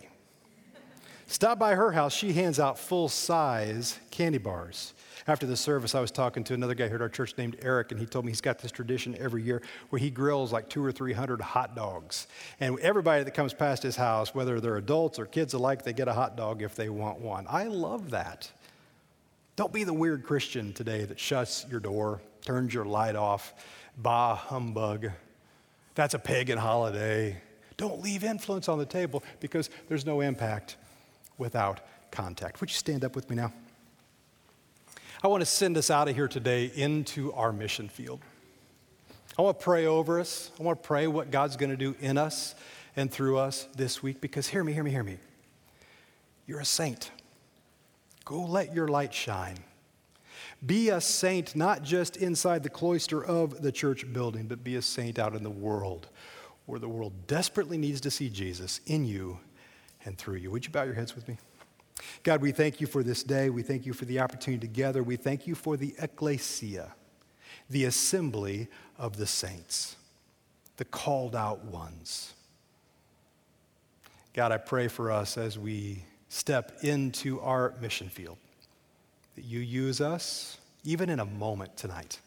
Stop 1.28 1.60
by 1.60 1.76
her 1.76 1.92
house, 1.92 2.14
she 2.14 2.34
hands 2.34 2.60
out 2.60 2.78
full 2.78 3.10
size 3.10 4.00
candy 4.12 4.38
bars. 4.38 4.94
After 5.28 5.46
the 5.46 5.56
service, 5.58 5.96
I 5.96 6.00
was 6.02 6.12
talking 6.12 6.44
to 6.46 6.54
another 6.54 6.76
guy 6.76 6.88
here 6.88 6.96
at 6.96 7.02
our 7.02 7.10
church 7.10 7.34
named 7.38 7.58
Eric, 7.62 7.92
and 7.92 8.00
he 8.00 8.06
told 8.06 8.26
me 8.26 8.32
he's 8.32 8.42
got 8.42 8.60
this 8.60 8.72
tradition 8.72 9.16
every 9.20 9.44
year 9.44 9.62
where 9.90 10.00
he 10.00 10.10
grills 10.10 10.52
like 10.52 10.70
two 10.70 10.84
or 10.84 10.92
three 10.92 11.14
hundred 11.14 11.42
hot 11.42 11.76
dogs. 11.76 12.28
And 12.60 12.80
everybody 12.80 13.24
that 13.24 13.32
comes 13.32 13.54
past 13.54 13.84
his 13.84 13.96
house, 13.96 14.36
whether 14.36 14.60
they're 14.60 14.78
adults 14.78 15.18
or 15.20 15.26
kids 15.26 15.54
alike, 15.54 15.84
they 15.84 15.94
get 15.94 16.08
a 16.08 16.14
hot 16.14 16.38
dog 16.38 16.62
if 16.62 16.76
they 16.76 16.90
want 16.90 17.20
one. 17.20 17.46
I 17.50 17.66
love 17.66 18.12
that. 18.12 18.52
Don't 19.56 19.72
be 19.72 19.84
the 19.84 19.94
weird 19.94 20.24
Christian 20.24 20.74
today 20.74 21.06
that 21.06 21.20
shuts 21.20 21.66
your 21.72 21.80
door, 21.80 22.22
turns 22.44 22.74
your 22.74 22.86
light 22.86 23.16
off. 23.16 23.54
Bah, 23.98 24.36
humbug. 24.36 25.12
That's 25.96 26.14
a 26.14 26.20
pagan 26.20 26.58
holiday. 26.58 27.42
Don't 27.78 28.02
leave 28.02 28.24
influence 28.24 28.68
on 28.68 28.78
the 28.78 28.86
table 28.86 29.24
because 29.40 29.70
there's 29.88 30.06
no 30.06 30.22
impact 30.22 30.76
without 31.38 31.80
contact. 32.12 32.60
Would 32.60 32.70
you 32.70 32.76
stand 32.76 33.06
up 33.06 33.16
with 33.16 33.30
me 33.30 33.38
now? 33.38 33.54
I 35.26 35.28
want 35.28 35.42
to 35.42 35.48
send 35.48 35.76
us 35.76 35.90
out 35.90 36.08
of 36.08 36.14
here 36.14 36.28
today 36.28 36.72
into 36.76 37.34
our 37.34 37.52
mission 37.52 37.90
field. 37.90 38.20
I 39.40 39.42
want 39.42 39.58
to 39.58 39.64
pray 39.64 39.88
over 39.88 40.20
us. 40.20 40.52
I 40.60 40.62
want 40.62 40.84
to 40.84 40.88
pray 40.88 41.08
what 41.08 41.32
God's 41.32 41.56
going 41.56 41.72
to 41.72 41.76
do 41.76 41.96
in 42.00 42.16
us 42.16 42.54
and 42.96 43.12
through 43.12 43.40
us 43.40 43.68
this 43.76 44.04
week 44.04 44.22
because 44.22 44.46
hear 44.46 44.64
me, 44.64 44.72
hear 44.72 44.84
me, 44.84 44.92
hear 44.92 45.02
me. 45.02 45.18
You're 46.46 46.60
a 46.60 46.66
saint. 46.66 47.10
Go 48.24 48.40
let 48.46 48.76
your 48.76 48.88
light 48.88 49.16
shine. 49.16 49.58
Be 50.64 50.90
a 50.90 51.02
saint 51.02 51.56
not 51.56 51.82
just 51.82 52.18
inside 52.18 52.62
the 52.62 52.70
cloister 52.70 53.26
of 53.26 53.64
the 53.64 53.72
church 53.72 54.14
building, 54.14 54.46
but 54.46 54.64
be 54.64 54.76
a 54.76 54.82
saint 54.84 55.18
out 55.18 55.34
in 55.34 55.42
the 55.42 55.50
world 55.50 56.08
where 56.68 56.80
the 56.80 56.88
world 56.88 57.14
desperately 57.26 57.80
needs 57.80 58.00
to 58.02 58.12
see 58.12 58.30
Jesus 58.30 58.80
in 58.86 59.06
you 59.06 59.40
and 60.06 60.20
through 60.20 60.36
you. 60.36 60.52
Would 60.52 60.66
you 60.66 60.72
bow 60.72 60.84
your 60.84 60.94
heads 60.94 61.16
with 61.16 61.28
me? 61.28 61.38
God, 62.24 62.42
we 62.42 62.52
thank 62.52 62.82
you 62.82 62.88
for 62.88 63.04
this 63.04 63.24
day. 63.24 63.50
We 63.50 63.64
thank 63.64 63.86
you 63.86 63.94
for 63.94 64.06
the 64.06 64.20
opportunity 64.20 64.68
together. 64.68 65.04
We 65.04 65.16
thank 65.16 65.48
you 65.48 65.56
for 65.56 65.78
the 65.78 65.96
ecclesia, 66.00 66.94
the 67.70 67.86
assembly 67.86 68.68
of 68.98 69.18
the 69.18 69.28
saints, 69.28 69.96
the 70.78 70.86
called 70.86 71.36
out 71.36 71.64
ones. 71.66 72.34
God, 74.34 74.52
I 74.52 74.58
pray 74.58 74.88
for 74.88 75.12
us 75.12 75.38
as 75.38 75.58
we 75.58 76.04
step 76.28 76.80
into 76.84 77.40
our 77.40 77.74
mission 77.80 78.10
field, 78.10 78.38
that 79.36 79.46
you 79.46 79.60
use 79.60 80.02
us 80.02 80.58
even 80.84 81.10
in 81.10 81.20
a 81.20 81.26
moment 81.26 81.78
tonight. 81.78 82.20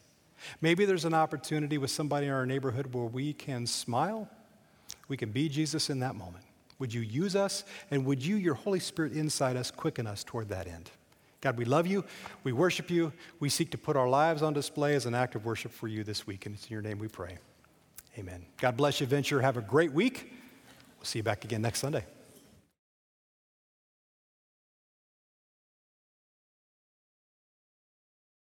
Maybe 0.61 0.85
there's 0.85 1.05
an 1.05 1.13
opportunity 1.13 1.77
with 1.77 1.91
somebody 1.91 2.25
in 2.25 2.31
our 2.31 2.45
neighborhood 2.45 2.93
where 2.93 3.05
we 3.05 3.33
can 3.33 3.67
smile, 3.67 4.27
we 5.07 5.17
can 5.17 5.31
be 5.31 5.49
Jesus 5.49 5.89
in 5.89 5.99
that 5.99 6.15
moment. 6.15 6.43
Would 6.79 6.93
you 6.93 7.01
use 7.01 7.35
us? 7.35 7.63
And 7.91 8.05
would 8.05 8.25
you, 8.25 8.35
your 8.37 8.55
Holy 8.55 8.79
Spirit 8.79 9.13
inside 9.13 9.57
us, 9.57 9.69
quicken 9.69 10.07
us 10.07 10.23
toward 10.23 10.49
that 10.49 10.67
end? 10.67 10.89
God, 11.41 11.57
we 11.57 11.65
love 11.65 11.87
you. 11.87 12.03
We 12.43 12.51
worship 12.51 12.89
you. 12.89 13.13
We 13.39 13.49
seek 13.49 13.71
to 13.71 13.77
put 13.77 13.95
our 13.95 14.09
lives 14.09 14.41
on 14.41 14.53
display 14.53 14.95
as 14.95 15.05
an 15.05 15.15
act 15.15 15.35
of 15.35 15.45
worship 15.45 15.71
for 15.71 15.87
you 15.87 16.03
this 16.03 16.27
week. 16.27 16.45
And 16.45 16.55
it's 16.55 16.65
in 16.65 16.73
your 16.73 16.81
name 16.81 16.99
we 16.99 17.07
pray. 17.07 17.37
Amen. 18.17 18.45
God 18.57 18.75
bless 18.75 18.99
you, 18.99 19.07
Venture. 19.07 19.39
Have 19.41 19.55
a 19.55 19.61
great 19.61 19.93
week. 19.93 20.33
We'll 20.97 21.05
see 21.05 21.19
you 21.19 21.23
back 21.23 21.45
again 21.45 21.61
next 21.61 21.79
Sunday. 21.79 22.03